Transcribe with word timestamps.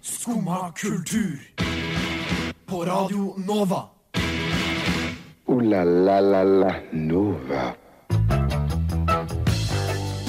Skumma 0.00 0.72
kultur. 0.72 1.38
På 2.66 2.84
Radio 2.84 3.34
Nova. 3.46 3.82
O-la-la-la-la 5.46 6.74
Nova. 6.92 7.74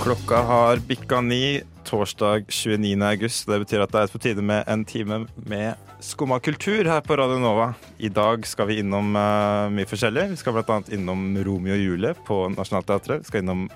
Klokka 0.03 0.35
har 0.35 0.77
bikka 0.77 1.21
ni 1.21 1.61
torsdag 1.83 2.45
29. 2.47 3.01
august. 3.03 3.47
Det 3.47 3.59
betyr 3.59 3.81
at 3.83 3.91
det 3.91 4.01
er 4.01 4.11
på 4.11 4.21
tide 4.21 4.43
med 4.43 4.67
en 4.67 4.85
time 4.85 5.25
med 5.35 5.75
skumma 5.99 6.39
kultur 6.39 6.85
her 6.85 7.01
på 7.01 7.17
Radio 7.17 7.39
Nova. 7.39 7.73
I 7.97 8.09
dag 8.09 8.45
skal 8.47 8.67
vi 8.67 8.79
innom 8.83 9.15
uh, 9.15 9.71
mye 9.73 9.87
forskjellig. 9.89 10.29
Vi 10.33 10.39
skal 10.39 10.55
bl.a. 10.57 10.81
innom 10.93 11.31
Romeo 11.43 11.73
og 11.73 11.83
Julie 11.83 12.13
på 12.27 12.43
Nationaltheatret. 12.53 13.23
Vi 13.23 13.31
skal 13.31 13.43
innom 13.43 13.67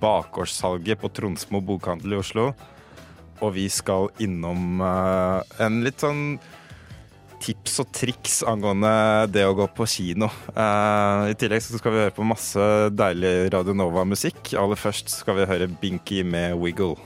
bakgårdssalget 0.00 1.00
på 1.00 1.12
Tronsmo 1.14 1.60
bokhandel 1.60 2.16
i 2.16 2.20
Oslo. 2.20 2.50
Og 3.40 3.54
vi 3.56 3.66
skal 3.72 4.10
innom 4.20 4.82
uh, 4.84 5.40
en 5.62 5.80
litt 5.84 6.02
sånn 6.02 6.38
tips 7.40 7.78
og 7.80 7.92
triks 7.96 8.40
angående 8.44 8.90
det 9.32 9.46
å 9.48 9.54
gå 9.56 9.64
på 9.72 9.86
kino. 9.88 10.28
Uh, 10.52 11.30
I 11.32 11.36
tillegg 11.40 11.62
så 11.64 11.80
skal 11.80 11.94
vi 11.94 12.02
høre 12.02 12.16
på 12.16 12.26
masse 12.28 12.66
deilig 12.92 13.48
Radio 13.54 13.72
Nova-musikk. 13.76 14.52
Aller 14.60 14.76
først 14.76 15.08
skal 15.22 15.40
vi 15.40 15.48
høre 15.48 15.70
Binky 15.80 16.20
med 16.20 16.58
Wiggle. 16.60 16.98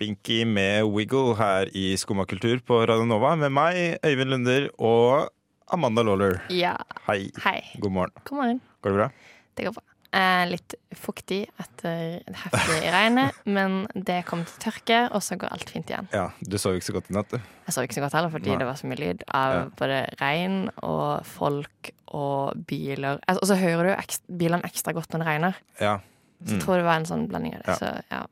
Binky 0.00 0.46
med 0.48 0.88
Wiggle 0.88 1.36
her 1.36 1.68
i 1.76 1.92
Skumma 2.00 2.24
kultur 2.24 2.56
på 2.64 2.80
Radio 2.88 3.04
Nova 3.04 3.34
med 3.36 3.52
meg, 3.52 3.98
Øyvind 4.00 4.32
Lunder 4.32 4.70
og 4.80 5.28
Amanda 5.68 6.00
Lawler. 6.06 6.40
Ja. 6.48 6.78
Hei. 7.04 7.28
Hei. 7.44 7.60
God 7.84 7.92
morgen. 7.98 8.16
God 8.24 8.40
morgen. 8.40 8.64
Går 8.80 8.96
det 8.96 9.02
bra? 9.02 9.12
Det 9.60 9.68
går 9.68 9.76
bra. 9.76 9.89
Eh, 10.12 10.44
litt 10.50 10.74
fuktig 10.98 11.44
etter 11.62 12.16
det 12.26 12.34
heftige 12.42 12.90
regnet, 12.90 13.36
men 13.46 13.86
det 13.94 14.24
kom 14.26 14.40
til 14.44 14.58
tørke, 14.64 14.96
og 15.14 15.22
så 15.22 15.36
går 15.38 15.52
alt 15.54 15.70
fint 15.70 15.86
igjen. 15.86 16.08
Ja, 16.12 16.24
Du 16.42 16.56
sov 16.58 16.74
ikke 16.74 16.88
så 16.88 16.94
godt 16.96 17.10
i 17.12 17.14
natt, 17.14 17.30
du. 17.30 17.38
Jeg 17.38 17.74
sov 17.76 17.84
ikke 17.86 17.94
så 17.94 18.02
godt 18.02 18.16
heller, 18.18 18.32
fordi 18.34 18.50
Nei. 18.50 18.58
det 18.58 18.66
var 18.66 18.74
så 18.80 18.86
mye 18.90 18.98
lyd 18.98 19.22
av 19.30 19.54
Ja. 19.54 19.62
både 19.78 20.00
regn 20.20 20.56
og 20.82 21.24
folk 21.24 21.92
og 22.08 22.66
biler. 22.66 23.20
Altså, 23.28 23.38
og 23.42 23.46
så 23.52 23.56
hører 23.62 23.84
du 23.86 23.92
ekstra, 24.02 24.36
bilene 24.36 24.62
ekstra 24.66 24.92
godt 24.92 25.12
når 25.14 25.18
det 25.22 25.26
regner. 25.30 25.54
Ja. 25.80 25.96
Så 26.42 26.50
Mm. 26.50 26.58
jeg 26.58 26.60
tror 26.66 26.76
det 26.76 26.84
var 26.84 26.96
en 26.96 27.06
sånn 27.06 27.28
blanding 27.28 27.54
av 27.54 27.62
det. 27.62 27.68
Ja. 27.68 27.76
Så 27.76 28.02
ja. 28.10 28.26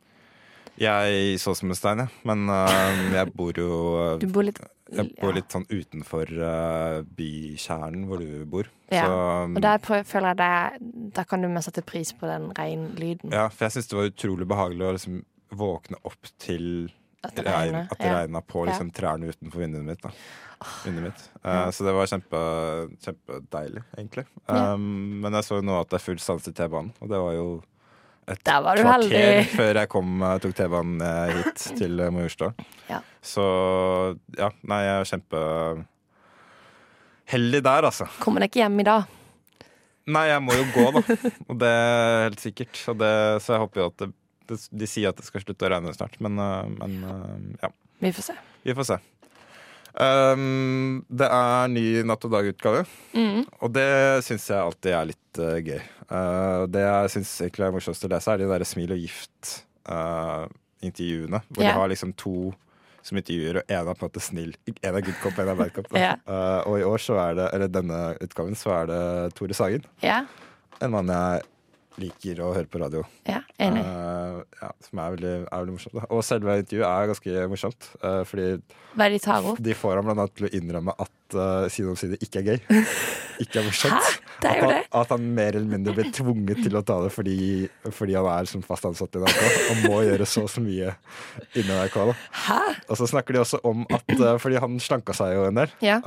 Jeg 0.79 1.39
så 1.43 1.55
som 1.57 1.71
en 1.71 1.75
stein, 1.75 1.99
jeg. 1.99 2.09
Men 2.25 2.49
uh, 2.51 3.13
jeg 3.13 3.33
bor 3.35 3.53
jo 3.53 4.19
Du 4.19 4.27
bor 4.31 4.43
litt 4.47 4.59
Bor 5.21 5.35
litt 5.37 5.53
sånn 5.53 5.67
utenfor 5.69 6.31
uh, 6.41 7.03
bykjernen 7.19 8.07
hvor 8.09 8.23
du 8.23 8.45
bor. 8.49 8.71
Ja, 8.89 9.05
Så, 9.05 9.17
Og 9.53 9.61
der 9.61 9.79
prøver, 9.85 10.07
føler 10.09 10.33
jeg 10.33 10.39
det 10.41 11.13
Da 11.19 11.25
kan 11.29 11.43
du 11.45 11.49
mer 11.53 11.61
sette 11.67 11.83
pris 11.85 12.13
på 12.17 12.25
den 12.31 12.47
regnlyden. 12.57 13.31
ja, 13.35 13.49
for 13.53 13.67
jeg 13.67 13.73
syns 13.77 13.91
det 13.91 13.99
var 13.99 14.09
utrolig 14.09 14.49
behagelig 14.49 14.87
å 14.89 14.93
liksom 14.97 15.19
våkne 15.61 16.01
opp 16.09 16.31
til 16.41 16.91
At 17.25 17.35
det 17.37 17.45
regn, 17.45 17.55
regner. 17.75 17.89
at 17.91 17.99
det 17.99 18.07
Ja. 18.07 18.17
regna 18.23 18.41
på 18.41 18.65
liksom, 18.69 18.91
trærne 18.97 19.29
utenfor 19.29 19.59
vinduet 19.61 19.85
mitt. 19.85 20.05
Vinduet 20.85 21.05
mitt. 21.11 21.23
Uh. 21.45 21.71
Så 21.71 21.85
det 21.85 21.93
var 21.95 22.07
kjempe, 22.07 22.43
kjempedeilig, 23.05 23.83
egentlig. 23.97 24.25
Um, 24.49 25.21
men 25.21 25.33
jeg 25.35 25.45
så 25.45 25.61
nå 25.63 25.81
at 25.81 25.91
det 25.91 26.01
er 26.01 26.05
full 26.07 26.19
stans 26.23 26.49
i 26.49 26.53
T-banen, 26.53 26.93
og 27.01 27.09
det 27.13 27.19
var 27.19 27.33
jo 27.37 27.49
et 28.29 28.45
Der 28.45 28.61
var 28.65 28.77
du 28.77 28.83
kvarter 28.85 29.09
heldig. 29.09 29.47
før 29.59 29.75
jeg 29.81 29.89
kom, 29.93 30.09
eh, 30.23 30.39
tok 30.45 30.55
T-banen 30.59 30.99
eh, 31.05 31.29
hit 31.39 31.59
til 31.81 31.93
eh, 32.05 32.13
Majorstua. 32.15 32.51
Ja. 32.91 32.99
Så 33.25 33.45
ja, 34.39 34.49
nei, 34.71 34.81
jeg 34.85 34.95
er 34.97 35.11
kjempeheldig 35.13 37.61
der, 37.69 37.83
altså. 37.91 38.07
Kommer 38.23 38.39
deg 38.45 38.49
ikke 38.53 38.63
hjem 38.65 38.79
i 38.85 38.89
dag? 38.89 39.03
Nei, 40.09 40.27
jeg 40.31 40.41
må 40.41 40.53
jo 40.57 40.65
gå, 40.73 40.87
da. 40.97 41.01
Og 41.49 41.55
det 41.61 41.69
er 41.69 42.25
helt 42.31 42.41
sikkert. 42.41 42.75
Det, 43.03 43.13
så 43.45 43.49
jeg 43.55 43.63
håper 43.67 43.79
jo 43.83 43.87
at 43.91 43.99
det, 44.01 44.09
De 44.73 44.87
sier 44.89 45.09
at 45.11 45.19
det 45.21 45.27
skal 45.27 45.43
slutte 45.45 45.67
å 45.67 45.73
regne 45.75 45.93
snart, 45.93 46.17
men, 46.25 46.35
men 46.79 46.93
ja. 47.61 47.69
Vi 48.01 48.09
får 48.17 48.25
se. 48.31 48.37
Vi 48.65 48.73
får 48.79 48.87
se. 48.89 48.97
Um, 49.95 51.05
det 51.09 51.27
er 51.27 51.69
ny 51.73 52.03
Natt 52.07 52.25
og 52.29 52.33
dag-utgave, 52.35 52.83
Mm. 53.15 53.45
og 53.61 53.73
det 53.75 54.25
syns 54.27 54.49
jeg 54.51 54.61
alltid 54.61 54.93
er 54.93 55.05
litt 55.11 55.39
uh, 55.41 55.59
gøy. 55.65 55.81
Uh, 56.09 56.67
det 56.71 56.81
jeg 56.85 57.11
syns 57.17 57.41
egentlig 57.47 57.65
er 57.67 57.73
morsomst 57.75 58.05
å 58.07 58.09
lese, 58.13 58.31
er 58.33 58.39
de 58.39 58.49
der 58.53 58.65
Smil 58.69 58.93
og 58.95 59.01
gift-intervjuene. 59.03 61.41
hvor 61.49 61.63
yeah. 61.63 61.75
de 61.75 61.79
har 61.81 61.89
liksom 61.89 62.13
to 62.17 62.55
som 63.03 63.17
intervjuer, 63.17 63.57
og 63.57 63.63
en 63.73 63.89
er 63.89 63.95
på 63.95 64.05
en 64.05 64.09
måte 64.11 64.21
snill. 64.21 64.55
En 64.83 64.95
er 64.95 65.01
good 65.01 65.15
cop, 65.23 65.39
en 65.39 65.49
er 65.49 65.55
bad 65.57 65.73
cop. 65.73 65.87
yeah. 65.97 66.17
Uh, 66.29 66.61
og 66.69 66.79
i 66.81 66.83
år, 66.85 66.99
så 67.01 67.15
er 67.23 67.35
det, 67.39 67.49
eller 67.55 67.69
denne 67.73 68.17
utgaven, 68.21 68.55
så 68.59 68.71
er 68.83 68.87
det 68.91 69.35
Tore 69.39 69.55
Sagen. 69.57 69.85
Yeah. 70.05 70.25
En 70.83 70.91
mann 70.93 71.09
jeg 71.09 71.43
liker 71.99 72.45
å 72.45 72.53
høre 72.57 72.71
på 72.71 72.83
radio. 72.83 73.05
ja 73.29 73.43
enig. 73.59 73.83
Uh, 73.83 74.43
ja, 74.63 74.71
som 74.87 75.03
er 75.03 75.15
veldig, 75.17 75.35
er 75.43 75.63
veldig 75.63 75.77
morsomt. 75.77 75.97
Da. 75.99 76.07
Og 76.15 76.25
selve 76.27 76.59
intervjuet 76.63 76.89
er 76.89 77.13
ganske 77.13 77.47
morsomt. 77.53 77.89
Uh, 78.03 78.23
fordi 78.29 78.49
Hva 78.99 79.09
de 79.13 79.23
tar 79.23 79.49
opp? 79.53 79.63
de 79.63 79.77
får 79.77 79.99
ham 79.99 80.09
blant 80.09 80.23
annet 80.25 80.37
til 80.39 80.49
å 80.49 80.53
innrømme 80.59 80.95
at 80.95 81.37
uh, 81.39 81.67
side 81.73 81.91
om 81.91 81.99
side 81.99 82.21
ikke 82.25 82.43
er 82.43 82.53
gøy. 82.53 82.61
Ikke 83.43 83.61
er 83.61 83.69
morsomt. 83.69 84.07
Det 84.43 84.51
er 84.51 84.57
at, 84.57 84.65
han, 84.65 84.73
det. 84.73 84.87
at 84.99 85.13
han 85.15 85.27
mer 85.37 85.55
eller 85.55 85.71
mindre 85.71 85.93
blir 85.95 86.09
tvunget 86.15 86.59
til 86.65 86.75
å 86.75 86.81
ta 86.83 86.97
det 87.05 87.13
fordi, 87.15 87.37
fordi 87.95 88.17
han 88.19 88.27
er 88.33 88.49
som 88.51 88.65
fast 88.67 88.89
ansatt 88.89 89.15
i 89.15 89.21
NRK 89.23 89.45
og 89.45 89.85
må 89.85 90.01
gjøre 90.09 90.27
så 90.27 90.43
og 90.43 90.51
så 90.51 90.63
mye 90.63 90.91
inni 91.53 91.71
NRK. 91.71 91.99
Da. 92.11 92.17
Hæ? 92.49 92.59
Og 92.89 92.99
så 92.99 93.07
snakker 93.13 93.37
de 93.37 93.43
også 93.45 93.61
om 93.67 93.85
at 93.95 94.11
uh, 94.19 94.35
Fordi 94.43 94.59
han 94.63 94.75
slanka 94.83 95.15
seg 95.15 95.37
jo 95.37 95.47
en 95.47 95.61
del. 95.61 95.77
Ja. 95.87 96.01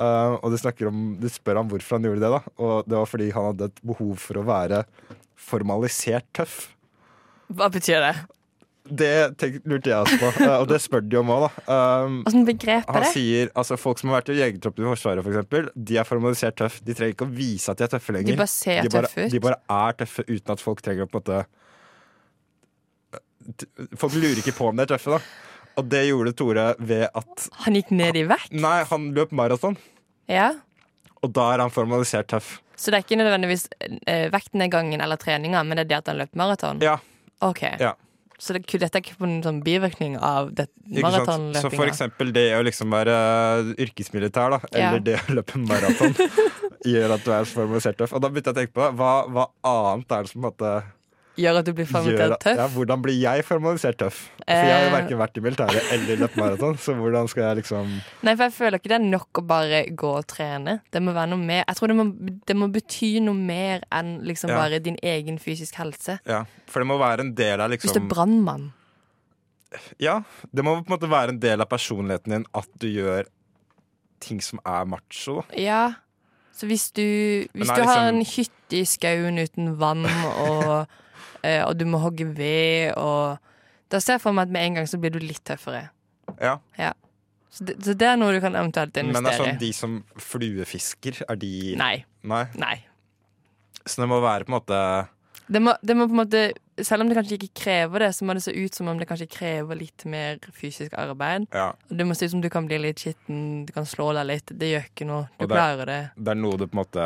og 0.43 0.51
de, 0.51 0.73
om, 0.89 0.99
de 1.21 1.31
spør 1.31 1.61
ham 1.61 1.71
hvorfor 1.71 1.99
han 1.99 2.09
gjorde 2.09 2.23
det. 2.25 2.33
da 2.35 2.41
Og 2.59 2.91
det 2.91 2.99
var 2.99 3.11
fordi 3.13 3.31
han 3.31 3.49
hadde 3.53 3.71
et 3.71 3.83
behov 3.93 4.15
for 4.19 4.41
å 4.41 4.47
være 4.51 4.83
formalisert 5.41 6.27
tøff. 6.37 6.59
Hva 7.51 7.67
betyr 7.73 7.99
det? 8.05 8.13
Det 8.91 9.09
tenk, 9.39 9.59
lurte 9.69 9.91
jeg 9.91 10.03
også 10.03 10.17
på, 10.19 10.29
eh, 10.41 10.53
og 10.57 10.65
det 10.71 10.79
spør 10.81 11.03
de 11.05 11.17
om 11.19 11.29
òg, 11.35 11.43
da. 11.45 11.75
Um, 12.05 12.15
begrep 12.47 12.89
er 12.89 13.03
det? 13.05 13.11
sier 13.13 13.51
altså 13.55 13.77
folk 13.79 14.01
som 14.01 14.09
har 14.09 14.19
vært 14.21 14.31
i 14.33 14.39
jegertroppen 14.39 14.87
i 14.87 14.89
Forsvaret, 14.89 15.21
for 15.23 15.31
eksempel, 15.35 15.69
de 15.75 15.99
er 16.01 16.07
formalisert 16.07 16.57
tøff. 16.59 16.79
De 16.83 16.95
trenger 16.97 17.13
ikke 17.15 17.27
å 17.27 17.33
vise 17.37 17.71
at 17.71 17.77
de 17.79 17.85
er 17.85 17.91
tøffe 17.93 18.15
lenger. 18.15 18.33
De 18.33 18.41
bare 18.41 18.51
ser 18.51 18.81
de 18.81 18.91
bare, 18.95 19.11
tøffe 19.11 19.27
ut. 19.27 19.31
De 19.35 19.43
bare 19.45 19.59
er 19.77 19.97
tøffe 20.01 20.25
uten 20.31 20.55
at 20.55 20.63
folk 20.65 20.81
trenger 20.85 21.05
å 21.05 21.11
på 21.13 21.21
en 21.21 21.25
måte 21.25 21.43
Folk 23.97 24.13
lurer 24.13 24.37
ikke 24.37 24.53
på 24.53 24.67
om 24.69 24.77
de 24.77 24.83
er 24.85 24.91
tøffe, 24.91 25.17
da. 25.17 25.21
Og 25.79 25.87
det 25.89 26.01
gjorde 26.09 26.33
Tore 26.37 26.65
ved 26.83 27.07
at 27.17 27.45
Han 27.63 27.77
gikk 27.79 27.93
ned 27.95 28.19
i 28.19 28.25
vekt? 28.29 28.51
Nei, 28.53 28.81
han 28.89 29.07
løp 29.15 29.31
maraton, 29.35 29.77
Ja. 30.29 30.51
og 31.23 31.31
da 31.33 31.47
er 31.53 31.63
han 31.63 31.71
formalisert 31.73 32.27
tøff. 32.33 32.59
Så 32.81 32.89
det 32.89 32.97
er 32.97 33.03
ikke 33.05 33.19
nødvendigvis 33.21 33.67
eh, 34.09 34.27
vektnedgangen 34.33 35.01
eller 35.05 35.19
treninga, 35.21 35.61
men 35.67 35.77
det 35.77 35.83
er 35.85 35.89
det 35.91 35.97
at 36.01 36.07
han 36.13 36.21
løp 36.23 36.31
maraton? 36.39 36.79
Ja, 36.81 36.97
Ok. 37.45 37.61
ja. 37.79 37.91
Så 38.41 38.55
det, 38.57 38.63
dette 38.65 38.97
er 38.97 39.03
ikke 39.03 39.19
på 39.19 39.27
en 39.27 39.43
sånn 39.45 39.59
bivirkning 39.61 40.15
av 40.17 40.47
maratonløpinga? 40.89 41.61
Så 41.61 41.69
for 41.75 41.85
eksempel 41.85 42.31
det 42.33 42.47
å 42.57 42.63
liksom 42.65 42.89
være 42.89 43.13
yrkesmilitær, 43.85 44.55
da, 44.55 44.59
eller 44.71 44.97
Ja. 44.97 45.03
det 45.11 45.19
å 45.21 45.35
løpe 45.37 45.61
maraton, 45.61 46.15
gjør 46.91 47.13
at 47.19 47.27
du 47.27 47.29
er 47.37 47.45
formalisert 47.45 47.99
tøff. 48.01 48.15
Og 48.17 48.23
da 48.23 48.31
begynte 48.33 48.49
jeg 48.49 48.57
å 48.57 48.59
tenke 48.63 48.73
på. 48.79 48.87
Hva, 48.97 49.11
hva 49.29 49.45
annet 49.61 50.11
er 50.17 50.25
det 50.25 50.31
som 50.33 50.41
på 50.41 50.47
en 50.47 50.49
måte 50.49 50.73
Gjør 51.39 51.59
at 51.61 51.65
du 51.65 51.71
blir 51.73 51.85
formalisert 51.87 52.41
tøff? 52.43 52.57
Ja, 52.59 52.65
hvordan 52.67 53.01
blir 53.01 53.15
jeg 53.15 53.45
formalisert 53.47 53.97
tøff? 54.01 54.17
For 54.43 54.51
jeg 54.67 54.73
har 54.75 54.81
jo 54.83 54.89
Eh. 54.89 54.95
verken 54.97 55.17
vært 55.21 55.37
i 55.37 55.43
militæret 55.45 55.91
eller 55.95 56.17
løpt 56.17 56.35
maraton, 56.37 56.75
så 56.77 56.93
hvordan 56.93 57.29
skal 57.31 57.43
jeg 57.43 57.63
liksom 57.63 57.87
Nei, 58.23 58.35
for 58.35 58.43
jeg 58.43 58.53
føler 58.53 58.77
ikke 58.79 58.89
det 58.91 58.97
er 58.99 59.05
nok 59.07 59.39
å 59.39 59.47
bare 59.47 59.85
gå 59.95 60.11
og 60.17 60.27
trene. 60.27 60.81
Det 60.91 61.01
må 61.01 61.13
være 61.13 61.29
noe 61.29 61.39
mer 61.39 61.63
Jeg 61.67 61.75
tror 61.77 61.87
det 61.87 61.95
må, 61.95 62.05
det 62.45 62.55
må 62.57 62.67
bety 62.71 63.21
noe 63.21 63.33
mer 63.33 63.81
enn 63.91 64.21
liksom 64.27 64.49
Ja. 64.49 64.57
bare 64.57 64.79
din 64.79 64.97
egen 65.01 65.37
fysisk 65.39 65.75
helse. 65.75 66.19
Ja, 66.27 66.43
for 66.67 66.79
det 66.81 66.87
må 66.87 66.99
være 66.99 67.21
en 67.21 67.33
del 67.33 67.61
av 67.61 67.69
liksom 67.71 67.89
Hvis 67.89 67.93
du 67.93 68.03
er 68.03 68.09
brannmann. 68.09 68.73
Ja, 69.99 70.23
det 70.53 70.63
må 70.65 70.75
på 70.83 70.91
en 70.91 70.99
måte 70.99 71.09
være 71.09 71.29
en 71.29 71.39
del 71.39 71.61
av 71.63 71.69
personligheten 71.71 72.33
din 72.35 72.45
at 72.53 72.67
du 72.77 72.87
gjør 72.91 73.23
ting 74.19 74.41
som 74.41 74.59
er 74.65 74.83
macho, 74.85 75.41
da. 75.47 75.57
Ja. 75.57 75.93
Så 76.53 76.67
hvis 76.67 76.91
du, 76.93 77.47
hvis 77.55 77.67
Men 77.67 77.77
du 77.77 77.83
har 77.87 78.11
liksom- 78.11 78.19
en 78.19 78.25
hytte 78.25 78.75
i 78.77 78.83
skauen 78.83 79.39
uten 79.39 79.77
vann, 79.77 80.05
og, 80.05 80.87
og 81.65 81.77
du 81.79 81.85
må 81.89 81.97
hogge 82.03 82.27
ved 82.37 82.93
og 82.97 83.37
Da 83.91 83.99
ser 83.99 84.13
jeg 84.19 84.21
for 84.23 84.31
meg 84.31 84.47
at 84.47 84.53
med 84.55 84.65
en 84.65 84.75
gang 84.79 84.85
så 84.87 84.97
blir 85.01 85.11
du 85.11 85.19
litt 85.19 85.41
tøffere. 85.43 85.89
Ja. 86.39 86.57
Så 87.51 87.65
det, 87.67 87.73
så 87.83 87.91
det 87.93 88.07
er 88.07 88.15
noe 88.15 88.31
du 88.31 88.39
kan 88.39 88.55
eventuelt 88.55 88.95
investere 88.95 89.03
i. 89.03 89.11
Men 89.11 89.25
det 89.27 89.33
er 89.33 89.41
sånn 89.43 89.57
de 89.59 89.71
som 89.75 89.97
fluefisker, 90.15 91.17
er 91.27 91.39
de 91.41 91.49
Nei. 91.75 91.95
Nei. 92.23 92.45
Nei. 92.55 92.77
Så 93.83 93.99
det 94.03 94.07
må 94.07 94.21
være 94.23 94.45
på 94.47 94.53
en 94.53 94.55
måte 94.59 94.77
Det 95.51 95.59
må, 95.59 95.73
det 95.83 95.97
må 95.97 96.05
på 96.07 96.15
en 96.15 96.21
måte 96.21 96.43
Selv 96.85 97.03
om 97.03 97.09
det 97.09 97.17
kanskje 97.17 97.35
ikke 97.39 97.51
krever 97.63 98.05
det, 98.05 98.11
så 98.15 98.25
må 98.25 98.37
det 98.37 98.43
se 98.45 98.53
ut 98.55 98.77
som 98.77 98.87
om 98.87 99.01
det 99.01 99.09
kanskje 99.09 99.27
krever 99.33 99.75
litt 99.81 100.05
mer 100.09 100.39
fysisk 100.55 100.95
arbeid. 100.97 101.49
Ja, 101.53 101.73
det 101.91 102.07
må 102.07 102.15
se 102.17 102.25
ut 102.29 102.31
som 102.33 102.41
du 102.41 102.47
kan 102.49 102.65
bli 102.65 102.79
litt 102.81 103.03
skitten, 103.03 103.65
du 103.67 103.73
kan 103.75 103.85
slå 103.85 104.13
deg 104.17 104.25
litt. 104.31 104.53
Det 104.57 104.71
gjør 104.71 104.87
ikke 104.87 105.05
noe. 105.09 105.27
Du 105.37 105.45
det- 105.45 105.51
klarer 105.51 105.85
det. 105.91 105.99
det 106.15 106.31
er 106.31 106.39
noe 106.39 106.57
du 106.57 106.65
på 106.65 106.73
en 106.73 106.81
måte 106.81 107.05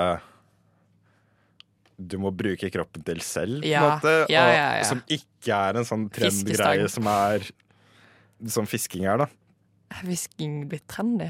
Du 1.98 2.18
må 2.20 2.32
bruke 2.36 2.70
kroppen 2.74 3.04
til 3.08 3.20
selv, 3.24 3.62
på 3.62 3.66
en 3.66 3.72
Ja, 3.72 3.82
måte. 3.96 4.14
og, 4.26 4.30
ja, 4.30 4.46
ja. 4.78 4.84
Som 4.84 5.02
ikke 5.08 5.54
er 5.56 5.78
en 5.80 5.86
sånn 5.88 6.10
trendgreie 6.12 6.90
som 6.92 7.08
er 7.08 7.46
Som 8.52 8.66
fisking 8.68 9.06
er, 9.08 9.18
da. 9.24 9.28
Er 9.96 10.04
fisking 10.10 10.68
blitt 10.68 10.88
trendy? 10.92 11.30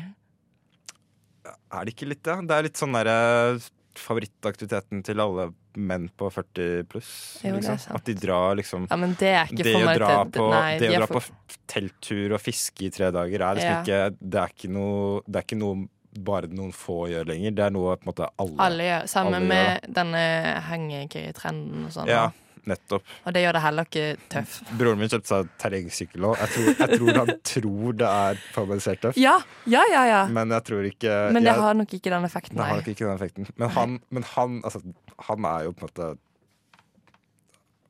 Er 1.45 1.85
det 1.85 1.93
ikke 1.93 2.07
litt 2.09 2.23
det? 2.25 2.37
Det 2.49 2.55
er 2.57 2.63
litt 2.63 2.79
sånn 2.79 2.95
derre 2.95 3.59
favorittaktiviteten 3.95 5.03
til 5.07 5.21
alle 5.23 5.45
menn 5.79 6.09
på 6.19 6.27
40 6.31 6.83
pluss. 6.91 7.11
Jo, 7.45 7.53
Liksom. 7.55 7.77
At 7.95 8.03
de 8.07 8.13
drar 8.19 8.55
liksom 8.59 8.87
Ja, 8.89 8.95
men 8.97 9.13
det 9.19 9.31
det 9.55 9.75
å 9.75 9.95
dra 9.95 10.23
til- 10.25 10.31
på, 10.41 10.49
nei, 10.51 10.77
det 10.79 10.89
de 10.89 10.95
å 10.97 10.99
dra 10.99 11.07
for... 11.07 11.21
på 11.21 11.57
telttur 11.67 12.33
og 12.33 12.41
fiske 12.41 12.87
i 12.87 12.89
tre 12.89 13.11
dager 13.11 13.39
er 13.41 13.55
liksom 13.55 13.71
Ja. 13.71 13.83
ikke 14.09 14.17
Det 14.19 14.39
er 14.41 14.49
ikke 14.51 14.69
noe 14.71 15.21
Det 15.29 15.35
er 15.35 15.43
ikke 15.47 15.57
noe 15.59 15.87
bare 16.23 16.47
noen 16.51 16.71
få 16.75 17.05
gjør 17.11 17.27
lenger. 17.29 17.53
Det 17.57 17.67
er 17.67 17.75
noe 17.75 17.97
på 17.99 18.05
en 18.05 18.11
måte 18.13 18.29
alle, 18.41 18.57
Alle 18.65 18.87
gjør 18.89 19.05
Sammen 19.11 19.35
Alle 19.37 19.45
gjør 19.45 19.69
med 19.85 19.95
denne 19.99 20.23
hengekøyetrenden 20.69 21.85
og 21.87 21.93
sånn. 21.95 22.11
Ja, 22.11 22.25
nettopp. 22.69 23.13
Og 23.25 23.35
det 23.35 23.43
gjør 23.45 23.57
det 23.57 23.63
heller 23.65 23.89
ikke 23.89 24.05
tøff. 24.33 24.57
Broren 24.79 25.01
min 25.01 25.11
kjøpte 25.11 25.31
seg 25.31 25.49
terrengsykkel 25.61 26.25
nå. 26.25 26.33
Jeg 26.41 26.53
tror, 26.55 26.69
jeg 26.81 26.99
tror 26.99 27.19
han 27.21 27.33
tror 27.51 27.97
det 28.01 28.11
er 28.11 28.43
formalisert 28.55 29.03
tøft, 29.05 29.21
Ja, 29.21 29.37
ja, 29.69 29.83
ja, 29.91 30.03
ja. 30.09 30.21
men 30.31 30.53
jeg 30.55 30.67
tror 30.69 30.87
ikke 30.89 31.15
Men 31.31 31.43
det 31.43 31.51
jeg, 31.53 31.65
har 31.67 31.79
nok 31.81 31.97
ikke 31.99 32.13
den 32.13 32.29
effekten, 32.29 32.59
det 32.59 32.69
har 32.69 32.81
nok 32.81 32.93
ikke 32.93 33.05
den 33.05 33.15
effekten. 33.15 33.49
Men 33.55 33.75
han, 33.77 33.99
men 34.09 34.29
han, 34.35 34.61
altså, 34.63 34.81
han 35.29 35.49
er 35.51 35.67
jo 35.69 35.75
på 35.75 35.85
en 35.85 35.91
måte 35.91 36.13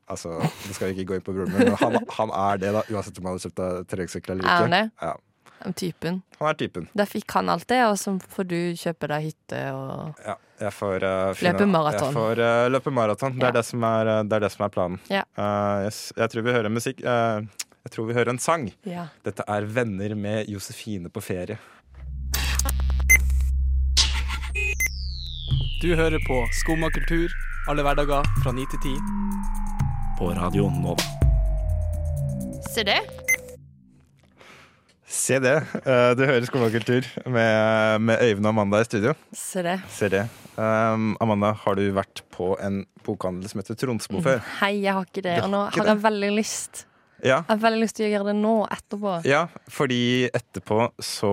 Altså, 0.06 0.36
Nå 0.38 0.74
skal 0.76 0.92
vi 0.92 1.00
ikke 1.00 1.08
gå 1.10 1.16
inn 1.18 1.22
på 1.26 1.32
broren 1.34 1.50
min, 1.50 1.66
men 1.66 1.78
han, 1.80 1.96
han 2.14 2.30
er 2.30 2.60
det, 2.62 2.68
da, 2.76 2.82
uansett 2.94 3.16
om 3.18 3.26
han 3.26 3.34
har 3.34 3.42
kjøpt 3.42 3.88
terrengsykkel 3.90 4.36
eller 4.36 4.46
Er 4.46 4.60
han 4.62 4.76
det? 4.76 4.82
Ja, 5.02 5.16
typen. 5.74 6.22
han 6.38 6.48
er 6.48 6.54
typen. 6.54 6.88
Da 6.94 7.04
fikk 7.06 7.30
han 7.32 7.48
alt 7.48 7.66
det, 7.68 7.80
og 7.86 7.96
så 7.98 8.16
får 8.20 8.44
du 8.50 8.56
kjøpe 8.76 9.08
deg 9.08 9.28
hytte 9.30 9.60
og 9.74 10.14
Ja, 10.26 10.34
jeg 10.60 10.72
får 10.72 11.04
uh, 11.04 11.42
Løpe 11.42 11.66
maraton. 11.66 12.08
Jeg 12.10 12.14
får 12.16 12.42
uh, 12.42 12.68
løpe 12.72 12.90
maraton. 12.90 13.32
Det, 13.38 13.42
Ja. 13.42 13.48
er 13.48 13.52
det, 13.60 13.64
som 13.64 13.82
er, 13.84 14.06
uh, 14.06 14.22
det 14.24 14.32
er 14.36 14.40
det 14.46 14.52
som 14.52 14.64
er 14.66 14.68
planen. 14.74 15.00
Ja. 15.10 15.22
Uh, 15.38 15.86
yes. 15.86 16.12
Jeg 16.16 16.30
tror 16.30 16.42
vi 16.42 16.52
hører 16.52 16.68
musikk 16.72 17.00
uh, 17.04 17.40
Jeg 17.86 17.90
tror 17.94 18.06
vi 18.06 18.14
hører 18.14 18.30
en 18.34 18.38
sang. 18.42 18.70
Ja. 18.84 19.08
Dette 19.24 19.44
er 19.46 19.62
'Venner 19.66 20.14
med 20.16 20.48
Josefine 20.48 21.08
på 21.08 21.20
ferie'. 21.20 21.58
Du 25.82 25.94
hører 25.94 26.18
på 26.26 26.46
Skumma 26.52 26.88
kultur 26.90 27.28
alle 27.68 27.82
hverdager 27.82 28.24
fra 28.42 28.52
9 28.52 28.64
til 28.72 28.78
10 28.82 28.96
på 30.18 30.30
Radio 30.38 30.70
Nova. 30.70 31.02
Se 32.72 32.82
det. 32.84 33.25
Se 35.06 35.38
det. 35.38 35.54
Uh, 35.86 36.10
du 36.18 36.24
hører 36.26 36.46
Skolekultur 36.48 37.06
med, 37.30 38.00
med 38.02 38.22
Øyvind 38.26 38.46
og 38.48 38.50
Amanda 38.56 38.80
i 38.82 38.88
studio. 38.88 39.12
Se 39.36 39.62
det. 39.62 39.76
Se 39.94 40.08
det. 40.10 40.24
Um, 40.58 41.12
Amanda, 41.22 41.52
har 41.62 41.78
du 41.78 41.84
vært 41.94 42.24
på 42.34 42.54
en 42.64 42.80
bokhandel 43.06 43.46
som 43.52 43.62
heter 43.62 43.78
Tronsmo 43.78 44.22
før? 44.24 44.40
Hei, 44.58 44.72
jeg 44.82 44.96
har 44.96 45.06
ikke 45.06 45.22
det. 45.28 45.36
Og 45.44 45.50
nå 45.52 45.60
har 45.70 45.90
jeg 45.92 46.02
veldig 46.02 46.30
lyst. 46.34 46.86
Ja. 47.22 47.38
Jeg 47.46 47.52
har 47.54 47.62
veldig 47.62 47.82
lyst 47.84 47.96
til 48.00 48.08
å 48.08 48.12
gjøre 48.12 48.32
det 48.32 48.36
nå, 48.42 48.54
etterpå. 48.74 49.12
ja, 49.30 49.44
fordi 49.72 50.00
etterpå 50.36 50.88
så 51.02 51.30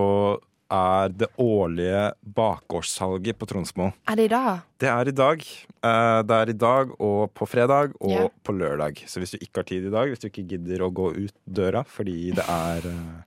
er 0.74 1.12
det 1.14 1.28
årlige 1.42 2.06
bakgårdssalget 2.38 3.38
på 3.38 3.46
Tronsmo. 3.50 3.90
Er 4.10 4.18
det 4.18 4.30
i 4.30 4.32
dag? 4.32 4.62
Det 4.82 4.90
er 4.90 5.10
i 5.12 5.14
dag. 5.18 5.44
Eh, 5.84 6.22
Det 6.30 6.38
er 6.40 6.50
i 6.50 6.56
dag 6.58 6.94
og 7.00 7.34
på 7.36 7.46
fredag 7.50 7.94
og 8.00 8.10
Ja. 8.16 8.28
på 8.46 8.56
lørdag. 8.58 9.04
Så 9.10 9.20
hvis 9.22 9.32
du 9.36 9.38
ikke 9.44 9.60
har 9.62 9.68
tid 9.70 9.86
i 9.86 9.92
dag, 9.94 10.08
hvis 10.10 10.20
du 10.24 10.30
ikke 10.30 10.48
gidder 10.56 10.82
å 10.88 10.90
gå 10.94 11.12
ut 11.26 11.36
døra 11.46 11.84
fordi 11.86 12.32
det 12.34 12.46
er 12.48 12.88
eh, 12.90 13.22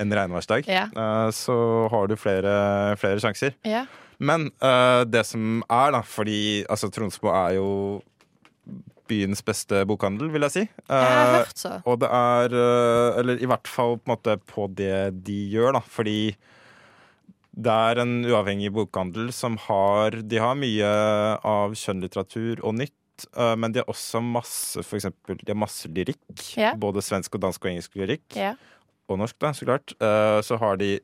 en 0.00 0.12
regnværsdag, 0.16 0.66
Ja. 0.68 0.86
eh, 0.90 1.30
så 1.36 1.56
har 1.92 2.06
du 2.08 2.16
flere, 2.16 2.96
flere 3.00 3.20
sjanser. 3.22 3.54
Ja. 3.68 3.84
Men 4.18 4.50
eh, 4.60 5.04
det 5.08 5.22
som 5.28 5.62
er, 5.70 5.92
da, 5.92 6.00
fordi 6.04 6.64
altså, 6.68 6.90
Tronsmo 6.92 7.30
er 7.32 7.54
jo 7.56 7.68
byens 9.10 9.40
beste 9.42 9.80
bokhandel, 9.90 10.28
vil 10.30 10.44
jeg 10.46 10.52
si. 10.54 10.60
Jeg 10.88 11.02
har 11.02 11.26
Eh, 11.26 11.38
hørt 11.40 11.56
så. 11.58 11.72
og 11.84 11.98
det 12.00 12.08
er 12.14 12.54
Eller 13.18 13.40
i 13.42 13.46
hvert 13.50 13.66
fall 13.66 13.96
på 13.98 14.12
måte 14.12 14.36
på 14.46 14.68
det 14.74 15.24
de 15.24 15.38
gjør, 15.50 15.72
da. 15.74 15.80
Fordi 15.80 16.36
det 17.60 17.72
er 17.74 17.98
en 18.00 18.24
uavhengig 18.24 18.70
bokhandel 18.72 19.32
som 19.34 19.56
har 19.66 20.10
De 20.22 20.38
har 20.38 20.54
mye 20.54 20.86
av 21.42 21.74
kjønnlitteratur 21.74 22.62
og 22.64 22.74
nytt. 22.78 22.94
Men 23.36 23.72
de 23.72 23.80
har 23.82 23.90
også 23.90 24.22
masse 24.24 24.80
for 24.86 24.96
eksempel, 24.96 25.36
de 25.44 25.50
har 25.52 25.58
masse 25.58 25.88
lyrikk. 25.92 26.22
Yeah. 26.56 26.74
Både 26.80 27.02
svensk 27.04 27.34
og 27.34 27.42
dansk 27.42 27.64
og 27.66 27.72
engelsk 27.72 27.98
lyrikk. 28.00 28.22
Ja. 28.38 28.54
Og 29.10 29.18
norsk, 29.18 29.36
da, 29.42 29.50
så 29.56 29.66
klart. 29.66 29.94
Eh, 30.00 30.40
Så 30.46 30.56
har 30.60 30.76
de 30.80 30.98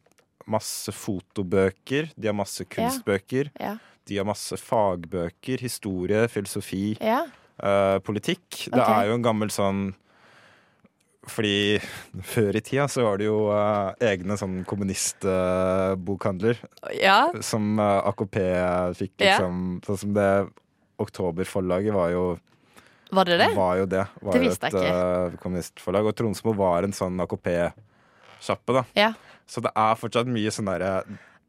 masse 0.46 0.92
fotobøker. 0.94 2.12
De 2.16 2.28
har 2.30 2.34
masse 2.38 2.62
kunstbøker. 2.70 3.50
Ja. 3.58 3.76
De 4.06 4.16
har 4.20 4.24
masse 4.28 4.54
fagbøker. 4.62 5.58
Historie, 5.60 6.28
filosofi, 6.30 6.96
Ja. 7.02 7.24
uh, 7.58 7.98
politikk. 8.06 8.68
Det 8.70 8.78
er 8.78 9.08
jo 9.08 9.14
en 9.18 9.24
gammel 9.26 9.50
sånn 9.50 9.94
fordi 11.26 11.80
før 12.22 12.54
i 12.54 12.60
tida 12.62 12.84
så 12.86 13.02
var 13.02 13.18
det 13.18 13.26
jo 13.26 13.48
uh, 13.50 13.90
egne 13.98 14.36
sånn 14.38 14.60
kommunistbokhandler 14.64 16.60
ja. 17.00 17.16
som 17.42 17.80
uh, 17.80 18.06
AKP 18.12 18.36
fikk 18.94 19.12
Ja. 19.18 19.32
liksom 19.34 19.80
Sånn 19.86 19.98
som 20.04 20.12
det 20.14 20.28
Oktoberforlaget 21.02 21.92
var 21.92 22.12
jo 22.14 22.38
Var 23.10 23.24
det 23.28 23.38
det? 23.42 23.50
var 23.56 23.76
jo 23.80 23.86
det. 23.90 24.04
Var 24.22 24.32
Det 24.32 24.40
visste 24.46 24.66
et 24.70 24.72
jeg 24.78 24.86
ikke 24.86 25.42
kommunistforlag. 25.42 26.06
Og 26.06 26.14
Tronsmo 26.16 26.54
var 26.56 26.86
en 26.86 26.94
sånn 26.96 27.18
AKP-sjappe, 28.46 28.72
da. 28.72 28.84
Ja. 28.94 29.12
Så 29.46 29.62
det 29.62 29.72
er 29.76 29.98
fortsatt 29.98 30.28
mye 30.30 30.50
sånn 30.50 30.70
derre 30.70 31.02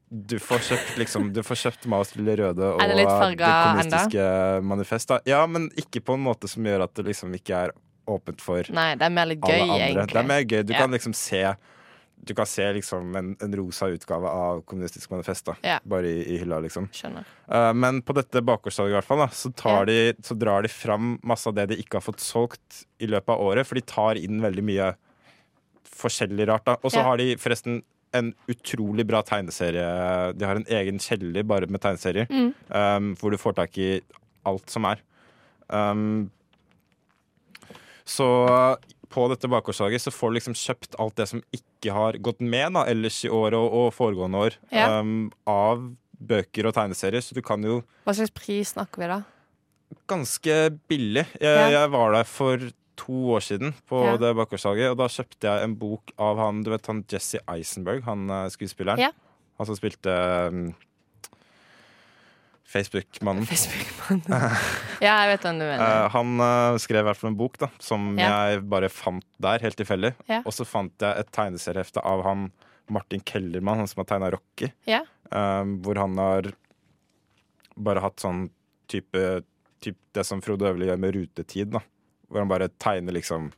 du 0.08 0.38
får 0.40 0.62
kjøpt 0.64 1.00
liksom 1.02 1.32
Du 1.36 1.42
får 1.44 1.60
kjøpt 1.66 1.88
Maos 1.92 2.14
Lille 2.16 2.38
Røde 2.40 2.64
og 2.64 2.80
det 2.80 2.96
det 2.96 3.08
kommunistiske 3.44 4.28
manifest. 4.64 5.10
Da. 5.10 5.18
Ja, 5.28 5.42
men 5.48 5.68
ikke 5.76 6.00
på 6.00 6.16
en 6.16 6.24
måte 6.24 6.48
som 6.48 6.64
gjør 6.64 6.86
at 6.86 6.94
det 6.96 7.10
liksom 7.10 7.34
ikke 7.36 7.66
er 7.66 7.74
åpent 8.08 8.40
for 8.40 8.64
Nei, 8.72 8.94
det 8.96 9.04
er 9.04 9.12
mer 9.12 9.28
litt 9.28 9.44
gøy, 9.44 9.66
egentlig. 9.66 10.06
Det 10.14 10.22
er 10.22 10.30
mer 10.30 10.46
gøy. 10.46 10.62
Du 10.64 10.72
Ja. 10.74 10.80
kan 10.80 10.92
liksom 10.92 11.14
se 11.14 11.58
Du 12.24 12.34
kan 12.34 12.46
se 12.46 12.64
liksom 12.74 13.16
en, 13.16 13.36
en 13.42 13.56
rosa 13.56 13.86
utgave 13.88 14.26
av 14.28 14.62
Kommunistisk 14.66 15.12
manifest, 15.12 15.46
da. 15.46 15.54
Ja. 15.62 15.80
Bare 15.86 16.08
i, 16.08 16.24
i 16.34 16.38
hylla, 16.40 16.60
liksom. 16.60 16.88
Skjønner. 16.92 17.28
Uh, 17.52 17.74
men 17.74 18.02
på 18.02 18.16
dette 18.16 18.42
bakgårdssalget, 18.42 18.90
i 18.90 18.98
hvert 18.98 19.06
fall, 19.06 19.20
da, 19.20 19.28
så, 19.28 19.52
tar 19.54 19.86
de, 19.86 20.14
så 20.24 20.34
drar 20.40 20.64
de 20.64 20.72
fram 20.72 21.20
masse 21.22 21.48
av 21.48 21.54
det 21.54 21.68
de 21.68 21.78
ikke 21.78 22.00
har 22.00 22.02
fått 22.08 22.24
solgt 22.24 22.86
i 23.00 23.08
løpet 23.12 23.30
av 23.30 23.44
året, 23.44 23.68
for 23.68 23.76
de 23.76 23.86
tar 23.86 24.18
inn 24.18 24.42
veldig 24.42 24.66
mye 24.66 24.96
forskjellig 25.98 26.48
rart. 26.48 26.66
da 26.66 26.78
Og 26.84 26.92
så 26.92 27.00
Ja. 27.02 27.04
har 27.10 27.18
de 27.18 27.36
forresten 27.38 27.82
en 28.14 28.34
utrolig 28.48 29.06
bra 29.06 29.22
tegneserie. 29.22 30.34
De 30.38 30.46
har 30.46 30.56
en 30.56 30.66
egen 30.70 30.98
kjeller 30.98 31.44
bare 31.44 31.68
med 31.68 31.82
tegneserier, 31.82 32.28
Mm. 32.30 32.54
um, 32.72 33.16
hvor 33.16 33.32
du 33.32 33.38
får 33.38 33.56
tak 33.56 33.78
i 33.78 34.02
alt 34.46 34.70
som 34.70 34.86
er. 34.86 34.98
Um, 35.70 36.32
så 38.08 38.78
på 39.12 39.28
dette 39.32 39.48
bakgårdslaget 39.52 40.02
så 40.04 40.12
får 40.14 40.32
du 40.32 40.38
liksom 40.40 40.56
kjøpt 40.56 40.96
alt 41.00 41.16
det 41.20 41.28
som 41.30 41.42
ikke 41.56 41.94
har 41.96 42.14
gått 42.24 42.40
med 42.44 42.74
da, 42.76 42.86
ellers 42.92 43.20
i 43.26 43.30
år 43.32 43.56
og, 43.58 43.74
og 43.82 43.94
foregående 43.96 44.42
år, 44.48 44.58
Ja. 44.72 45.00
um, 45.00 45.32
av 45.48 45.84
bøker 46.18 46.66
og 46.68 46.74
tegneserier. 46.74 47.22
Så 47.24 47.34
du 47.38 47.42
kan 47.42 47.62
jo 47.64 47.84
Hva 48.06 48.16
slags 48.16 48.34
pris 48.34 48.74
snakker 48.74 49.04
vi 49.04 49.08
da? 49.12 49.22
ganske 50.08 50.80
billig. 50.90 51.26
Jeg, 51.40 51.72
Ja. 51.72 51.82
jeg 51.82 51.92
var 51.92 52.12
der 52.14 52.24
for 52.24 52.58
to 52.98 53.14
år 53.36 53.44
siden 53.46 53.74
på 53.90 54.00
Ja. 54.06 54.18
det 54.22 54.34
bakgårdssalget, 54.38 54.92
og 54.92 54.98
da 55.00 55.08
kjøpte 55.12 55.48
jeg 55.52 55.64
en 55.68 55.76
bok 55.80 56.12
av 56.18 56.38
han 56.42 56.64
du 56.66 56.72
vet 56.74 56.86
han 56.90 57.04
Jesse 57.12 57.40
Eisenberg, 57.48 58.04
han 58.08 58.28
eh, 58.30 58.48
skuespilleren. 58.54 59.00
Ja. 59.08 59.12
Han 59.58 59.66
som 59.70 59.78
spilte 59.78 60.14
um, 60.52 60.64
Facebook-mannen. 62.68 63.46
Facebook-mannen. 63.48 64.56
ja, 65.06 65.14
jeg 65.24 65.32
vet 65.32 65.46
hvem 65.48 65.60
du 65.62 65.66
mener. 65.66 65.84
Uh, 65.88 66.08
han 66.14 66.34
uh, 66.44 66.78
skrev 66.82 67.06
i 67.06 67.08
hvert 67.08 67.20
fall 67.22 67.32
en 67.32 67.40
bok 67.40 67.58
da 67.62 67.70
som 67.82 68.10
Ja. 68.20 68.32
jeg 68.52 68.66
bare 68.70 68.90
fant 68.92 69.26
der, 69.42 69.62
helt 69.64 69.78
tilfeldig. 69.80 70.14
Og 70.44 70.52
så 70.56 70.66
fant 70.68 70.94
jeg 71.02 71.24
et 71.24 71.32
tegneseriehefte 71.36 72.04
av 72.04 72.26
han 72.28 72.50
Martin 72.92 73.24
Kellermann, 73.28 73.82
han 73.84 73.88
som 73.90 74.04
har 74.04 74.10
tegna 74.12 74.32
Rocky. 74.36 74.70
Ja. 74.88 75.02
eh, 75.32 75.64
hvor 75.84 75.98
han 76.00 76.18
har 76.22 76.52
bare 77.78 78.00
hatt 78.04 78.20
sånn 78.24 78.46
type, 78.88 79.44
typ 79.84 79.98
det 80.16 80.24
som 80.26 80.40
Frode 80.42 80.70
Øverli 80.70 80.88
gjør 80.88 81.00
med 81.04 81.16
rutetid. 81.18 81.72
da 81.76 81.82
Hvor 82.30 82.40
han 82.44 82.48
bare 82.52 82.68
tegner 82.80 83.14
liksom 83.16 83.52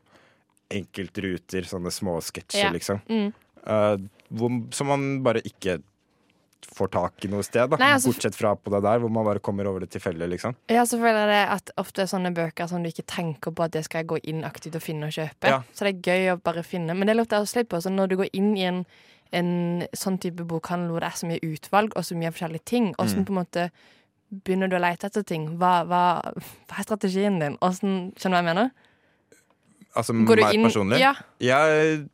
enkeltruter, 0.70 1.66
sånne 1.66 1.92
små 1.92 2.20
sketsjer, 2.22 2.68
Ja. 2.68 2.72
liksom. 2.72 3.02
Mm. 3.10 3.34
Uh, 3.66 3.98
hvor, 4.32 4.74
som 4.74 4.88
man 4.88 5.24
bare 5.24 5.42
ikke 5.42 5.80
får 6.76 6.92
tak 6.92 7.26
i 7.26 7.28
noe 7.32 7.42
sted. 7.44 7.72
Nei, 7.80 7.94
altså- 7.96 8.12
Bortsett 8.12 8.36
fra 8.36 8.56
på 8.56 8.70
det 8.72 8.84
der, 8.84 9.00
hvor 9.00 9.10
man 9.10 9.26
bare 9.26 9.40
kommer 9.40 9.66
over 9.68 9.80
det 9.80 9.90
tilfeldig. 9.90 10.30
liksom 10.30 10.56
Ja, 10.70 10.84
så 10.84 10.98
føler 11.00 11.26
jeg 11.26 11.28
det 11.28 11.50
at 11.50 11.72
ofte 11.78 12.02
er 12.02 12.06
sånne 12.06 12.34
bøker 12.34 12.68
som 12.70 12.84
du 12.84 12.90
ikke 12.90 13.06
tenker 13.08 13.52
på 13.52 13.64
at 13.64 13.72
det 13.72 13.86
skal 13.86 14.00
jeg 14.04 14.08
gå 14.08 14.20
inn 14.24 14.44
aktivt 14.44 14.76
og 14.76 14.82
finne 14.82 15.06
og 15.08 15.12
kjøpe. 15.12 15.44
Ja. 15.48 15.64
Så 15.74 15.80
det 15.86 15.96
er 16.08 16.12
gøy 16.12 16.34
å 16.36 16.44
bare 16.44 16.64
finne. 16.64 16.96
Men 16.96 17.08
det 17.08 17.16
lukter 17.18 17.40
også 17.42 17.56
litt 17.58 17.70
på. 17.70 17.78
Så 17.82 17.90
når 17.90 18.10
du 18.10 18.18
går 18.18 18.30
inn 18.34 18.56
i 18.58 18.62
en, 18.64 18.86
en 19.34 19.88
sånn 19.94 20.20
type 20.20 20.46
bokhandel 20.46 20.90
hvor 20.92 21.00
det 21.00 21.08
er 21.08 21.18
så 21.18 21.28
mye 21.28 21.40
utvalg 21.42 21.92
og 21.96 22.04
så 22.04 22.16
mye 22.16 22.32
forskjellige 22.32 22.66
ting, 22.66 22.94
åssen 23.00 23.20
Mm. 23.20 23.26
på 23.26 23.30
en 23.30 23.46
måte 23.46 23.72
begynner 24.30 24.70
du 24.70 24.78
å 24.78 24.84
lete 24.84 25.10
etter 25.10 25.26
ting? 25.28 25.48
Hva, 25.60 25.80
hva, 25.90 26.04
hva 26.70 26.78
er 26.80 26.86
strategien 26.88 27.40
din? 27.42 27.58
Hvordan, 27.62 27.98
skjønner 28.20 28.30
du 28.30 28.38
hva 28.38 28.44
jeg 28.44 28.50
mener? 28.52 28.72
Altså 29.98 30.14
Går 30.14 30.44
meg 30.46 30.64
personlig. 30.68 31.00
Ja. 31.02 31.14
Jeg 31.42 32.08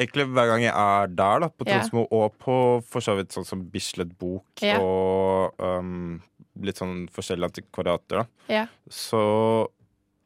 Egentlig 0.00 0.24
hver 0.32 0.48
gang 0.48 0.62
jeg 0.64 0.72
er 0.72 1.10
der, 1.12 1.42
da, 1.44 1.48
på 1.52 1.66
Ja. 1.68 1.82
Og 2.00 2.32
på 2.40 2.54
for 2.88 3.04
så 3.04 3.12
vidt 3.18 3.34
sånn 3.36 3.44
som 3.46 3.60
Bislett 3.70 4.16
Bok 4.18 4.62
Ja. 4.64 4.78
og 4.80 5.52
um, 5.60 6.22
litt 6.64 6.80
sånn 6.80 7.04
forskjellige 7.12 7.50
antikvariater, 7.52 8.22
da, 8.22 8.24
Ja. 8.48 8.66
så 8.88 9.68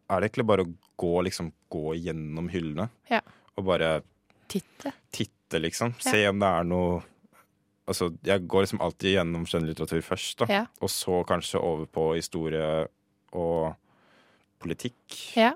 er 0.09 0.21
det 0.23 0.31
egentlig 0.31 0.47
bare 0.47 0.65
å 0.65 0.73
gå, 0.97 1.13
liksom, 1.27 1.53
gå 1.69 1.95
gjennom 1.99 2.49
hyllene. 2.49 2.89
Ja. 3.11 3.21
Og 3.59 3.67
bare 3.67 4.03
Titte. 4.49 4.93
titte, 5.13 5.61
liksom. 5.61 5.95
Se 6.01 6.27
om 6.29 6.39
det 6.39 6.47
er 6.49 6.65
noe 6.65 7.03
Altså, 7.87 8.09
jeg 8.27 8.47
går 8.51 8.65
liksom 8.67 8.81
alltid 8.83 9.13
gjennom 9.17 9.45
skjønnlitteratur 9.47 10.03
først, 10.03 10.39
da. 10.43 10.47
Ja. 10.51 10.63
Og 10.83 10.91
så 10.91 11.21
kanskje 11.29 11.61
over 11.63 11.87
på 11.87 12.09
historie 12.17 12.89
og 13.33 13.77
politikk. 14.63 15.17
Ja. 15.37 15.53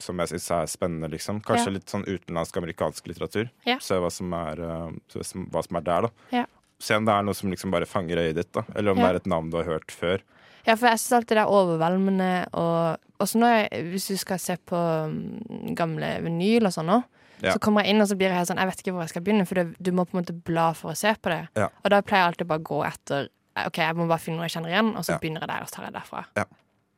Som 0.00 0.20
jeg 0.22 0.32
syns 0.32 0.48
er 0.56 0.68
spennende, 0.72 1.10
liksom. 1.12 1.40
Kanskje 1.44 1.66
Ja. 1.70 1.72
litt 1.76 1.86
sånn 1.92 2.04
utenlandsk-amerikansk 2.08 3.06
litteratur. 3.08 3.50
Se 3.80 3.94
hva 3.94 4.10
som, 4.12 4.32
er, 4.34 4.60
uh, 4.60 4.90
som- 5.22 5.46
hva 5.50 5.62
som 5.66 5.76
er 5.76 5.80
der, 5.82 6.00
da. 6.02 6.10
Ja. 6.32 6.44
Se 6.78 6.94
om 6.96 7.04
det 7.04 7.12
er 7.12 7.22
noe 7.22 7.34
som 7.34 7.50
liksom 7.50 7.70
bare 7.70 7.84
fanger 7.86 8.16
øyet 8.16 8.34
ditt, 8.34 8.52
da. 8.52 8.62
Eller 8.74 8.92
om 8.92 8.96
det 8.96 9.04
er 9.04 9.16
et 9.16 9.26
navn 9.26 9.50
du 9.50 9.56
har 9.58 9.64
hørt 9.64 9.88
før. 9.90 10.20
Ja, 10.66 10.74
for 10.76 10.88
jeg 10.88 10.98
syns 10.98 11.12
alltid 11.20 11.36
det 11.36 11.38
er 11.38 11.46
overveldende 11.46 12.46
og 12.54 12.98
Også 13.20 13.36
når 13.38 13.68
jeg, 13.70 13.84
hvis 13.92 14.08
du 14.08 14.16
skal 14.16 14.38
se 14.38 14.56
på 14.56 14.74
mm, 14.74 15.74
gamle 15.76 16.22
vinyl 16.22 16.64
og 16.64 16.72
sånn 16.72 16.86
nå, 16.86 17.04
Ja. 17.42 17.52
så 17.54 17.58
kommer 17.60 17.82
jeg 17.84 17.94
inn 17.94 18.00
og 18.02 18.08
så 18.08 18.16
blir 18.16 18.28
jeg 18.28 18.36
helt 18.36 18.48
sånn 18.48 18.58
Jeg 18.58 18.66
vet 18.68 18.80
ikke 18.82 18.92
hvor 18.92 19.02
jeg 19.02 19.08
skal 19.14 19.22
begynne, 19.22 19.46
for 19.46 19.54
du 19.80 19.90
må 19.92 20.04
på 20.04 20.16
en 20.16 20.22
måte 20.24 20.34
bla 20.44 20.72
for 20.74 20.92
å 20.92 20.96
se 20.96 21.14
på 21.14 21.30
det. 21.32 21.48
Ja. 21.56 21.68
Og 21.84 21.90
da 21.90 22.00
pleier 22.02 22.24
jeg 22.24 22.32
alltid 22.34 22.46
bare 22.46 22.60
å 22.60 22.68
gå 22.70 22.80
etter 22.86 23.28
OK, 23.66 23.76
jeg 23.82 23.96
må 23.96 24.06
bare 24.08 24.18
finne 24.22 24.36
noe 24.38 24.46
jeg 24.48 24.56
kjenner 24.58 24.70
igjen, 24.74 24.96
og 24.96 25.04
så 25.04 25.12
Ja. 25.12 25.18
begynner 25.18 25.40
jeg 25.40 25.48
der, 25.48 25.62
og 25.62 25.68
så 25.68 25.74
tar 25.76 25.84
jeg 25.84 25.92
derfra. 25.94 26.24
Ja. 26.36 26.44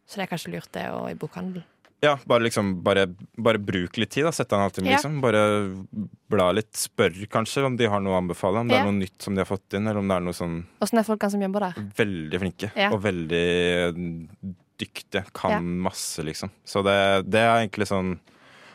Så 0.06 0.16
det 0.16 0.24
er 0.26 0.36
kanskje 0.36 0.52
lurt, 0.52 0.72
det, 0.72 0.88
og 0.90 1.10
i 1.10 1.14
bokhandel. 1.14 1.62
Ja, 2.02 2.16
bare 2.26 2.42
liksom 2.42 2.82
Bare, 2.82 3.06
bare 3.38 3.58
bruk 3.62 3.96
litt 3.96 4.10
tid, 4.10 4.24
da. 4.24 4.30
Sett 4.32 4.48
deg 4.50 4.58
en 4.58 4.64
halvtime, 4.68 4.86
Ja. 4.90 4.96
liksom. 4.98 5.20
Bare 5.22 5.86
bla 6.28 6.50
litt. 6.52 6.72
Spør 6.74 7.14
kanskje 7.30 7.64
om 7.64 7.76
de 7.76 7.86
har 7.86 8.00
noe 8.00 8.12
å 8.12 8.18
anbefale. 8.20 8.58
Om 8.58 8.68
det 8.68 8.76
er 8.80 8.84
noe 8.84 8.98
nytt 8.98 9.22
som 9.22 9.34
de 9.36 9.40
har 9.40 9.46
fått 9.46 9.72
inn, 9.74 9.86
eller 9.86 9.98
om 10.00 10.08
det 10.08 10.16
er 10.16 10.20
noe 10.20 10.32
sånn 10.34 10.66
Åssen 10.82 10.98
er 10.98 11.04
folkene 11.04 11.30
som 11.30 11.40
jobber 11.40 11.60
der? 11.60 11.72
veldig 11.94 12.40
flinke. 12.42 12.92
Og 12.92 13.00
veldig 13.02 14.56
dyktige. 14.78 15.24
Kan 15.32 15.50
Ja. 15.50 15.60
masse, 15.60 16.18
liksom. 16.24 16.50
Så 16.66 16.82
det, 16.82 17.30
det 17.30 17.40
er 17.40 17.66
egentlig 17.66 17.86
sånn 17.86 18.18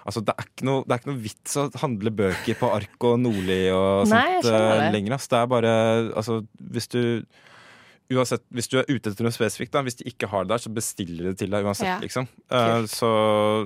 Altså, 0.07 0.21
det 0.23 0.33
er, 0.39 0.45
ikke 0.47 0.63
noe, 0.69 0.85
det 0.87 0.93
er 0.95 1.01
ikke 1.01 1.09
noe 1.11 1.19
vits 1.25 1.57
å 1.59 1.65
handle 1.81 2.11
bøker 2.15 2.55
på 2.61 2.69
ark 2.71 3.05
og 3.09 3.17
Nordli 3.19 3.59
og 3.75 4.07
Nei, 4.07 4.37
sånt 4.39 4.47
det. 4.47 4.91
lenger. 4.95 5.17
Altså. 5.17 5.29
Det 5.33 5.41
er 5.41 5.51
bare 5.51 5.73
Altså, 6.15 6.37
hvis 6.73 6.87
du 6.93 7.01
Uansett, 8.07 8.39
Hvis 8.55 8.69
du 8.71 8.77
er 8.79 8.85
ute 8.87 9.11
etter 9.11 9.25
noe 9.25 9.35
spesifikt, 9.35 9.73
da, 9.75 9.81
hvis 9.83 9.97
de 9.99 10.05
ikke 10.07 10.29
har 10.31 10.45
det 10.45 10.53
der, 10.53 10.61
så 10.63 10.69
bestiller 10.71 11.25
de 11.25 11.33
det 11.33 11.41
til 11.41 11.51
deg 11.51 11.65
uansett. 11.67 11.89
Ja. 11.89 11.97
liksom 11.99 12.29
Uh, 12.47 12.85
så, 12.87 13.09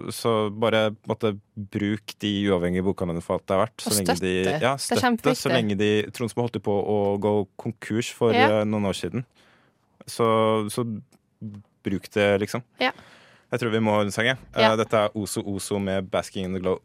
så 0.10 0.32
bare 0.50 0.96
måtte, 1.06 1.36
bruk 1.54 2.16
de 2.24 2.32
uavhengige 2.50 2.82
bokhandlene 2.88 3.22
for 3.22 3.38
alt 3.38 3.46
det 3.46 3.54
er 3.54 3.62
verdt. 3.62 3.84
Så 3.86 3.92
Og 3.92 4.00
lenge 4.00 4.16
de, 4.18 4.32
støtte. 4.42 4.56
ja, 4.66 4.72
støtte. 4.82 5.36
Så 5.38 5.52
lenge 5.54 5.78
de 5.78 5.92
Tronsmo 6.10 6.48
holdt 6.48 6.58
på 6.66 6.74
å 6.74 6.98
gå 7.22 7.36
konkurs 7.62 8.10
for 8.18 8.34
Ja. 8.34 8.48
uh, 8.50 8.66
noen 8.66 8.90
år 8.90 8.98
siden. 8.98 9.28
Så, 10.10 10.26
så 10.74 10.88
bruk 11.86 12.10
det, 12.18 12.32
liksom. 12.42 12.66
Ja. 12.82 12.90
Jeg 13.52 13.60
tror 13.60 13.72
vi 13.74 13.80
må 13.84 13.92
høre 13.98 14.12
sangen. 14.12 14.14
sang, 14.16 14.26
jeg. 14.26 14.38
Eh, 14.56 14.62
Ja. 14.62 14.76
Dette 14.80 14.98
er 14.98 15.10
Oso 15.16 15.42
Oso 15.44 15.80
med 15.80 16.10
'Basking 16.10 16.46
in 16.46 16.54
the 16.54 16.60
Glow'. 16.60 16.80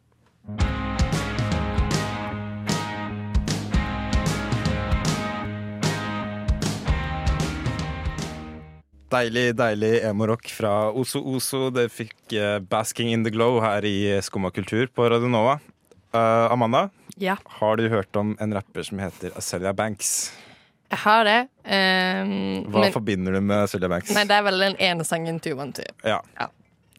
Deilig, 9.09 9.55
deilig 9.55 10.03
emo-rock 10.03 10.49
fra 10.51 10.91
Oso 10.91 11.23
Oso. 11.23 11.71
Det 11.71 11.87
fikk 11.93 12.35
uh, 12.35 12.59
'Basking 12.59 13.13
in 13.13 13.23
the 13.23 13.31
Glow' 13.31 13.61
her 13.63 13.85
i 13.85 14.21
Skumma 14.21 14.51
kultur 14.51 14.87
på 14.89 15.09
Radio 15.09 15.29
Nova. 15.29 15.61
Eh, 16.13 16.53
Amanda, 16.53 16.91
Ja, 17.19 17.37
har 17.47 17.77
du 17.77 17.89
hørt 17.89 18.17
om 18.17 18.37
en 18.41 18.53
rapper 18.55 18.83
som 18.83 18.99
heter 18.99 19.31
Acelia 19.37 19.73
Banks? 19.73 20.33
Jeg 20.91 20.99
har 21.03 21.25
det. 21.25 21.39
Um, 21.67 22.37
Hva 22.71 22.81
men, 22.87 22.93
forbinder 22.95 23.33
du 23.33 23.41
med 23.41 23.69
Sylvia 23.73 23.89
Banks? 23.91 24.13
nei, 24.15 24.25
det 24.25 24.37
er 24.39 24.43
vel 24.47 24.59
den 24.63 24.77
ene 24.79 25.05
sangen 25.05 25.41
Two 25.43 25.57
One 25.59 25.73
Two. 25.73 25.85
Ja. 26.05 26.21
Ja. 26.41 26.47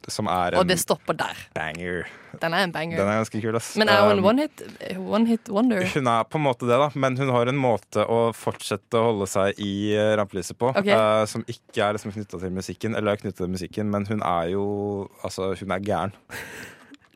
Som 0.08 0.27
er 0.32 0.53
en 0.56 0.60
Og 0.62 0.67
det 0.70 0.77
stopper 0.79 1.13
der. 1.20 1.36
banger. 1.53 2.06
Den 2.39 2.53
er 2.53 2.63
en 2.63 2.72
banger. 2.72 2.96
Den 2.96 3.10
er 3.12 3.17
ganske 3.20 3.41
kul, 3.44 3.56
ass. 3.60 3.74
Men 3.75 3.89
er 3.91 4.06
hun 4.08 4.20
Um, 4.20 4.25
one 4.29 4.39
hit, 4.46 4.62
one 4.98 5.25
hit 5.27 5.50
wonder? 5.50 5.84
Hun 5.84 6.08
er 6.08 6.24
på 6.24 6.38
en 6.39 6.44
måte 6.46 6.63
det, 6.70 6.77
da, 6.79 6.88
men 6.96 7.17
hun 7.17 7.27
har 7.34 7.48
en 7.51 7.58
måte 7.60 8.06
å 8.08 8.32
fortsette 8.32 8.96
å 8.96 9.10
holde 9.10 9.27
seg 9.27 9.60
i 9.60 9.91
eh, 9.98 10.13
rampelyset 10.15 10.56
på. 10.58 10.70
Okay. 10.79 10.96
Uh, 10.96 11.25
som 11.27 11.44
ikke 11.44 11.84
er 11.84 11.98
liksom 11.98 12.13
knytta 12.15 12.39
til 12.39 12.56
musikken, 12.56 12.96
eller 12.96 13.12
er 13.17 13.20
knyttet 13.20 13.41
til 13.44 13.51
musikken, 13.51 13.91
men 13.91 14.06
hun 14.08 14.24
er 14.24 14.53
jo 14.53 15.10
Altså, 15.25 15.51
hun 15.60 15.72
er 15.75 15.79
gæren. 15.84 16.15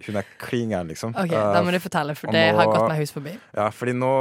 Hun 0.08 0.16
er 0.18 0.26
klin 0.42 0.70
gæren, 0.74 0.88
liksom. 0.92 1.16
Ok, 1.16 1.32
Eh, 1.32 1.54
Da 1.54 1.62
må 1.64 1.72
du 1.72 1.80
fortelle, 1.80 2.16
for 2.18 2.28
det 2.34 2.44
nå- 2.52 2.58
har 2.58 2.66
gått 2.76 2.90
meg 2.90 3.00
hus 3.00 3.12
forbi. 3.16 3.38
Ja, 3.56 3.70
fordi 3.70 3.94
nå 3.94 4.12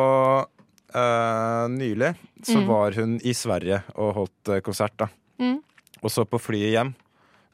eh, 0.95 1.69
Nylig 1.73 2.15
så 2.43 2.59
Mm. 2.61 2.67
var 2.67 2.93
hun 2.97 3.19
i 3.25 3.33
Sverige 3.37 3.83
og 3.97 4.15
holdt 4.15 4.49
eh, 4.55 4.61
konsert, 4.61 4.97
da. 4.97 5.09
Mm. 5.41 5.59
Og 6.03 6.11
så 6.11 6.25
på 6.25 6.39
flyet 6.41 6.73
hjem 6.75 6.95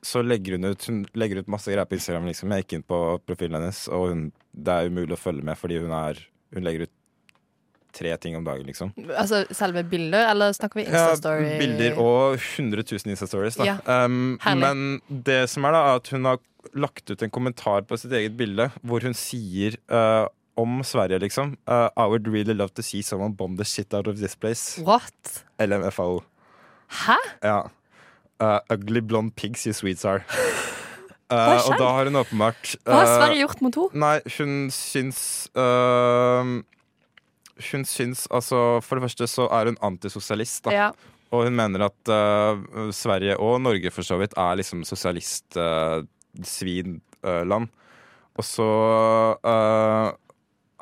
så 0.07 0.21
legger 0.23 0.52
hun 0.55 0.64
ut 0.71 0.85
Hun 0.87 1.00
legger 1.19 1.38
ut 1.40 1.49
masse 1.50 1.66
greier 1.73 1.85
på 1.88 1.97
Instagram. 1.99 2.26
Liksom. 2.31 2.50
Jeg 2.55 2.62
gikk 2.64 2.73
inn 2.76 2.83
på 2.87 2.99
profilen 3.26 3.57
hennes, 3.59 3.88
og 3.88 4.09
hun, 4.12 4.33
det 4.55 4.69
er 4.76 4.87
umulig 4.93 5.16
å 5.16 5.19
følge 5.19 5.43
med 5.43 5.59
fordi 5.59 5.81
hun 5.83 5.90
er 5.90 6.21
Hun 6.55 6.62
legger 6.62 6.83
ut 6.87 6.93
tre 7.97 8.12
ting 8.21 8.37
om 8.37 8.45
dagen, 8.45 8.66
liksom. 8.69 8.90
Altså 9.16 9.47
selve 9.57 9.83
bilder, 9.88 10.26
eller 10.31 10.52
snakker 10.52 10.83
vi 10.83 10.85
Ja, 10.85 11.09
Insta-story? 11.14 11.59
bilder 11.59 11.97
og 11.99 12.37
100 12.37 12.85
000 12.93 13.14
Insta-stories. 13.14 13.57
da. 13.57 13.64
Ja, 13.64 14.05
Um, 14.05 14.38
men 14.45 15.00
det 15.09 15.49
som 15.49 15.64
er 15.64 15.73
da, 15.73 15.81
er 15.81 15.97
at 15.97 16.09
hun 16.12 16.25
har 16.28 16.38
lagt 16.75 17.09
ut 17.11 17.23
en 17.23 17.31
kommentar 17.31 17.87
på 17.88 17.97
sitt 17.99 18.12
eget 18.12 18.37
bilde 18.37 18.71
hvor 18.85 19.00
hun 19.02 19.14
sier 19.14 19.78
uh, 19.90 20.28
om 20.56 20.84
Sverige, 20.84 21.18
liksom 21.18 21.56
uh, 21.68 21.88
I 21.96 22.06
would 22.08 22.28
really 22.28 22.54
love 22.54 22.68
to 22.75 22.82
see 22.82 23.02
someone 23.02 23.34
bomb 23.36 23.56
the 23.56 23.64
shit 23.64 23.94
out 23.94 24.06
of 24.08 24.16
this 24.16 24.36
place. 24.36 24.82
What? 24.82 25.44
LMFAO. 25.58 26.22
Hæ? 27.06 27.16
Ja. 27.42 27.70
Uh, 28.40 28.58
ugly 28.70 29.00
blonde 29.00 29.34
pigs 29.36 29.66
you 29.66 29.72
sweets 29.72 30.04
are. 30.04 30.25
Uh, 31.26 31.58
og 31.58 31.75
da 31.75 31.90
har 31.90 32.06
hun 32.06 32.14
åpenbart 32.20 32.76
Hva 32.86 33.00
har 33.00 33.08
uh, 33.08 33.16
Sverige 33.18 33.40
gjort 33.40 33.58
mot 33.64 33.75
henne? 33.80 33.98
Nei, 33.98 34.18
hun 34.36 34.70
syns 34.70 35.50
uh, 35.58 36.46
Hun 37.72 37.82
syns 37.82 38.30
altså 38.30 38.78
For 38.86 38.94
det 38.94 39.02
første 39.08 39.26
så 39.32 39.48
er 39.50 39.66
hun 39.66 39.75
antisosialist, 39.88 40.62
da. 40.68 40.70
Ja. 40.70 40.94
Og 41.34 41.42
hun 41.48 41.58
mener 41.58 41.82
at 41.88 41.98
uh, 42.06 42.54
Sverige 42.94 43.34
og 43.42 43.58
Norge 43.64 43.90
for 43.90 44.06
så 44.06 44.14
vidt 44.20 44.38
er 44.38 44.54
liksom 44.60 44.84
sosialist-svinland. 44.86 47.66
og 48.38 48.44
så 48.46 48.70
uh, 49.42 50.14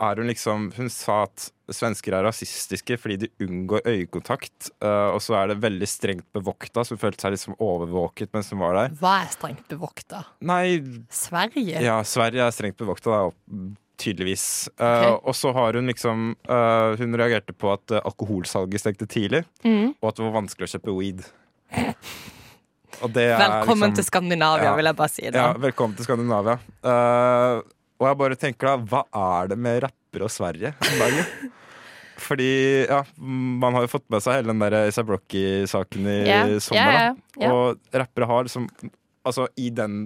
er 0.01 0.17
hun 0.19 0.27
liksom 0.27 0.73
Hun 0.77 0.89
sa 0.91 1.23
at 1.29 1.51
svensker 1.71 2.13
er 2.19 2.25
rasistiske 2.27 2.97
fordi 2.99 3.17
de 3.25 3.29
unngår 3.47 3.85
øyekontakt. 3.87 4.71
uh, 4.83 5.15
og 5.15 5.21
så 5.23 5.35
er 5.39 5.49
det 5.53 5.61
veldig 5.63 5.87
strengt 5.89 6.27
bevokta, 6.35 6.83
så 6.85 6.95
hun 6.97 6.99
følte 6.99 7.23
seg 7.25 7.33
liksom 7.37 7.55
overvåket 7.63 8.33
mens 8.35 8.51
hun 8.51 8.59
var 8.61 8.75
der. 8.75 8.89
Hva 9.01 9.15
er 9.23 9.31
strengt 9.33 9.65
bevokta? 9.71 10.25
Nei, 10.43 10.83
Sverige? 11.11 11.81
ja, 11.81 12.01
Sverige 12.05 12.43
er 12.45 12.51
strengt 12.53 12.77
bevokta, 12.77 13.11
da, 13.31 13.71
tydeligvis. 13.97 14.69
Uh, 14.81 15.15
Ok. 15.15 15.29
Og 15.31 15.35
så 15.39 15.53
har 15.55 15.73
hun 15.79 15.87
liksom 15.87 16.35
uh, 16.51 16.97
Hun 16.99 17.15
reagerte 17.17 17.53
på 17.55 17.73
at 17.73 17.95
alkoholsalget 18.05 18.81
stengte 18.83 19.07
tidlig, 19.07 19.45
Mm. 19.65 19.95
og 20.03 20.09
at 20.11 20.17
det 20.17 20.25
var 20.27 20.37
vanskelig 20.43 20.69
å 20.69 20.75
kjøpe 20.79 20.99
weed. 20.99 21.25
Det 23.15 23.25
Velkommen 23.39 23.91
liksom, 23.91 23.95
til 23.97 24.05
Skandinavia, 24.07 24.65
Ja. 24.71 24.75
vil 24.77 24.85
jeg 24.87 24.97
bare 24.97 25.09
si. 25.11 25.23
Ja, 25.27 25.53
velkommen 25.59 25.97
til 25.97 26.05
Skandinavia. 26.07 26.59
Uh, 26.85 27.63
og 28.01 28.09
jeg 28.09 28.19
bare 28.21 28.39
tenker 28.39 28.71
da, 28.71 28.79
hva 28.91 29.05
er 29.41 29.53
det 29.53 29.59
med 29.61 29.83
rappere 29.85 30.27
og 30.27 30.33
Sverige 30.33 30.75
om 30.75 31.05
dagen? 31.05 31.53
Fordi, 32.25 32.51
ja, 32.87 33.01
man 33.19 33.75
har 33.75 33.85
jo 33.85 33.91
fått 33.97 34.07
med 34.13 34.23
seg 34.23 34.39
hele 34.39 34.53
den 34.53 34.63
der 34.63 34.77
A$AP 34.79 35.09
Brocky-saken 35.09 36.07
i 36.07 36.19
yeah. 36.23 36.53
sommer. 36.63 36.99
yeah, 36.99 37.17
ja. 37.43 37.51
Og 37.51 37.95
rappere 37.95 38.29
har 38.31 38.47
liksom 38.47 38.69
Altså, 39.25 39.47
i 39.57 39.71
den 39.73 40.03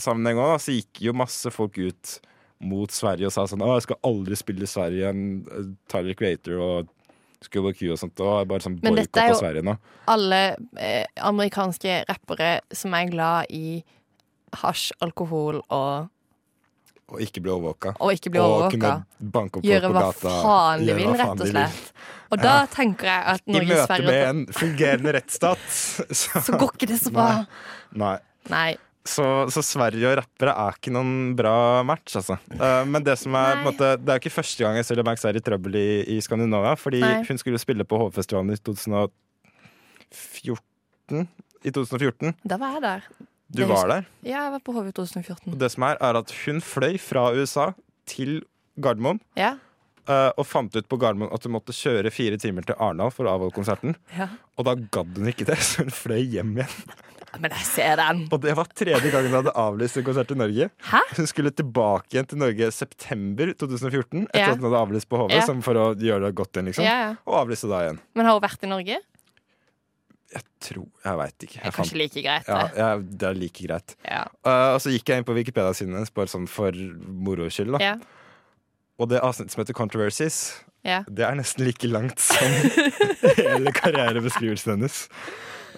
sammenheng 0.00 0.38
òg, 0.40 0.54
så 0.62 0.72
gikk 0.72 1.02
jo 1.04 1.12
masse 1.12 1.50
folk 1.52 1.76
ut 1.76 2.14
mot 2.64 2.88
Sverige 2.88 3.28
og 3.28 3.34
sa 3.34 3.44
sånn 3.50 3.60
Å, 3.60 3.74
jeg 3.76 3.84
skal 3.84 3.98
aldri 4.08 4.38
spille 4.40 4.64
i 4.64 4.70
Sverige 4.70 5.02
igjen. 5.02 5.74
Tyler 5.92 6.16
Creator 6.16 6.62
og 6.64 6.92
Schoolboy 7.44 7.76
Q 7.76 7.92
og 7.92 8.00
sånt. 8.00 8.22
Og 8.24 8.48
bare 8.48 8.64
sånn 8.64 8.78
boikott 8.80 9.20
av 9.20 9.36
Sverige 9.38 9.64
nå. 9.66 9.76
Alle 10.10 10.40
eh, 10.80 11.04
amerikanske 11.28 12.00
rappere 12.08 12.56
som 12.74 12.96
er 12.96 13.12
glad 13.12 13.52
i 13.52 13.82
hasj, 14.62 14.92
alkohol 15.04 15.60
og, 15.64 16.10
Og 17.12 17.20
ikke 17.20 17.42
bli 17.44 17.50
overvåka. 17.52 17.90
og 18.00 18.12
ikke 18.16 18.30
bli 18.32 18.40
Og 18.40 18.70
kunne 18.72 19.04
banke 19.18 19.58
opp 19.60 19.64
folk 19.66 19.82
på 19.84 19.92
gata. 19.92 19.92
Gjøre 19.92 19.92
hva 19.92 20.04
faen 20.22 20.80
de 20.86 20.94
vil, 20.96 21.10
rett 21.20 21.40
og 21.44 21.48
slett. 21.50 21.90
Og 22.32 22.36
da 22.40 22.54
tenker 22.72 23.06
jeg 23.10 23.20
at 23.34 23.42
I 23.44 23.52
Norge, 23.54 23.68
møte 23.68 23.84
Sverige 23.86 24.06
med 24.08 24.22
en 24.30 24.40
fungerende 24.56 25.10
rettsstat. 25.18 25.64
Så, 26.20 26.40
Så 26.46 26.50
går 26.58 26.70
ikke 26.72 26.88
det 26.90 26.98
så 27.02 27.10
bra. 27.14 27.28
Nei. 28.00 28.16
Nei. 28.50 28.72
Så, 29.04 29.24
så 29.52 29.60
Sverige 29.60 30.08
og 30.08 30.16
rappere 30.16 30.48
er 30.56 30.72
ikke 30.78 30.88
noen 30.96 31.36
bra 31.36 31.84
match, 31.84 32.16
altså. 32.16 32.38
Uh, 32.56 32.88
men 32.88 33.04
det 33.04 33.18
som 33.20 33.36
er, 33.36 33.60
måte, 33.60 34.00
det 34.00 34.08
er 34.08 34.16
jo 34.16 34.22
ikke 34.22 34.38
første 34.38 34.64
gang 34.64 34.80
Celia 34.80 35.04
Banks 35.04 35.20
er 35.28 35.36
i 35.36 35.44
trøbbel 35.44 35.76
i, 35.76 36.08
i 36.16 36.24
Skandinavia. 36.24 36.72
Fordi 36.80 37.04
Nei. 37.04 37.20
hun 37.28 37.36
skulle 37.40 37.60
spille 37.60 37.84
på 37.84 38.00
Hovfestivalen 38.00 38.56
i 38.56 38.58
2014. 38.64 41.28
I 41.64 41.70
2014. 41.70 42.34
Da 42.48 42.56
var 42.60 42.70
jeg 42.78 42.82
der. 42.88 43.00
Du 43.54 43.62
Det 43.62 43.68
var 43.70 43.76
husker- 43.76 43.88
der. 43.94 44.06
Ja, 44.26 44.42
jeg 44.44 44.52
var 44.52 44.60
på 44.66 44.72
HV 44.74 44.92
2014. 44.92 45.52
Og 45.52 45.58
det 45.58 45.70
som 45.70 45.82
er, 45.86 45.96
er 46.00 46.16
at 46.18 46.30
hun 46.44 46.60
fløy 46.60 46.98
fra 46.98 47.30
USA 47.32 47.72
til 48.06 48.42
Gardermoen. 48.80 49.20
Ja. 49.38 49.54
eh, 50.06 50.30
og 50.36 50.44
fant 50.44 50.74
ut 50.76 50.88
på 50.88 50.98
Gardermoen 51.00 51.32
at 51.32 51.42
hun 51.46 51.52
måtte 51.54 51.72
kjøre 51.72 52.10
fire 52.12 52.36
timer 52.36 52.62
til 52.66 52.74
Arendal 52.78 53.10
for 53.14 53.24
å 53.24 53.38
avholde 53.38 53.54
konserten. 53.56 53.94
ja. 54.16 54.28
Og 54.58 54.64
da 54.66 54.74
gadd 54.74 55.16
hun 55.16 55.26
ikke 55.32 55.46
det, 55.46 55.56
så 55.64 55.82
hun 55.84 55.90
fløy 55.94 56.22
hjem 56.30 56.56
igjen. 56.58 56.68
Men 57.40 57.50
jeg 57.50 57.64
ser 57.66 57.96
den. 57.96 58.28
Og 58.30 58.40
det 58.44 58.52
var 58.54 58.64
tredje 58.78 59.10
gangen 59.10 59.32
hun 59.32 59.40
hadde 59.42 59.54
avlyst 59.58 59.96
en 59.98 60.04
konsert 60.06 60.30
i 60.30 60.34
Norge. 60.38 60.68
Hæ? 60.86 61.00
Hun 61.16 61.26
skulle 61.26 61.50
tilbake 61.50 62.12
igjen 62.14 62.28
til 62.30 62.38
Norge 62.38 62.68
september 62.70 63.46
2014 63.58 64.28
etter 64.28 64.38
Ja. 64.38 64.50
at 64.52 64.60
hun 64.60 64.68
hadde 64.70 64.82
avlyst 64.86 65.08
på 65.08 65.18
HV, 65.18 65.32
Ja. 65.34 65.40
som 65.46 65.60
for 65.62 65.74
å 65.74 65.94
gjøre 65.98 66.26
det 66.28 66.34
godt 66.36 66.52
igjen, 66.54 66.66
liksom. 66.70 66.84
Ja. 66.84 67.16
Og 67.26 67.34
avlyste 67.46 67.66
da 67.68 67.80
igjen. 67.88 67.98
Men 68.14 68.26
har 68.26 68.38
hun 68.38 68.42
vært 68.48 68.62
i 68.62 68.66
Norge? 68.70 68.98
Jeg 70.32 70.42
tror 70.64 70.86
Jeg 71.04 71.18
veit 71.20 71.44
ikke. 71.46 71.60
Det 71.60 71.68
er 71.68 71.74
kanskje 71.76 71.98
like 72.00 72.22
greit, 72.24 72.48
ja, 72.48 72.60
det. 72.64 72.78
ja, 72.80 72.90
det 72.98 73.28
er 73.28 73.38
like 73.38 73.66
greit. 73.68 73.96
Ja. 74.08 74.24
Uh, 74.46 74.74
og 74.74 74.80
så 74.82 74.90
gikk 74.94 75.12
jeg 75.12 75.22
inn 75.22 75.26
på 75.28 75.36
Wikipedia-siden 75.36 75.94
hennes 75.94 76.14
bare 76.14 76.32
sånn 76.32 76.48
for 76.50 76.74
moro 77.04 77.48
skyld. 77.52 77.76
da 77.76 77.82
Ja. 77.84 77.96
Og 78.98 79.10
det 79.10 79.20
avsnittet 79.26 79.54
som 79.54 79.60
heter 79.64 79.74
Controversies, 79.74 80.38
ja. 80.86 81.00
det 81.10 81.24
er 81.26 81.34
nesten 81.34 81.66
like 81.66 81.88
langt 81.90 82.20
som 82.22 82.46
hele 83.40 83.72
karrierebeskrivelsen 83.74 84.76
hennes. 84.76 85.08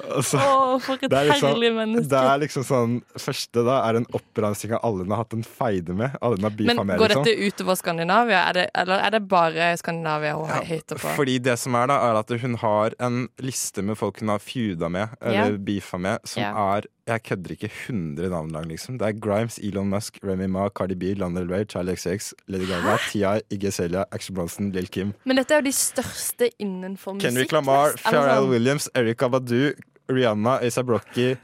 Altså, 0.04 0.38
Åh, 0.38 0.78
for 0.80 0.94
et 0.94 1.10
Det 1.10 1.22
liksom- 1.28 1.48
herlig 1.54 1.70
menneske. 1.74 2.08
det 2.08 2.18
er 2.18 2.38
liksom 2.38 2.64
sånn 2.64 3.02
Første 3.16 3.64
da 3.64 3.88
er 3.88 3.96
en 3.96 4.06
oppramsing 4.12 4.72
av 4.72 4.80
alle 4.82 5.04
hun 5.04 5.10
har 5.10 5.22
hatt 5.24 5.32
en 5.32 5.42
feide 5.42 5.94
med. 5.96 6.16
Alle 6.20 6.36
hun 6.36 6.44
har 6.44 6.50
beefa 6.50 6.74
Men 6.74 6.86
med. 6.86 6.98
går 6.98 7.08
liksom. 7.08 7.24
dette 7.24 7.46
utover 7.46 7.76
Skandinavia, 7.76 8.48
er 8.48 8.52
det, 8.52 8.70
eller 8.74 8.98
er 8.98 9.10
det 9.10 9.28
bare 9.28 9.76
Skandinavia 9.76 10.34
hun 10.34 10.48
høyter 10.48 10.96
på? 11.00 11.14
Fordi 11.16 11.38
det 11.42 11.58
som 11.58 11.74
er 11.74 11.86
da, 11.86 11.96
er 12.10 12.18
at 12.18 12.40
hun 12.40 12.54
har 12.56 12.90
en 13.00 13.28
liste 13.38 13.82
med 13.82 13.96
folk 13.96 14.20
hun 14.20 14.28
har 14.28 14.38
feuda 14.38 14.90
med, 14.90 15.08
eller 15.20 15.50
yeah. 15.50 15.58
beefa 15.58 15.98
med, 15.98 16.18
som 16.24 16.42
yeah. 16.42 16.76
er 16.76 16.82
Jeg 17.06 17.22
kødder 17.22 17.50
ikke 17.50 17.70
100 17.86 18.28
navn 18.30 18.50
lang, 18.50 18.66
liksom. 18.66 18.98
Det 18.98 19.06
er 19.08 19.20
Grimes, 19.20 19.58
Elon 19.62 19.88
Musk, 19.88 20.18
Remy 20.24 20.46
Ma, 20.50 20.68
Cardi 20.68 20.94
B, 20.94 21.02
Lana 21.16 21.40
Del 21.40 21.52
Rey, 21.52 21.64
Charlie 21.64 21.94
XX, 21.96 22.32
Lady 22.48 22.66
Gaga, 22.66 22.96
T.I., 23.10 23.40
Iggy 23.50 23.70
Celia, 23.70 24.04
Action 24.12 24.34
Bronson, 24.34 24.72
Lil 24.72 24.88
Kim, 24.88 25.12
Men 25.24 25.38
dette 25.38 25.54
er 25.54 25.60
jo 25.62 25.68
de 25.68 25.72
største 25.72 26.48
innenfor 26.58 27.14
musikk. 27.14 27.28
Kendrick 27.28 27.52
Lamar, 27.54 27.94
Pharrell 28.02 28.42
sånn. 28.42 28.50
Williams, 28.50 28.88
Erika 28.98 29.28
Badu, 29.30 29.70
Rihanna, 30.10 30.56
Asa 30.66 30.82
Brocky, 30.82 31.36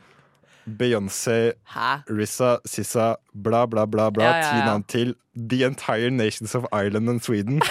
Beyoncé? 0.67 1.53
Rissa, 2.11 2.57
Sissa, 2.67 3.13
bla, 3.33 3.63
bla, 3.67 3.87
bla, 3.87 4.11
bla. 4.11 4.25
Ja, 4.25 4.41
ja, 4.41 4.49
Ti 4.51 4.67
navn 4.67 4.87
til. 4.91 5.15
The 5.37 5.63
Entire 5.65 6.11
Nations 6.11 6.57
of 6.59 6.67
Ireland 6.73 7.09
and 7.09 7.23
Sweden. 7.23 7.63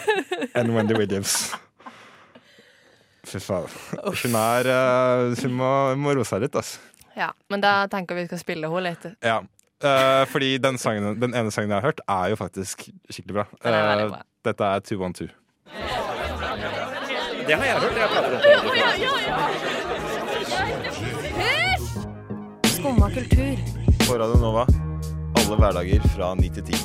and 0.54 0.74
Wendy 0.74 0.94
Williams. 0.94 1.50
Fy 3.26 3.42
faen. 3.42 3.66
Hun 4.22 4.38
er 4.38 4.70
uh, 4.70 5.34
Hun 5.42 5.52
må, 5.58 5.72
må 6.00 6.14
roe 6.16 6.24
seg 6.26 6.46
litt, 6.46 6.56
altså. 6.56 6.78
Ja, 7.20 7.30
men 7.52 7.60
da 7.60 7.84
tenker 7.92 8.16
vi 8.16 8.24
skal 8.30 8.40
spille 8.40 8.70
henne 8.72 8.80
litt. 8.88 9.04
Ja. 9.24 9.38
uh, 9.84 10.24
fordi 10.32 10.54
den, 10.62 10.78
sangen, 10.80 11.20
den 11.20 11.36
ene 11.36 11.52
sangen 11.52 11.70
jeg 11.70 11.78
har 11.82 11.90
hørt, 11.90 12.00
er 12.08 12.32
jo 12.32 12.36
faktisk 12.40 12.88
skikkelig 13.12 13.34
bra. 13.42 13.46
Er 13.64 14.06
Eh, 14.06 14.20
dette 14.48 14.64
er 14.64 14.80
212. 14.80 15.28
Det 17.46 17.54
har 17.56 17.64
jeg 17.64 17.76
hørt. 17.84 17.96
Jeg 18.00 18.08
prater 18.14 18.32
om 18.34 18.40
Skumma 22.70 23.10
kultur. 23.12 23.56
på 24.06 24.12
Radio 24.16 24.38
Nova 24.40 24.64
alle 25.50 25.58
hverdager 25.58 26.04
fra 26.14 26.34
9 26.38 26.48
til 26.54 26.62
10. 26.62 26.78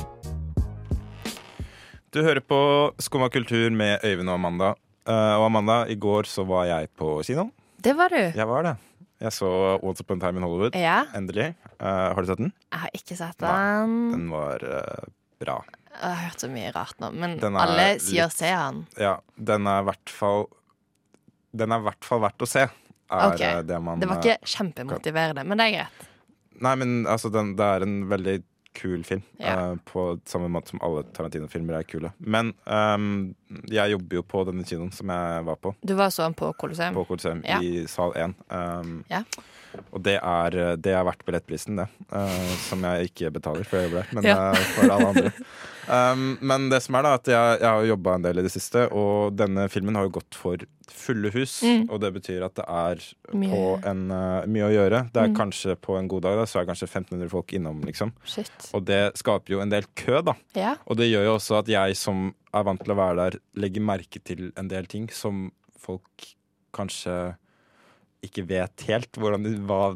Du 2.10 2.22
hører 2.24 2.40
på 2.42 2.58
Skumma 2.98 3.28
kultur 3.30 3.70
med 3.70 4.02
Øyvind 4.04 4.28
og 4.28 4.34
Amanda. 4.34 4.72
Uh, 5.06 5.38
og 5.38 5.46
Amanda, 5.46 5.84
i 5.86 5.94
går 5.94 6.26
så 6.26 6.42
var 6.44 6.64
jeg 6.66 6.88
på 6.98 7.22
kino. 7.22 7.44
Det 7.78 7.94
var 7.96 8.10
du. 8.10 8.18
Jeg 8.18 8.48
var 8.48 8.62
det. 8.66 8.74
Jeg 9.22 9.32
så 9.32 9.48
Once 9.82 10.04
Upon 10.04 10.20
a 10.20 10.26
Time 10.26 10.40
in 10.40 10.44
Hollywood. 10.44 10.74
Ja. 10.76 10.98
Endelig. 11.16 11.54
Uh, 11.80 12.12
har 12.12 12.20
du 12.20 12.28
sett 12.28 12.40
den? 12.42 12.52
Jeg 12.72 12.80
har 12.82 12.90
ikke 12.98 13.16
sett 13.16 13.40
Nei, 13.40 13.52
den. 13.56 13.94
Den 14.12 14.26
var 14.32 14.64
uh, 14.64 15.06
bra. 15.40 15.54
Jeg 15.96 16.02
har 16.04 16.18
hørt 16.26 16.42
så 16.44 16.50
mye 16.52 16.72
rart 16.76 16.98
nå, 17.00 17.08
men 17.16 17.38
alle 17.56 17.86
sier 18.04 18.26
litt- 18.28 18.36
se 18.36 18.50
han. 18.52 18.82
Ja, 19.00 19.14
den 19.40 19.66
er 19.70 19.80
i 19.80 19.86
hvert 19.88 20.12
fall 20.12 20.44
Den 21.56 21.72
er 21.72 21.80
i 21.80 21.86
hvert 21.86 22.04
fall 22.04 22.20
verdt 22.20 22.44
å 22.44 22.48
se. 22.50 22.66
Er 23.08 23.30
Ok. 23.32 23.40
eh, 23.40 23.62
det 23.64 23.78
man 23.80 24.00
Det 24.02 24.08
var 24.10 24.18
ikke 24.20 24.36
kjempemotiverende, 24.52 25.44
men 25.46 25.56
det 25.56 25.66
er 25.70 25.74
greit. 25.78 26.06
Nei, 26.60 26.74
men 26.74 26.92
altså, 27.06 27.30
den, 27.32 27.54
det 27.56 27.64
er 27.64 27.84
en 27.86 27.94
veldig 28.10 28.34
kul 28.76 29.02
film. 29.08 29.22
Ja. 29.40 29.56
Uh, 29.72 29.80
på 29.88 30.04
samme 30.28 30.48
måte 30.52 30.72
som 30.74 30.82
alle 30.84 31.02
Tarantino-filmer 31.16 31.78
er 31.80 31.88
kule. 31.88 32.12
Men 32.20 32.52
um, 32.68 33.34
jeg 33.72 33.94
jobber 33.96 34.20
jo 34.20 34.24
på 34.28 34.44
denne 34.48 34.64
kinoen 34.68 34.92
som 34.94 35.10
jeg 35.12 35.44
var 35.48 35.60
på, 35.64 35.74
Du 35.86 35.94
var 35.98 36.12
sånn 36.14 36.36
på 36.36 36.52
Colosseum. 36.60 36.94
på 36.98 37.06
Colosseum, 37.08 37.42
Ja. 37.48 37.60
i 37.64 37.86
sal 37.90 38.12
1. 38.16 38.34
Um, 38.50 38.98
Ja. 39.12 39.24
Og 39.92 40.00
det 40.00 40.14
er, 40.22 40.54
det 40.80 40.92
er 40.96 41.02
verdt 41.04 41.24
billettprisen, 41.26 41.76
det. 41.76 41.84
Uh, 42.08 42.52
som 42.64 42.80
jeg 42.86 43.10
ikke 43.10 43.28
betaler, 43.34 43.66
for 43.68 43.76
jeg 43.76 43.90
jobber 43.90 44.06
der. 44.06 44.14
Men 44.16 44.28
eh, 44.32 44.62
for 44.72 44.92
alle 44.94 45.08
andre. 45.12 45.32
Um, 45.88 46.38
men 46.40 46.68
det 46.72 46.80
som 46.82 46.96
er 46.98 47.02
da, 47.06 47.12
at 47.18 47.28
jeg, 47.30 47.58
jeg 47.60 47.68
har 47.70 47.84
jobba 47.86 48.14
en 48.18 48.24
del 48.26 48.38
i 48.40 48.42
det 48.46 48.50
siste, 48.54 48.86
og 48.90 49.36
denne 49.38 49.68
filmen 49.70 49.94
har 49.94 50.08
jo 50.08 50.14
gått 50.16 50.34
for 50.34 50.64
fulle 50.90 51.30
hus. 51.34 51.60
Mm. 51.66 51.84
Og 51.90 52.00
det 52.02 52.10
betyr 52.14 52.44
at 52.46 52.54
det 52.58 52.64
er 52.66 53.02
Mye. 53.36 53.50
på 53.52 53.60
en, 53.90 54.04
uh, 54.10 54.46
mye 54.50 54.66
å 54.68 54.72
gjøre. 54.74 55.00
Det 55.12 55.22
er 55.22 55.28
Mm. 55.30 55.36
kanskje 55.36 55.76
på 55.76 55.98
en 55.98 56.08
god 56.08 56.22
dag, 56.22 56.36
da, 56.40 56.44
så 56.46 56.58
er 56.60 56.64
det 56.66 56.70
kanskje 56.72 56.88
1500 56.90 57.30
folk 57.30 57.52
innom, 57.58 57.80
liksom. 57.86 58.12
Shit. 58.24 58.50
Og 58.74 58.84
det 58.88 59.00
skaper 59.18 59.54
jo 59.56 59.60
en 59.62 59.70
del 59.70 59.84
kø, 59.94 60.22
da. 60.22 60.34
Ja. 60.54 60.74
Og 60.86 60.96
det 60.98 61.10
gjør 61.10 61.24
jo 61.30 61.34
også 61.38 61.58
at 61.60 61.66
jeg 61.70 61.96
som 61.96 62.34
er 62.54 62.62
vant 62.64 62.82
til 62.82 62.94
å 62.94 62.98
være 62.98 63.16
der, 63.16 63.38
legger 63.56 63.82
merke 63.82 64.22
til 64.24 64.52
en 64.56 64.68
del 64.68 64.86
ting 64.86 65.08
som 65.12 65.50
folk 65.78 66.32
kanskje 66.74 67.36
ikke 68.26 68.46
vet 68.48 68.82
helt 68.88 69.12
hvordan 69.20 69.44
de, 69.44 69.52
hva, 69.68 69.94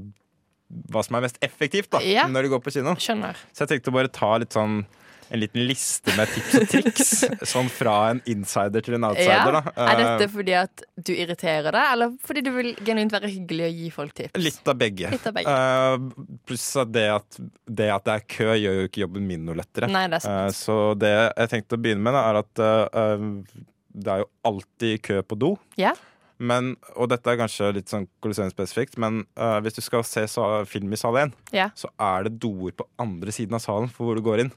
hva 0.93 1.03
som 1.03 1.17
er 1.19 1.25
mest 1.27 1.39
effektivt 1.43 1.91
da, 1.91 1.99
Ja. 2.05 2.27
når 2.31 2.43
de 2.47 2.49
går 2.53 2.61
på 2.63 2.71
kino. 2.77 2.95
Skjønner. 2.95 3.35
Så 3.53 3.65
jeg 3.67 3.73
tenkte 3.81 3.91
å 3.91 3.97
bare 3.97 4.09
ta 4.13 4.37
litt 4.39 4.55
sånn 4.55 4.85
en 5.31 5.41
liten 5.41 5.63
liste 5.69 6.15
med 6.19 6.29
tips 6.35 6.55
og 6.61 6.65
triks. 6.73 7.11
sånn 7.53 7.69
fra 7.71 7.95
en 8.11 8.21
insider 8.31 8.83
til 8.87 8.97
en 8.99 9.07
outsider, 9.11 9.31
Ja. 9.31 9.61
da. 9.61 9.73
Er 9.77 9.91
Eh, 9.93 10.03
dette 10.19 10.29
fordi 10.33 10.57
at 10.59 10.85
du 10.99 11.13
irriterer 11.15 11.71
deg, 11.71 11.87
eller 11.95 12.13
fordi 12.27 12.43
du 12.47 12.51
vil 12.57 12.73
genuint 12.87 13.13
være 13.15 13.31
hyggelig 13.31 13.69
og 13.69 13.79
gi 13.85 13.91
folk 13.95 14.15
tips? 14.19 14.43
Litt 14.43 14.69
av 14.75 14.79
begge. 14.83 15.11
Litt 15.15 15.27
av 15.31 15.37
begge. 15.39 15.55
Uh, 15.55 16.37
pluss 16.51 16.69
at 16.83 16.93
det, 16.93 17.07
at 17.15 17.41
det 17.71 17.91
at 17.95 18.05
det 18.11 18.17
er 18.19 18.27
kø, 18.37 18.51
gjør 18.59 18.79
jo 18.83 18.91
ikke 18.91 19.05
jobben 19.07 19.27
min 19.31 19.45
noe 19.47 19.59
lettere. 19.63 19.89
Nei, 19.91 20.07
det 20.11 20.21
er 20.21 20.27
sant. 20.27 20.47
Eh, 20.51 20.55
så 20.61 20.79
det 20.99 21.15
jeg 21.17 21.53
tenkte 21.57 21.79
å 21.79 21.83
begynne 21.83 22.03
med, 22.07 22.15
da, 22.19 22.27
er 22.31 22.41
at 22.43 22.63
eh, 22.67 23.03
eh, 23.03 23.67
det 24.01 24.13
er 24.15 24.23
jo 24.25 24.31
alltid 24.47 25.03
kø 25.03 25.23
på 25.27 25.39
do. 25.39 25.55
Ja. 25.81 25.95
Men, 26.41 26.71
og 26.97 27.11
dette 27.13 27.29
er 27.29 27.37
kanskje 27.37 27.67
litt 27.77 27.91
sånn 27.93 28.07
Colosseum-spesifikt, 28.25 28.95
men 29.03 29.27
uh, 29.37 29.59
hvis 29.61 29.75
du 29.77 29.83
skal 29.85 30.01
se 30.09 30.23
film 30.71 30.95
i 30.95 30.97
sal 30.97 31.19
1, 31.21 31.35
Ja. 31.53 31.67
så 31.77 31.91
er 32.01 32.25
det 32.25 32.39
doer 32.41 32.73
på 32.73 32.87
andre 33.03 33.35
siden 33.35 33.59
av 33.59 33.61
salen 33.61 33.91
for 33.93 34.07
hvor 34.09 34.17
du 34.17 34.23
går 34.25 34.47
inn. 34.47 34.53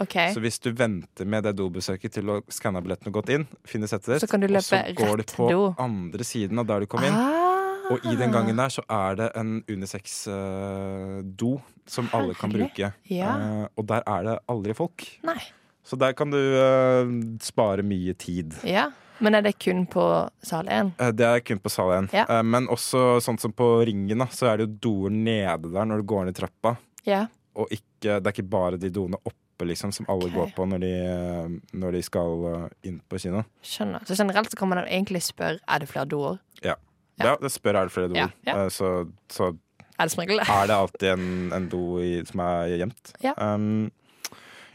OK. 0.00 0.16
Så 0.34 0.40
hvis 0.42 0.58
du 0.64 0.70
venter 0.76 1.28
med 1.28 1.44
det 1.44 1.54
dobesøket 1.58 2.14
til 2.16 2.32
å 2.32 2.38
skanna 2.52 2.80
billetten 2.84 3.10
og 3.10 3.18
gått 3.20 3.32
inn, 3.34 3.46
finne 3.68 3.88
settet 3.90 4.14
ditt, 4.14 4.24
Så 4.24 4.30
kan 4.30 4.40
du 4.40 4.48
og 4.48 4.62
så 4.64 4.80
går 4.96 5.20
du 5.20 5.24
på 5.28 5.50
do. 5.50 5.74
andre 5.78 6.24
siden 6.24 6.58
av 6.62 6.66
der 6.70 6.80
du 6.84 6.90
kom 6.90 7.04
inn. 7.04 7.14
Ah. 7.14 7.90
Og 7.90 8.04
i 8.06 8.14
den 8.16 8.30
gangen 8.30 8.56
der 8.56 8.70
så 8.70 8.84
er 8.86 9.16
det 9.18 9.28
en 9.36 9.64
unisex-do 9.66 11.52
som 11.90 12.08
alle 12.14 12.36
kan 12.38 12.52
bruke. 12.54 12.92
Ja. 13.10 13.32
Uh, 13.34 13.66
og 13.76 13.88
der 13.90 14.06
er 14.06 14.26
det 14.28 14.36
aldri 14.50 14.76
folk. 14.78 15.06
Nei. 15.26 15.40
Så 15.82 15.98
der 15.98 16.14
kan 16.14 16.30
du 16.30 16.38
uh, 16.38 17.10
spare 17.42 17.82
mye 17.82 18.14
tid. 18.14 18.54
Ja. 18.68 18.90
Men 19.20 19.36
er 19.36 19.44
det 19.44 19.58
kun 19.60 19.84
på 19.90 20.02
sal 20.46 20.68
1? 20.70 20.94
Eh, 20.96 21.10
det 21.12 21.26
er 21.26 21.42
kun 21.44 21.58
på 21.60 21.68
sal 21.72 21.92
1. 21.98 22.08
Ja. 22.16 22.24
Eh, 22.24 22.44
men 22.46 22.70
også 22.72 23.18
sånn 23.20 23.36
som 23.40 23.52
på 23.52 23.66
Ringen, 23.84 24.24
så 24.32 24.48
er 24.48 24.60
det 24.60 24.66
jo 24.66 24.78
doer 24.86 25.12
nede 25.12 25.68
der 25.74 25.88
når 25.90 26.00
du 26.00 26.08
går 26.08 26.30
ned 26.30 26.38
trappa. 26.38 26.78
Ja. 27.04 27.26
Og 27.58 27.68
ikke, 27.74 28.16
det 28.16 28.24
er 28.24 28.32
ikke 28.32 28.48
bare 28.48 28.80
de 28.80 28.88
doene 28.94 29.20
oppe 29.20 29.36
liksom, 29.68 29.92
som 29.92 30.06
alle 30.08 30.28
okay. 30.28 30.36
går 30.36 30.52
på 30.56 30.66
når 30.70 30.82
de, 30.84 30.92
eh, 31.06 31.56
når 31.80 31.96
de 31.96 32.02
skal 32.06 32.46
eh, 32.50 32.68
inn 32.90 33.00
på 33.08 33.20
kino. 33.22 33.42
Skjønner. 33.66 34.04
Så 34.08 34.16
generelt 34.18 34.52
så 34.52 34.60
kan 34.60 34.70
man 34.72 34.82
egentlig 34.84 35.22
spørre 35.26 35.58
er 35.66 35.82
det 35.82 35.90
flere 35.90 36.08
doer. 36.10 36.38
Ja, 36.64 36.76
Ja. 37.20 37.36
det 37.40 37.50
spør 37.52 37.76
er 37.76 37.90
det 37.90 37.92
flere 37.92 38.08
doer. 38.08 38.32
Ja. 38.46 38.54
Eh, 38.64 38.68
så, 38.68 39.10
så 39.28 39.52
Er 40.00 40.08
det 40.08 40.48
er 40.48 40.66
det 40.66 40.76
alltid 40.76 41.08
en, 41.12 41.52
en 41.52 41.68
do 41.68 42.00
i, 42.00 42.24
som 42.24 42.40
er 42.40 42.78
gjemt. 42.80 43.12
Ja. 43.22 43.34
Um, 43.36 43.90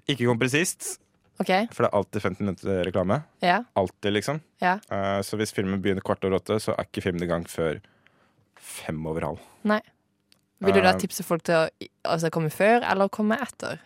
ikke 0.07 0.27
kom 0.27 0.37
presist, 0.37 0.99
Okay. 1.41 1.65
for 1.73 1.83
det 1.83 1.89
er 1.89 1.97
alltid 1.97 2.21
15 2.21 2.45
minutter 2.45 2.83
reklame. 2.85 3.23
Ja. 3.41 3.63
Alltid, 3.75 4.13
liksom. 4.13 4.39
Ja. 4.61 4.77
Uh, 4.91 5.19
så 5.25 5.35
hvis 5.35 5.51
filmen 5.51 5.81
begynner 5.81 6.05
kvart 6.05 6.23
over 6.23 6.37
åtte, 6.37 6.59
så 6.61 6.75
er 6.77 6.85
ikke 6.85 7.01
filmen 7.01 7.23
i 7.23 7.27
gang 7.27 7.43
før 7.49 7.81
fem 8.55 9.01
over 9.05 9.25
halv. 9.25 9.41
Nei. 9.63 9.81
Vil 10.63 10.77
du 10.77 10.81
da 10.85 10.93
tipse 10.97 11.25
folk 11.25 11.43
til 11.45 11.57
å 11.57 11.65
altså, 12.07 12.31
komme 12.33 12.51
før 12.53 12.85
eller 12.87 13.11
komme 13.11 13.37
etter? 13.43 13.81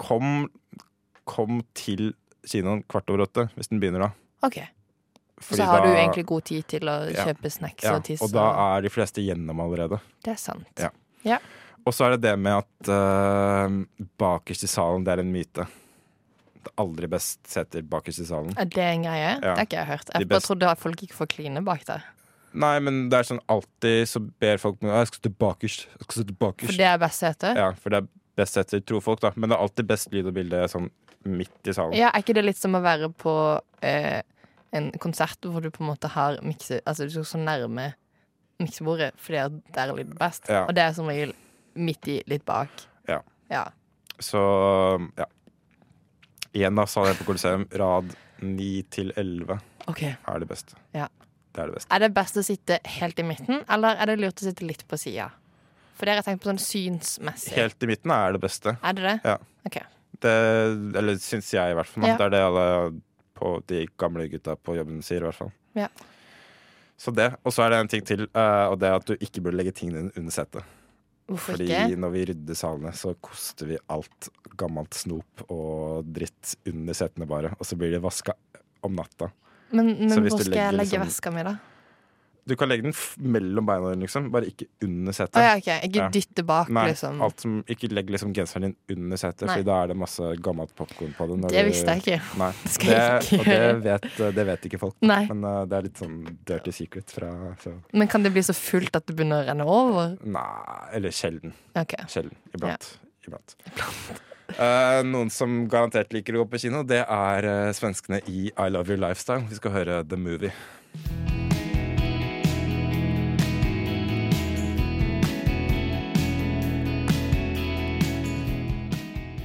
Kom, 0.00 0.48
kom 1.28 1.60
til 1.76 2.12
kinoen 2.48 2.82
kvart 2.90 3.10
over 3.12 3.26
åtte, 3.28 3.48
hvis 3.56 3.70
den 3.70 3.80
begynner 3.82 4.08
da. 4.08 4.10
OK. 4.46 4.58
Fordi 5.44 5.60
så 5.60 5.66
har 5.68 5.84
du 5.84 5.90
egentlig 5.92 6.24
god 6.28 6.44
tid 6.46 6.66
til 6.70 6.88
å 6.88 6.96
Ja. 7.10 7.24
kjøpe 7.28 7.50
snacks 7.50 7.84
ja, 7.84 7.94
og 7.96 8.04
tisse. 8.06 8.22
Og 8.24 8.32
da 8.32 8.76
er 8.76 8.82
de 8.86 8.90
fleste 8.92 9.22
gjennom 9.24 9.60
allerede. 9.60 10.00
Det 10.24 10.34
er 10.34 10.40
sant. 10.40 10.84
Ja. 11.24 11.38
Og 11.84 11.92
så 11.92 12.06
er 12.06 12.14
det 12.16 12.22
det 12.24 12.34
med 12.40 12.62
at 12.62 12.88
uh, 12.88 14.06
bakerst 14.20 14.64
i 14.64 14.70
salen, 14.70 15.04
det 15.04 15.12
er 15.12 15.20
en 15.24 15.32
myte. 15.32 15.66
Det 16.64 16.70
er 16.72 16.80
aldri 16.80 17.08
best 17.12 17.42
seter 17.50 17.82
bakerst 17.82 18.22
i 18.24 18.28
salen. 18.28 18.54
Er 18.56 18.64
det 18.64 18.84
en 18.88 19.04
greie? 19.04 19.34
Det 19.42 19.50
har 19.50 19.66
ikke 19.66 19.80
jeg 19.82 19.90
hørt. 19.90 20.12
Jeg 20.14 20.28
bare 20.30 20.40
trodde 20.46 20.70
at 20.70 20.80
folk 20.80 21.02
ikke 21.04 21.18
får 21.18 21.32
kline 21.34 21.64
bak 21.66 21.84
der. 21.90 22.06
Nei, 22.54 22.78
men 22.86 23.08
det 23.10 23.18
er 23.18 23.28
sånn 23.34 23.42
alltid 23.50 24.06
så 24.08 24.22
ber 24.22 24.60
folk 24.62 24.78
meg 24.80 24.92
Jeg 24.94 25.10
skal 25.10 25.18
sitte 25.18 25.32
bakerst. 25.42 25.86
Jeg 25.90 26.06
skal 26.06 26.18
sitte 26.22 26.36
bakerst. 26.38 26.70
For 26.70 26.78
det 26.78 26.86
er 26.86 27.00
best 27.02 27.24
sete? 27.24 27.50
Ja, 27.58 27.72
for 27.74 27.90
det 27.92 28.00
er 28.04 28.08
best 28.38 28.58
seter, 28.58 28.82
tror 28.82 29.02
folk, 29.04 29.22
da. 29.22 29.32
Men 29.36 29.50
det 29.50 29.56
er 29.56 29.64
alltid 29.66 29.88
best 29.88 30.12
lyd 30.14 30.30
og 30.30 30.36
bilde 30.36 30.62
sånn 30.70 30.88
midt 31.24 31.70
i 31.70 31.74
salen. 31.74 31.96
Ja, 31.96 32.10
er 32.10 32.24
ikke 32.24 32.36
det 32.36 32.44
litt 32.44 32.60
som 32.60 32.76
å 32.76 32.82
være 32.84 33.10
på 33.16 33.34
eh, 33.84 34.20
en 34.76 34.90
konsert 35.02 35.46
hvor 35.46 35.64
du 35.64 35.70
på 35.72 35.84
en 35.84 35.92
måte 35.92 36.10
har 36.12 36.40
mikse... 36.44 36.80
Altså 36.84 37.06
du 37.06 37.14
skal 37.14 37.28
så 37.30 37.40
nærme 37.40 37.92
miksebordet 38.62 39.12
fordi 39.20 39.62
der 39.74 39.86
er 39.86 39.96
lyden 39.96 40.18
best. 40.18 40.50
Ja. 40.50 40.66
Og 40.66 40.74
det 40.76 40.84
er 40.84 40.96
som 40.96 41.08
regel 41.10 41.34
midt 41.74 42.10
i, 42.10 42.20
litt 42.30 42.44
bak. 42.46 42.84
Ja. 43.08 43.20
Ja. 43.50 43.64
Så 44.22 44.42
ja. 45.18 45.28
Igjen, 46.54 46.76
da, 46.78 46.84
sa 46.86 47.02
jeg 47.08 47.18
på 47.18 47.26
Coliseum, 47.26 47.64
rad 47.74 48.12
9 48.44 48.66
til 48.94 49.10
11 49.18 49.56
okay. 49.90 50.14
er 50.22 50.42
det 50.42 50.46
beste. 50.50 50.78
Det 50.94 51.62
er 51.62 51.70
det 51.70 51.74
beste. 51.78 51.90
Er 51.90 52.02
det 52.04 52.10
best 52.14 52.38
å 52.38 52.44
sitte 52.46 52.78
helt 52.98 53.18
i 53.18 53.24
midten, 53.26 53.64
eller 53.70 53.98
er 53.98 54.10
det 54.10 54.20
lurt 54.20 54.42
å 54.42 54.46
sitte 54.46 54.66
litt 54.66 54.84
på 54.90 54.98
sida? 55.00 55.32
For 55.94 56.06
det 56.06 56.14
har 56.14 56.22
jeg 56.22 56.26
tenkt 56.28 56.42
på 56.44 56.50
sånn 56.50 56.62
synsmessig. 56.62 57.54
Helt 57.54 57.86
i 57.86 57.90
midten 57.90 58.14
er 58.14 58.34
det 58.34 58.40
beste. 58.42 58.76
Er 58.82 58.96
det 58.98 59.04
det? 59.06 59.16
Ja. 59.24 59.36
Okay. 59.68 59.84
Det, 60.24 60.32
eller 60.98 61.18
syns 61.22 61.50
jeg, 61.54 61.74
i 61.74 61.76
hvert 61.78 61.90
fall. 61.90 62.06
Ja. 62.08 62.16
Det 62.18 62.26
er 62.26 62.34
det 62.34 62.42
alle 62.48 62.66
på 63.34 63.52
de 63.70 63.84
gamle 64.00 64.26
gutta 64.32 64.56
på 64.56 64.76
jobben 64.78 65.02
sier, 65.06 65.22
i 65.22 65.28
hvert 65.28 65.38
fall. 65.38 65.52
Ja. 65.78 65.88
Så 66.96 67.12
det. 67.14 67.32
Og 67.42 67.54
så 67.54 67.64
er 67.64 67.74
det 67.74 67.82
en 67.82 67.90
ting 67.90 68.06
til, 68.06 68.26
eh, 68.26 68.64
og 68.70 68.78
det 68.80 68.88
er 68.90 68.96
at 68.98 69.06
du 69.10 69.14
ikke 69.18 69.42
burde 69.44 69.58
legge 69.58 69.74
tingene 69.74 70.04
dine 70.04 70.16
under 70.20 70.34
setet. 70.34 70.66
Hvorfor 71.24 71.56
Fordi 71.56 71.66
ikke? 71.70 71.96
når 71.96 72.12
vi 72.12 72.24
rydder 72.30 72.58
salene, 72.58 72.92
så 72.96 73.14
koster 73.24 73.70
vi 73.70 73.78
alt 73.92 74.28
gammelt 74.60 74.94
snop 74.94 75.46
og 75.48 76.10
dritt 76.14 76.54
under 76.68 76.96
setene 76.96 77.28
bare. 77.28 77.54
Og 77.58 77.66
så 77.66 77.78
blir 77.80 77.94
de 77.94 78.02
vaska 78.04 78.34
om 78.84 78.94
natta. 78.98 79.30
Men, 79.74 79.94
men 80.04 80.26
hvor 80.28 80.36
skal 80.42 80.58
jeg 80.58 80.76
legge 80.76 80.98
liksom- 80.98 81.06
veska 81.06 81.32
mi, 81.32 81.46
da? 81.46 81.56
Du 82.46 82.56
kan 82.60 82.68
legge 82.68 82.84
den 82.84 82.94
mellom 83.32 83.64
beina 83.64 83.90
dine, 83.94 84.04
liksom. 84.04 84.26
Bare 84.32 84.48
ikke 84.50 84.66
under 84.84 85.12
setet. 85.16 85.32
setet. 85.32 85.44
ja, 85.46 85.56
okay. 85.56 85.88
Ikke 85.88 86.00
Ja. 86.02 86.08
dytte 86.12 86.44
bak, 86.44 86.68
Nei, 86.68 86.88
liksom. 86.90 87.22
som, 87.40 87.64
ikke 87.66 87.88
legg 87.92 88.10
liksom 88.10 88.34
genseren 88.36 88.74
din 88.86 88.98
under 88.98 89.16
setet, 89.16 89.48
for 89.48 89.62
da 89.62 89.82
er 89.82 89.86
det 89.88 89.96
masse 89.96 90.22
gammelt 90.44 90.74
popkorn 90.76 91.14
på 91.16 91.28
den. 91.28 91.40
Det 91.40 91.64
du- 91.64 91.70
visste 91.70 91.86
jeg 91.94 92.02
ikke. 92.02 92.38
Nei, 92.38 92.52
Det 92.64 92.72
skal 92.74 92.90
det, 92.90 92.98
jeg 92.98 93.22
ikke 93.22 93.38
og 93.40 93.44
det 93.46 93.84
vet, 93.84 94.34
det 94.36 94.46
vet 94.46 94.66
ikke 94.68 94.78
folk. 94.78 94.96
Nei. 95.00 95.26
Men 95.32 95.44
uh, 95.44 95.64
det 95.64 95.78
er 95.78 95.82
litt 95.88 95.96
sånn 95.96 96.18
dirty 96.44 96.70
secret 96.72 97.10
fra 97.10 97.30
så. 97.62 97.72
Men 97.92 98.08
kan 98.08 98.22
det 98.22 98.32
bli 98.32 98.42
så 98.42 98.52
fullt 98.54 98.94
at 98.96 99.06
det 99.06 99.16
begynner 99.16 99.44
å 99.44 99.48
renne 99.48 99.64
over? 99.64 100.18
Nei, 100.22 100.90
eller 100.92 101.10
sjelden. 101.10 101.54
Okay. 101.74 102.04
Sjelden. 102.08 102.36
Iblant. 102.54 102.98
Iblant. 103.26 103.56
Eh, 104.58 105.00
noen 105.08 105.30
som 105.32 105.64
garantert 105.72 106.12
liker 106.12 106.36
å 106.36 106.44
gå 106.44 106.50
på 106.52 106.60
kino, 106.66 106.84
det 106.84 107.00
er 107.08 107.48
uh, 107.48 107.72
svenskene 107.72 108.20
i 108.28 108.50
I 108.52 108.68
Love 108.68 108.92
Your 108.92 109.00
Lifestyle. 109.00 109.48
Vi 109.48 109.56
skal 109.56 109.72
høre 109.78 110.02
The 110.06 110.20
Movie. 110.20 110.52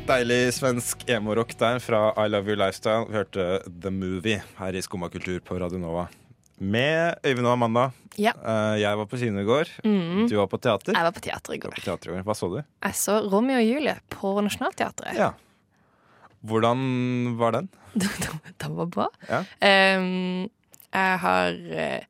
Deilig 0.10 0.56
svensk 0.58 1.04
emo-rock 1.06 1.52
der 1.60 1.78
fra 1.84 2.00
I 2.18 2.32
Love 2.32 2.50
Your 2.50 2.58
Lifestyle. 2.58 3.04
Vi 3.06 3.14
hørte 3.14 3.44
The 3.70 3.92
Movie 3.94 4.40
her 4.58 4.74
i 4.74 4.82
Skumma 4.82 5.06
kultur 5.14 5.38
på 5.46 5.60
Radio 5.62 5.78
Nova. 5.78 6.08
Med 6.58 7.20
Øyvind 7.22 7.46
og 7.46 7.54
Amanda. 7.54 7.84
Ja. 8.18 8.32
Eh, 8.34 8.80
jeg 8.82 8.98
var 8.98 9.06
på 9.06 9.20
kino 9.22 9.44
i 9.44 9.46
går. 9.46 9.70
Mm. 9.86 10.24
Du 10.32 10.34
var 10.40 10.48
på 10.50 10.58
teater. 10.58 10.98
Jeg 10.98 11.06
var 11.06 11.14
på 11.14 11.22
teater 11.22 11.54
i 11.54 11.60
går. 11.62 11.76
på 11.78 11.84
teater 11.86 12.10
i 12.10 12.16
går. 12.16 12.24
Hva 12.26 12.36
så 12.40 12.50
du? 12.50 12.58
Jeg 12.58 12.98
så 12.98 13.20
Romeo 13.30 13.60
og 13.62 13.68
Julie 13.68 13.94
på 14.16 14.34
Nationaltheatret. 14.48 15.20
Ja. 15.20 15.30
Hvordan 16.42 16.82
var 17.38 17.60
den? 17.60 17.70
Den 18.66 18.80
var 18.82 18.90
bra. 18.90 19.08
Ja. 19.30 19.44
Um, 20.00 20.50
jeg 20.90 21.22
har 21.22 21.62
eh, 21.84 22.02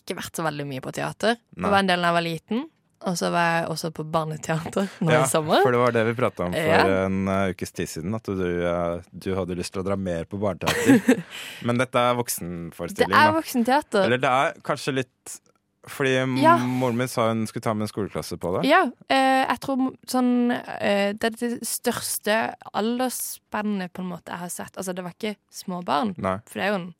ikke 0.00 0.16
vært 0.22 0.40
så 0.40 0.46
veldig 0.46 0.66
mye 0.72 0.84
på 0.88 0.96
teater. 0.96 1.36
Nei. 1.52 1.66
Det 1.66 1.74
var 1.76 1.84
en 1.84 1.92
del 1.92 2.00
da 2.00 2.14
jeg 2.14 2.16
var 2.16 2.26
liten. 2.30 2.64
Og 3.04 3.16
så 3.20 3.28
var 3.30 3.46
jeg 3.60 3.68
også 3.68 3.90
på 3.92 4.04
barneteater 4.10 4.88
nå 5.04 5.12
Ja, 5.12 5.24
i 5.24 5.28
sommer. 5.28 5.60
for 5.62 5.70
det 5.70 5.80
var 5.82 5.92
det 5.92 6.04
vi 6.06 6.14
prata 6.14 6.44
om 6.46 6.52
for 6.52 6.58
Ja. 6.72 7.04
en 7.04 7.28
uh, 7.28 7.50
ukes 7.52 7.72
tid 7.72 7.88
siden. 7.88 8.14
At 8.16 8.24
du, 8.24 8.44
uh, 8.64 9.02
du 9.12 9.34
hadde 9.36 9.54
lyst 9.54 9.72
til 9.74 9.82
å 9.82 9.86
dra 9.86 9.96
mer 9.96 10.24
på 10.24 10.38
barneteater. 10.40 11.22
Men 11.66 11.76
dette 11.78 11.94
er 11.98 12.14
Det 12.16 13.04
er 13.04 13.08
da. 13.12 13.32
voksenteater. 13.36 14.04
Eller 14.06 14.18
det 14.18 14.30
er 14.30 14.54
kanskje 14.64 14.94
litt 15.02 15.40
Fordi 15.86 16.16
Ja. 16.42 16.56
moren 16.58 16.96
min 16.96 17.06
sa 17.06 17.28
hun 17.28 17.44
skulle 17.46 17.62
ta 17.62 17.72
med 17.74 17.82
en 17.86 17.88
skoleklasse 17.92 18.36
på 18.42 18.56
det. 18.56 18.64
Ja, 18.68 18.80
eh, 19.08 19.44
jeg 19.46 19.60
tror 19.62 19.92
sånn 20.10 20.50
eh, 20.50 21.12
Det 21.14 21.24
er 21.28 21.36
det 21.38 21.60
største 21.62 22.54
aldersspennet 22.74 23.92
på 23.94 24.02
en 24.02 24.10
måte 24.10 24.32
jeg 24.34 24.40
har 24.40 24.48
sett. 24.50 24.74
Altså, 24.76 24.92
det 24.96 25.04
var 25.06 25.14
ikke 25.14 25.36
små 25.52 25.84
barn, 25.86 26.14
Nei. 26.18 26.38
for 26.48 26.58
det 26.58 26.64
er 26.66 26.72
jo 26.72 26.80
en, 26.80 26.94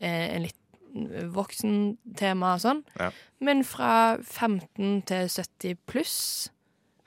eh, 0.00 0.36
en 0.36 0.42
litt 0.46 0.59
voksentema 1.34 2.54
og 2.56 2.62
sånn. 2.64 2.82
Ja. 2.98 3.10
Men 3.40 3.62
fra 3.66 4.16
15 4.22 5.02
til 5.08 5.28
70 5.28 5.76
pluss, 5.88 6.16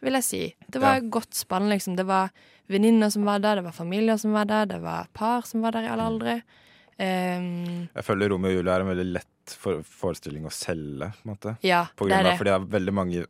vil 0.04 0.14
jeg 0.20 0.24
si. 0.28 0.42
Det 0.70 0.82
var 0.82 0.96
Ja. 1.02 1.08
godt 1.10 1.34
spann, 1.34 1.70
liksom. 1.70 1.96
Det 1.96 2.06
var 2.06 2.32
venninner 2.70 3.10
som 3.12 3.24
var 3.26 3.40
der, 3.40 3.56
det 3.56 3.64
var 3.66 3.72
familier 3.72 4.18
som 4.18 4.34
var 4.34 4.46
der, 4.46 4.66
det 4.66 4.82
var 4.82 5.08
par 5.14 5.42
som 5.46 5.62
var 5.62 5.72
der 5.72 5.84
i 5.84 5.88
alle 5.88 6.04
aldre. 6.04 6.42
Um, 7.00 7.90
Jeg 7.96 8.04
føler 8.06 8.30
Romeo 8.30 8.52
og 8.52 8.56
Julie 8.58 8.72
er 8.74 8.82
en 8.82 8.88
veldig 8.88 9.14
lett 9.14 9.28
for 9.58 9.82
forestilling 9.84 10.46
å 10.46 10.52
selge. 10.52 11.12
På 11.24 11.26
en 11.30 11.36
måte. 11.36 11.58
ja, 11.64 11.86
På 11.98 12.08
det 12.08 12.14
er 12.16 12.20
av, 12.20 12.24
det. 12.32 12.38
fordi 12.38 12.52
det 12.52 12.62
er 12.62 12.80
veldig 12.80 12.94
mange 12.94 13.26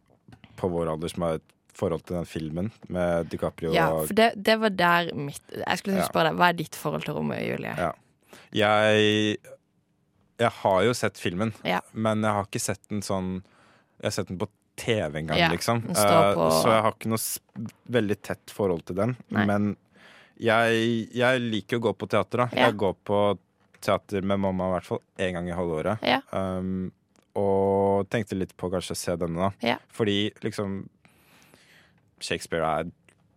på 0.58 0.70
vår 0.70 0.92
alder 0.92 1.10
som 1.10 1.24
har 1.24 1.34
et 1.36 1.42
forhold 1.74 2.04
til 2.06 2.16
den 2.18 2.26
filmen 2.26 2.72
med 2.90 3.30
DiCaprio 3.30 3.72
Ja, 3.74 3.88
og 3.92 4.08
for 4.08 4.14
det, 4.14 4.44
det 4.44 4.60
var 4.60 4.70
der 4.70 5.14
mitt 5.16 5.42
Jeg 5.50 5.78
skulle 5.80 6.04
spørre 6.06 6.30
deg, 6.30 6.38
hva 6.38 6.50
er 6.50 6.54
ditt 6.54 6.76
forhold 6.76 7.04
til 7.06 7.14
Romeo 7.16 7.38
og 7.40 7.48
Julie? 7.50 7.74
Ja. 7.78 7.92
Jeg 8.54 9.38
Jeg 10.40 10.50
har 10.64 10.84
jo 10.84 10.94
sett 10.98 11.20
filmen, 11.22 11.54
Ja. 11.64 11.82
men 11.94 12.22
jeg 12.26 12.32
har 12.34 12.46
ikke 12.46 12.62
sett 12.62 12.82
den 12.90 13.02
sånn 13.02 13.44
Jeg 14.02 14.06
har 14.10 14.12
sett 14.12 14.28
den 14.28 14.38
på 14.42 14.48
TV 14.76 15.20
en 15.20 15.28
gang, 15.28 15.38
Ja, 15.38 15.50
liksom. 15.50 15.84
Eh, 15.90 16.34
på- 16.36 16.50
Så 16.64 16.68
jeg 16.68 16.82
har 16.82 16.92
ikke 16.92 17.10
noe 17.12 17.70
veldig 17.90 18.22
tett 18.22 18.46
forhold 18.52 18.86
til 18.86 18.96
den. 18.96 19.16
Nei. 19.30 19.46
Men 19.46 19.78
jeg, 20.40 21.08
jeg 21.14 21.40
liker 21.42 21.78
å 21.78 21.82
gå 21.82 21.94
på 21.96 22.10
teater, 22.10 22.38
da. 22.38 22.50
Ja. 22.52 22.66
Jeg 22.68 22.78
går 22.78 22.96
på 23.06 23.38
teater 23.80 24.22
med 24.24 24.40
mamma 24.40 24.68
i 24.72 24.74
hvert 24.80 24.84
fall 24.86 25.02
én 25.20 25.34
gang 25.34 25.48
i 25.48 25.52
halvåret. 25.54 26.00
Ja. 26.02 26.20
Um, 26.34 26.92
og 27.36 28.10
tenkte 28.10 28.36
litt 28.38 28.58
på 28.58 28.70
kanskje 28.72 28.92
å 28.92 28.98
se 28.98 29.16
denne, 29.16 29.52
da. 29.62 29.78
Fordi 29.94 30.32
liksom 30.42 30.90
Shakespeare 32.20 32.64
er 32.64 32.92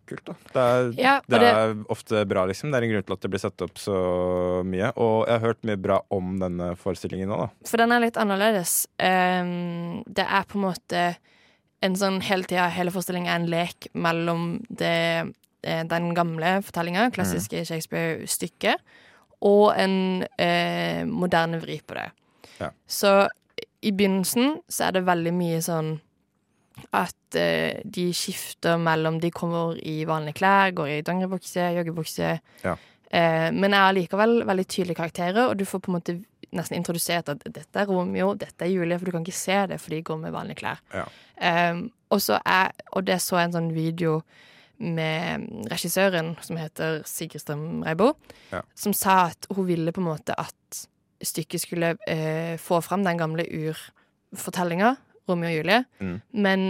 kult, 0.09 0.23
da. 0.25 0.33
Det 0.53 0.63
er, 0.63 0.91
Ja, 1.01 1.15
det 1.27 1.39
det- 1.43 1.53
er 1.53 1.73
ofte 1.93 2.25
bra, 2.27 2.45
liksom. 2.49 2.71
Det 2.71 2.79
er 2.79 2.87
en 2.87 2.91
grunn 2.95 3.05
til 3.05 3.13
at 3.13 3.21
det 3.21 3.31
blir 3.31 3.39
satt 3.43 3.61
opp 3.61 3.75
så 3.77 4.63
mye. 4.65 4.91
Og 4.97 5.27
jeg 5.27 5.39
har 5.39 5.47
hørt 5.47 5.63
mye 5.63 5.77
bra 5.81 6.01
om 6.11 6.37
denne 6.39 6.75
forestillingen 6.79 7.27
nå, 7.29 7.37
da. 7.45 7.49
For 7.65 7.77
den 7.77 7.91
er 7.91 7.99
litt 8.03 8.17
annerledes. 8.17 8.87
Um, 8.99 10.03
det 10.07 10.25
er 10.27 10.43
på 10.49 10.55
en 10.59 10.65
måte 10.67 11.03
en 11.83 11.93
sånn 11.95 12.21
hele 12.25 12.43
tida 12.43 12.69
Hele 12.73 12.89
forestillingen 12.91 13.27
er 13.29 13.35
en 13.41 13.49
lek 13.51 13.87
mellom 13.93 14.47
det, 14.69 15.33
eh, 15.63 15.83
den 15.83 16.13
gamle 16.15 16.61
fortellinga, 16.63 17.11
klassiske 17.13 17.61
Shakespeare-stykket, 17.67 18.77
og 19.43 19.73
en 19.77 20.23
eh, 20.39 21.03
moderne 21.05 21.59
vri 21.61 21.79
på 21.85 21.93
det. 21.93 22.09
Ja. 22.59 22.71
Så 22.87 23.27
i 23.83 23.91
begynnelsen 23.91 24.61
så 24.67 24.87
er 24.87 24.91
det 24.97 25.05
veldig 25.05 25.33
mye 25.37 25.59
sånn 25.61 25.99
at 26.95 27.35
eh, 27.35 27.81
de 27.83 28.07
skifter 28.15 28.77
mellom 28.79 29.19
De 29.19 29.31
kommer 29.31 29.75
i 29.83 30.05
vanlige 30.07 30.39
klær, 30.39 30.71
går 30.71 30.87
i 30.87 31.01
dongeribukse, 31.01 31.65
joggebukse. 31.75 32.39
Ja. 32.63 32.75
Eh, 33.11 33.51
men 33.51 33.73
er 33.73 33.89
allikevel 33.89 34.41
veldig 34.47 34.67
tydelige 34.67 34.99
karakterer, 34.99 35.47
og 35.49 35.57
du 35.59 35.65
får 35.67 35.83
på 35.83 35.91
en 35.91 35.97
måte 35.99 36.17
nesten 36.55 36.77
introdusert 36.79 37.29
at 37.29 37.43
dette 37.43 37.79
er 37.81 37.89
Romeo, 37.91 38.33
dette 38.39 38.63
er 38.63 38.71
Julie, 38.71 38.97
for 38.97 39.05
du 39.05 39.11
kan 39.11 39.25
ikke 39.25 39.35
se 39.35 39.57
det, 39.67 39.79
for 39.83 39.91
de 39.91 40.01
går 40.07 40.19
med 40.21 40.31
vanlige 40.35 40.61
klær. 40.61 40.79
Ja. 40.95 41.05
Um, 41.71 41.89
og, 42.09 42.21
så 42.23 42.39
er, 42.45 42.71
og 42.95 43.03
det 43.07 43.19
så 43.21 43.41
jeg 43.41 43.49
en 43.49 43.57
sånn 43.57 43.73
video 43.75 44.21
med 44.79 45.47
regissøren, 45.71 46.35
som 46.45 46.59
heter 46.59 47.01
Sigrid 47.09 47.41
Strøm 47.43 47.83
Reibo, 47.83 48.13
Ja. 48.53 48.61
som 48.75 48.93
sa 48.93 49.25
at 49.33 49.47
hun 49.51 49.67
ville 49.67 49.91
på 49.91 49.99
en 50.03 50.07
måte 50.11 50.35
at 50.39 50.83
stykket 51.25 51.63
skulle 51.63 51.95
uh, 51.97 52.55
få 52.61 52.79
fram 52.85 53.03
den 53.03 53.17
gamle 53.19 53.43
urfortellinga, 53.43 54.95
Romeo 55.29 55.49
og 55.49 55.55
Julie, 55.57 55.85
Mm. 55.99 56.21
men 56.33 56.67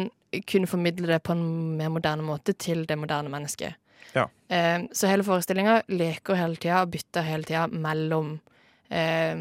kunne 0.47 0.67
formidle 0.67 1.07
det 1.07 1.21
på 1.23 1.31
en 1.31 1.77
mer 1.77 1.89
moderne 1.89 2.23
måte 2.23 2.53
til 2.57 2.85
det 2.85 2.97
moderne 2.99 3.29
mennesket. 3.31 3.75
Ja. 4.15 4.25
Eh, 4.49 4.83
så 4.93 5.07
hele 5.07 5.23
forestillinga 5.23 5.81
leker 5.89 6.35
hele 6.35 6.55
tida 6.55 6.81
og 6.83 6.91
bytter 6.91 7.23
hele 7.23 7.43
tida 7.47 7.67
mellom 7.67 8.39
eh, 8.91 9.35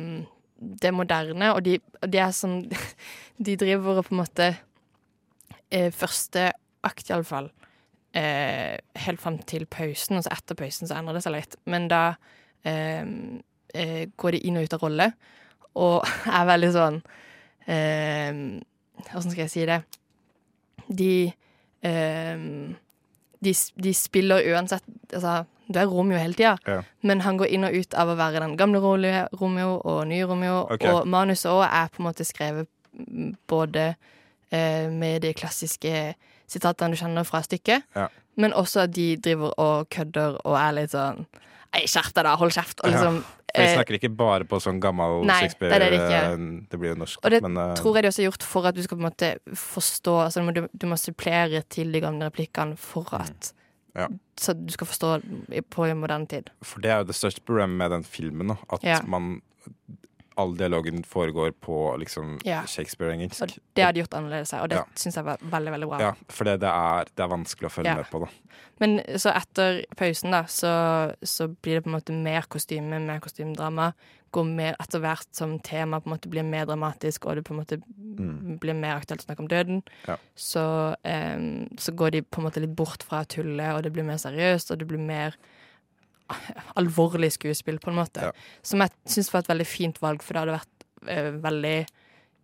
det 0.56 0.92
moderne, 0.94 1.52
og 1.54 1.62
de, 1.66 1.78
de 2.06 2.18
er 2.18 2.30
sånn 2.32 2.62
De 3.38 3.56
driver 3.60 3.98
og 4.00 4.06
på 4.06 4.14
en 4.14 4.22
måte 4.22 4.46
eh, 5.70 5.90
Første 5.92 6.52
akt, 6.86 7.10
iallfall. 7.10 7.50
Eh, 8.16 8.78
helt 9.04 9.20
fram 9.20 9.36
til 9.44 9.66
pausen, 9.66 10.16
og 10.16 10.24
så 10.24 10.32
etter 10.32 10.56
pausen 10.56 10.88
så 10.88 10.96
endrer 10.96 11.18
det 11.18 11.24
seg 11.26 11.34
litt. 11.34 11.56
Men 11.68 11.88
da 11.92 12.14
eh, 12.64 13.04
eh, 13.74 14.06
går 14.16 14.32
de 14.38 14.40
inn 14.48 14.56
og 14.56 14.64
ut 14.64 14.76
av 14.78 14.86
rolle, 14.86 15.10
og 15.76 16.06
er 16.38 16.46
veldig 16.48 16.70
sånn 16.72 17.02
eh, 17.68 18.32
Hvordan 19.16 19.32
skal 19.32 19.42
jeg 19.46 19.50
si 19.50 19.64
det? 19.64 19.78
De 20.92 21.32
eh, 21.82 22.42
de, 23.40 23.52
de 23.82 23.92
spiller 23.94 24.44
uansett 24.52 24.84
Altså, 25.12 25.44
du 25.72 25.78
er 25.80 25.86
Romeo 25.90 26.18
hele 26.18 26.34
tida, 26.34 26.56
Ja. 26.66 26.82
men 27.02 27.20
han 27.24 27.38
går 27.40 27.46
inn 27.50 27.64
og 27.64 27.74
ut 27.74 27.94
av 27.98 28.08
å 28.12 28.16
være 28.18 28.40
den 28.44 28.56
gamle 28.56 28.78
Romeo 29.40 29.80
og 29.84 30.06
nye 30.06 30.26
Romeo. 30.28 30.66
okay. 30.70 30.90
Og 30.92 31.06
manuset 31.08 31.50
òg 31.50 31.64
er 31.66 31.88
på 31.88 32.02
en 32.02 32.06
måte 32.08 32.24
skrevet 32.24 32.68
mm, 32.94 33.32
både 33.48 33.94
eh, 34.52 34.90
med 34.90 35.22
de 35.22 35.32
klassiske 35.34 36.14
sitatene 36.46 36.94
du 36.94 37.00
kjenner 37.00 37.24
fra 37.26 37.40
stykket, 37.42 37.82
Ja. 37.96 38.08
men 38.36 38.52
også 38.52 38.80
at 38.84 38.92
de 38.94 39.16
driver 39.16 39.54
og 39.58 39.88
kødder 39.90 40.38
og 40.44 40.54
er 40.58 40.72
litt 40.72 40.90
sånn 40.94 41.26
skjerp 41.86 42.14
deg, 42.16 42.24
da! 42.24 42.36
Hold 42.40 42.54
kjeft! 42.56 42.80
Og 42.82 42.88
Ja. 42.90 42.96
liksom 42.96 43.18
For 43.56 43.62
de 43.62 43.68
eh, 43.68 43.74
snakker 43.76 43.96
ikke 43.98 44.10
bare 44.16 44.44
på 44.48 44.58
sånn 44.60 44.80
gammel 44.80 45.22
Nei, 45.24 45.36
Shakespeare. 45.46 45.78
det 45.78 45.90
det 45.92 46.00
eh, 46.12 46.36
det 46.70 46.78
blir 46.80 46.90
jo 46.94 46.98
norsk, 47.02 47.20
Og 47.24 47.30
det 47.30 47.42
men 47.42 47.56
uh, 47.56 47.74
tror 47.78 47.94
jeg 47.96 48.02
de 48.04 48.08
også 48.10 48.22
har 48.22 48.30
gjort 48.30 48.42
for 48.42 48.66
at 48.68 48.74
du 48.76 48.82
skal 48.82 48.98
på 48.98 49.04
en 49.04 49.08
måte 49.10 49.30
forstå 49.56 50.14
altså 50.26 50.42
du, 50.52 50.60
må, 50.62 50.68
du 50.72 50.86
må 50.90 50.96
supplere 51.00 51.62
til 51.72 51.92
de 51.92 52.00
gamle 52.04 52.28
replikkene 52.30 52.76
for 52.76 53.06
at 53.20 53.52
Mm. 53.96 54.00
Ja. 54.02 54.06
Så 54.36 54.52
du 54.52 54.68
skal 54.74 54.86
forstå 54.86 55.10
på 55.72 55.84
en 55.88 55.96
moderne 55.96 56.26
tid. 56.28 56.50
For 56.62 56.80
det 56.84 56.90
er 56.92 56.98
jo 57.00 57.04
det 57.08 57.14
største 57.16 57.40
problemet 57.40 57.78
med 57.80 57.90
den 57.94 58.02
filmen. 58.04 58.50
At 58.68 58.82
Ja. 58.84 58.98
man 59.08 59.40
all 60.36 60.54
dialogen 60.56 61.02
foregår 61.04 61.52
på 61.60 61.96
liksom 62.00 62.38
Ja. 62.44 62.62
Shakespeare-engelsk. 62.68 63.42
Og 63.42 63.54
det 63.74 63.84
hadde 63.84 64.00
gjort 64.02 64.14
annerledes 64.18 64.52
her, 64.52 64.62
og 64.62 64.68
det 64.68 64.76
Ja. 64.76 64.84
syns 64.94 65.14
jeg 65.16 65.24
var 65.24 65.38
veldig, 65.40 65.72
veldig 65.72 65.88
bra. 65.88 65.98
Ja, 66.00 66.12
for 66.28 66.44
det, 66.44 66.60
det, 66.60 66.68
er, 66.68 67.04
det 67.16 67.30
vanskelig 67.30 67.66
å 67.70 67.72
følge 67.72 67.90
Ja. 67.92 67.94
med 67.96 68.10
på, 68.10 68.20
da. 68.20 68.28
Men 68.78 68.98
så 69.16 69.32
etter 69.34 69.84
pausen, 69.96 70.30
da, 70.30 70.42
så, 70.44 71.14
så 71.24 71.48
blir 71.48 71.76
det 71.80 71.84
på 71.84 71.88
en 71.88 71.96
måte 72.00 72.12
mer 72.12 72.42
kostyme, 72.42 73.00
mer 73.00 73.20
kostymedrama. 73.20 73.92
Går 74.32 74.44
mer 74.44 74.76
etter 74.78 75.00
hvert 75.00 75.26
som 75.32 75.58
tema 75.60 76.00
på 76.00 76.10
en 76.10 76.18
måte 76.18 76.28
blir 76.28 76.44
mer 76.44 76.66
dramatisk, 76.66 77.24
og 77.26 77.36
det 77.36 77.44
på 77.44 77.54
en 77.54 77.60
måte 77.64 77.80
blir 78.60 78.74
mer 78.74 78.96
aktuelt 79.00 79.22
å 79.22 79.28
snakke 79.30 79.40
om 79.40 79.48
døden. 79.48 79.82
Mm. 79.82 80.08
Ja. 80.08 80.16
Så, 80.36 80.94
um, 81.04 81.68
så 81.78 81.94
går 81.96 82.10
de 82.12 82.22
på 82.22 82.38
en 82.42 82.44
måte 82.50 82.60
litt 82.60 82.76
bort 82.76 83.02
fra 83.02 83.24
tullet, 83.24 83.72
og 83.74 83.82
det 83.84 83.92
blir 83.94 84.04
mer 84.04 84.18
seriøst, 84.20 84.70
og 84.72 84.78
det 84.78 84.88
blir 84.88 84.98
mer 85.00 85.34
alvorlig 86.80 87.32
skuespill, 87.36 87.78
på 87.82 87.90
en 87.92 87.98
måte. 88.00 88.28
Ja. 88.28 88.32
Som 88.66 88.82
jeg 88.84 88.90
syns 89.06 89.32
var 89.32 89.44
et 89.44 89.50
veldig 89.52 89.66
fint 89.68 90.00
valg, 90.02 90.22
for 90.24 90.34
det 90.36 90.42
hadde 90.44 90.58
vært 90.58 90.86
eh, 91.08 91.30
veldig 91.44 91.76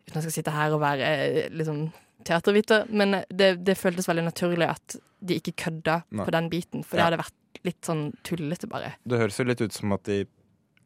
Uten 0.03 0.17
at 0.19 0.25
jeg 0.25 0.33
skal 0.33 0.33
sitte 0.35 0.51
her 0.57 0.73
og 0.75 0.81
være 0.83 1.09
eh, 1.15 1.45
liksom 1.55 1.85
teaterviter, 2.27 2.89
men 2.91 3.21
det, 3.31 3.53
det 3.63 3.77
føltes 3.79 4.09
veldig 4.11 4.25
naturlig 4.27 4.67
at 4.67 4.97
de 5.23 5.37
ikke 5.39 5.53
kødda 5.63 6.01
Nei. 6.11 6.25
på 6.27 6.33
den 6.35 6.49
biten, 6.51 6.83
for 6.83 6.99
Ja. 6.99 7.05
det 7.05 7.07
hadde 7.13 7.21
vært 7.23 7.61
litt 7.69 7.87
sånn 7.87 8.03
tullete, 8.27 8.67
bare. 8.67 8.97
Det 9.07 9.21
høres 9.21 9.39
jo 9.39 9.47
litt 9.47 9.63
ut 9.63 9.73
som 9.77 9.95
at 9.95 10.03
de 10.11 10.25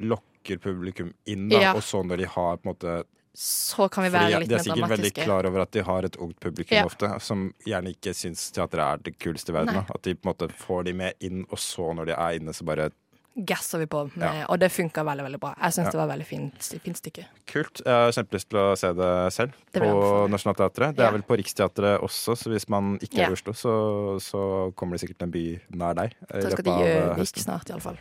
lokker 0.05 0.61
publikum 0.61 1.15
inn, 1.25 1.49
da, 1.49 1.61
Ja. 1.63 1.73
og 1.73 1.81
så 1.81 2.03
når 2.05 2.21
de 2.21 2.29
har 2.29 2.59
på 2.61 2.69
en 2.69 2.75
måte 2.75 2.97
Så 3.37 3.88
kan 3.92 4.05
vi 4.07 4.11
Fordi 4.11 4.38
litt 4.40 4.49
mer 4.49 4.59
dramatiske. 4.59 4.64
de 4.64 4.70
er 4.72 4.77
sikkert 4.81 4.99
veldig 4.99 5.25
klar 5.27 5.46
over 5.46 5.61
at 5.61 5.70
de 5.77 5.83
har 5.83 6.05
et 6.09 6.16
ungt 6.16 6.38
publikum 6.40 6.77
Ja. 6.79 6.85
ofte, 6.88 7.20
som 7.20 7.53
gjerne 7.66 7.92
ikke 7.92 8.14
syns 8.16 8.51
teater 8.51 8.81
er 8.81 8.96
det 8.96 9.18
kuleste 9.18 9.51
i 9.51 9.53
verden. 9.59 9.85
At 9.94 10.03
de 10.03 10.14
på 10.14 10.25
en 10.27 10.33
måte 10.35 10.49
får 10.57 10.85
de 10.85 10.92
med 10.94 11.12
inn, 11.20 11.44
og 11.51 11.59
så 11.59 11.92
når 11.94 12.07
de 12.07 12.12
er 12.16 12.38
inne, 12.40 12.55
så 12.57 12.64
bare 12.64 12.90
Gasser 13.38 13.79
vi 13.81 13.85
på, 13.85 14.11
med, 14.16 14.25
Ja. 14.35 14.46
og 14.49 14.59
det 14.59 14.70
funka 14.72 15.05
veldig 15.05 15.22
veldig 15.27 15.38
bra. 15.40 15.55
Jeg 15.61 15.72
syns 15.75 15.85
Ja. 15.85 15.90
det 15.90 15.99
var 16.01 16.07
veldig 16.09 16.25
fint, 16.27 16.81
fint 16.83 16.96
stykke. 16.96 17.27
Kult. 17.46 17.83
Jeg 17.85 17.92
har 17.92 18.11
kjempelyst 18.11 18.49
til 18.49 18.59
å 18.59 18.79
se 18.79 18.92
det 18.94 19.33
selv 19.35 19.53
Det 19.75 19.83
på. 19.83 20.27
Nationaltheatret. 20.31 20.96
Det 20.96 21.03
Ja. 21.05 21.09
er 21.09 21.12
vel 21.12 21.20
på 21.22 21.37
Riksteatret 21.37 22.01
også, 22.01 22.33
så 22.35 22.49
hvis 22.49 22.66
man 22.70 22.99
ikke 22.99 23.18
er 23.18 23.22
Ja. 23.25 23.29
i 23.29 23.33
Oslo, 23.33 23.53
så, 23.53 24.16
så 24.18 24.72
kommer 24.75 24.96
det 24.96 25.07
sikkert 25.07 25.20
en 25.25 25.31
by 25.31 25.61
nær 25.70 25.94
deg. 25.94 26.14
Da 26.33 26.49
skal 26.49 26.64
de 26.64 26.70
gjøre 26.70 27.11
eh, 27.11 27.14
Vik 27.16 27.37
snart, 27.37 27.68
iallfall. 27.68 27.99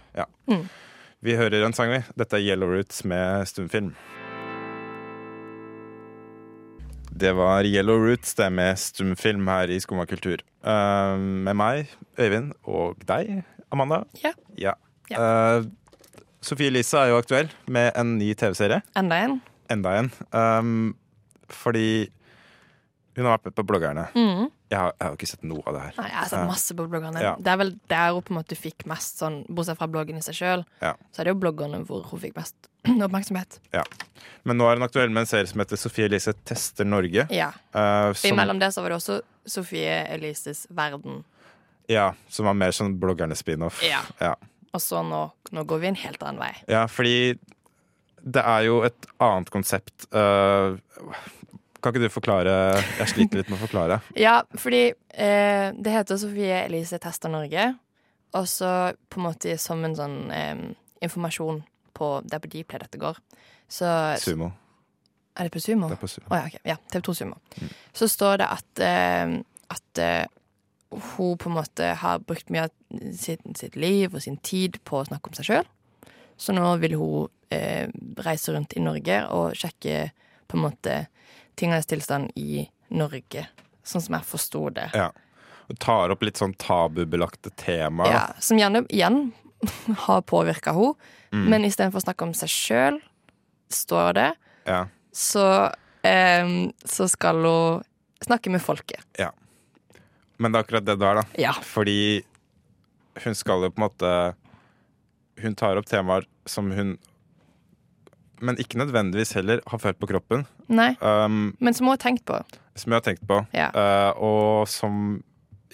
Vi 1.21 1.33
hører 1.35 1.65
en 1.65 1.73
sang, 1.73 1.89
vi. 1.89 2.03
Dette 2.15 2.33
er 2.33 2.39
Yellow 2.39 2.69
Roots 2.69 3.03
med 3.03 3.45
stumfilm. 3.45 3.93
Det 7.15 7.31
var 7.31 7.63
Yellow 7.63 7.95
Roots, 8.03 8.33
det 8.35 8.49
med 8.51 8.75
stumfilm 8.79 9.47
her 9.47 9.71
i 9.71 9.77
Skumma 9.79 10.03
kultur. 10.09 10.41
Uh, 10.65 11.15
med 11.15 11.55
meg, 11.55 11.93
Øyvind, 12.19 12.51
og 12.67 12.99
deg, 13.07 13.37
Amanda. 13.71 14.01
Ja. 14.23 14.33
Ja. 14.59 14.73
Uh, 15.15 15.69
Sofie 16.43 16.67
Elise 16.67 16.99
er 16.99 17.13
jo 17.13 17.21
aktuell 17.21 17.47
med 17.71 17.93
en 17.95 18.17
ny 18.19 18.33
TV-serie. 18.35 18.81
Enda 18.99 19.21
en. 19.23 19.39
Enda 19.71 19.95
en. 20.01 20.11
Um, 20.35 20.75
fordi 21.47 22.09
hun 23.15 23.23
har 23.23 23.37
vært 23.37 23.47
med 23.47 23.57
på 23.61 23.67
Bloggerne. 23.71 24.09
Mm. 24.11 24.51
Jeg 24.73 24.81
har, 24.81 24.93
jeg 24.99 25.05
har 25.07 25.15
ikke 25.15 25.29
sett 25.29 25.43
noe 25.47 25.63
av 25.69 25.75
det 25.77 25.81
her. 25.85 25.97
Nei, 26.01 26.09
jeg 26.09 26.17
har 26.19 26.29
sett 26.33 26.47
masse 26.49 26.75
på 26.75 26.85
bloggerne. 26.89 27.21
Ja. 27.21 27.35
Det 27.39 27.51
er 27.53 27.59
vel 27.61 27.75
der 27.91 28.15
hun 28.15 28.23
på 28.25 28.33
en 28.33 28.39
måte 28.41 28.57
fikk 28.57 28.83
mest 28.89 29.21
sånn, 29.21 29.43
bortsett 29.47 29.77
fra 29.79 29.87
bloggen 29.93 30.17
i 30.19 30.23
seg 30.25 30.35
sjøl, 30.39 30.63
Ja. 30.81 30.95
så 31.13 31.21
er 31.21 31.29
det 31.29 31.35
jo 31.35 31.41
bloggerne 31.43 31.83
hvor 31.85 32.01
hun 32.09 32.19
fikk 32.23 32.33
mest 32.39 32.67
oppmerksomhet. 33.07 33.59
Men 34.45 34.59
nå 34.59 34.67
er 34.69 34.77
hun 34.77 34.85
aktuell 34.85 35.13
med 35.13 35.25
en 35.25 35.29
serie 35.29 35.49
som 35.49 35.61
heter 35.63 35.79
Sofie 35.79 36.05
Elise 36.09 36.35
tester 36.45 36.85
Norge. 36.85 37.27
Ja. 37.33 37.49
Uh, 37.75 38.11
som, 38.13 38.33
imellom 38.33 38.61
det 38.61 38.71
så 38.75 38.83
var 38.85 38.93
det 38.93 38.99
også 38.99 39.19
Sofie 39.49 39.95
Elises 40.13 40.65
Verden. 40.69 41.23
ja, 41.89 42.11
som 42.29 42.47
var 42.49 42.57
mer 42.57 42.73
sånn 42.73 42.95
bloggerne-spin-off. 43.01 43.81
Ja. 43.85 44.01
Ja. 44.21 44.35
Og 44.75 44.81
så 44.83 45.01
nå, 45.05 45.21
nå 45.55 45.63
går 45.69 45.81
vi 45.81 45.91
en 45.91 45.99
helt 46.01 46.23
annen 46.23 46.41
vei. 46.41 46.53
ja, 46.69 46.85
fordi 46.91 47.35
det 48.25 48.41
er 48.41 48.65
jo 48.65 48.79
et 48.87 49.09
annet 49.21 49.51
konsept. 49.53 50.07
Uh, 50.09 50.77
kan 51.85 51.93
ikke 51.93 52.07
du 52.07 52.09
forklare 52.09 52.53
Jeg 52.97 53.11
sliter 53.11 53.37
litt 53.37 53.49
med 53.51 53.59
å 53.59 53.65
forklare. 53.67 53.99
Ja, 54.25 54.39
fordi 54.57 54.87
eh, 55.13 55.67
det 55.69 55.91
heter 55.93 56.17
Sofie 56.17 56.63
Elise 56.63 56.97
tester 57.01 57.29
Norge. 57.29 57.67
Og 58.35 58.47
så 58.49 58.69
på 59.09 59.21
en 59.21 59.27
måte 59.27 59.53
som 59.61 59.83
en 59.85 59.93
sånn 59.95 60.17
eh, 60.33 60.63
informasjon 61.05 61.61
på 61.95 62.11
Det 62.25 62.37
er 62.37 62.43
på 62.43 62.51
Dplay 62.51 62.83
dette 62.83 63.01
går. 63.01 63.19
Så 63.71 63.89
Sumo. 64.21 64.51
Er 65.35 65.47
det 65.47 65.51
på 65.55 65.59
Sumo? 65.59 65.89
Det 65.91 65.97
er 65.97 66.01
på 66.01 66.07
Sumo. 66.07 66.29
Oh, 66.29 66.37
ja, 66.37 66.47
okay. 66.47 66.61
Ja, 66.63 66.77
TV2 66.91 67.13
Sumo. 67.13 67.39
Så 67.93 68.07
står 68.11 68.39
det 68.43 68.49
at, 68.55 68.83
eh, 68.83 69.35
at 69.73 70.01
eh, 70.03 70.27
hun 70.95 71.37
på 71.37 71.49
en 71.49 71.57
måte 71.57 71.89
har 71.99 72.21
brukt 72.23 72.51
mye 72.53 72.67
av 72.67 73.15
sitt, 73.19 73.43
sitt 73.57 73.75
liv 73.75 74.13
og 74.13 74.23
sin 74.23 74.37
tid 74.37 74.79
på 74.87 75.01
å 75.01 75.07
snakke 75.09 75.31
om 75.31 75.35
seg 75.35 75.49
sjøl. 75.49 75.67
Så 76.37 76.55
nå 76.55 76.63
vil 76.83 76.95
hun 76.99 77.27
eh, 77.53 77.91
reise 78.23 78.55
rundt 78.55 78.75
i 78.75 78.83
Norge 78.83 79.21
og 79.35 79.57
sjekke 79.59 80.09
på 80.47 80.57
en 80.57 80.65
måte 80.67 80.97
tingenes 81.59 81.87
tilstand 81.89 82.31
i 82.39 82.65
Norge. 82.95 83.47
Sånn 83.83 84.03
som 84.03 84.17
jeg 84.17 84.29
forsto 84.29 84.67
det. 84.75 84.89
Ja. 84.95 85.11
Og 85.65 85.79
tar 85.81 86.13
opp 86.13 86.23
litt 86.23 86.39
sånn 86.39 86.53
tabubelagte 86.61 87.51
temaer. 87.57 88.13
Ja, 88.13 88.25
som 88.39 88.59
gjerne 88.61 88.85
igjen 88.87 89.33
har 90.05 90.21
påvirka 90.21 90.73
henne. 90.75 90.93
Mm. 91.33 91.45
Men 91.51 91.65
istedenfor 91.67 91.99
å 91.99 92.05
snakke 92.05 92.23
om 92.27 92.33
seg 92.37 92.49
sjøl, 92.49 92.99
står 93.73 94.13
det, 94.13 94.29
Ja. 94.69 94.85
så, 95.11 95.71
eh, 96.05 96.51
så 96.85 97.07
skal 97.11 97.41
hun 97.43 97.83
snakke 98.23 98.49
med 98.53 98.61
folket. 98.63 99.01
Men 100.37 100.51
det 100.51 100.59
er 100.59 100.63
akkurat 100.65 100.83
det 100.85 100.97
du 100.99 101.05
er, 101.07 101.15
da. 101.15 101.23
Ja. 101.39 101.53
Fordi 101.63 102.23
hun 103.23 103.35
skal 103.35 103.61
jo 103.63 103.69
på 103.71 103.79
en 103.79 103.85
måte 103.87 104.09
Hun 105.39 105.53
tar 105.55 105.77
opp 105.79 105.85
temaer 105.87 106.25
som 106.45 106.67
hun 106.75 106.97
Men 108.43 108.57
ikke 108.59 108.75
nødvendigvis 108.81 109.31
heller 109.37 109.61
har 109.71 109.79
følt 109.79 109.99
på 109.99 110.07
kroppen. 110.11 110.43
Nei, 110.67 110.89
Um, 110.99 111.55
men 111.59 111.73
som 111.73 111.87
hun 111.87 111.93
har 111.95 112.01
tenkt 112.03 112.25
på. 112.27 112.41
som 112.75 112.91
hun 112.91 112.97
har 112.99 113.05
tenkt 113.05 113.23
på. 113.27 113.37
Ja. 113.55 113.69
Uh, 113.71 114.11
og 114.19 114.67
som 114.67 115.23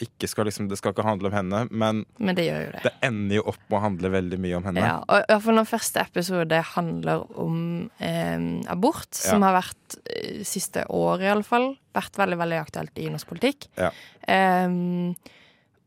ikke 0.02 0.30
skal 0.30 0.48
liksom 0.48 0.68
Det 0.72 0.78
skal 0.80 0.94
ikke 0.94 1.06
handle 1.06 1.30
om 1.30 1.36
henne, 1.36 1.60
men 1.70 2.04
Men 2.18 2.38
det 2.38 2.46
det. 2.74 2.82
det 2.84 2.94
ender 3.06 3.38
jo 3.40 3.44
opp 3.52 3.62
med 3.68 3.78
å 3.78 3.84
handle 3.84 4.12
veldig 4.14 4.40
mye 4.42 4.58
om 4.58 4.66
henne. 4.70 4.86
Ja, 4.86 4.98
og 5.06 5.22
i 5.22 5.28
hvert 5.30 5.46
fall 5.46 5.60
når 5.60 5.70
første 5.70 6.04
episode 6.06 6.62
handler 6.74 7.26
om 7.40 7.58
eh, 8.00 8.48
abort, 8.72 9.10
som 9.16 9.46
har 9.46 9.58
vært 9.60 9.98
eh, 10.06 10.42
siste 10.48 10.86
år 10.90 11.26
iallfall, 11.28 11.76
vært 11.96 12.20
veldig 12.20 12.40
veldig 12.42 12.60
aktuelt 12.62 13.02
i 13.02 13.10
norsk 13.14 13.30
politikk. 13.30 13.70
Ja. 13.80 13.92
Eh, 14.28 14.68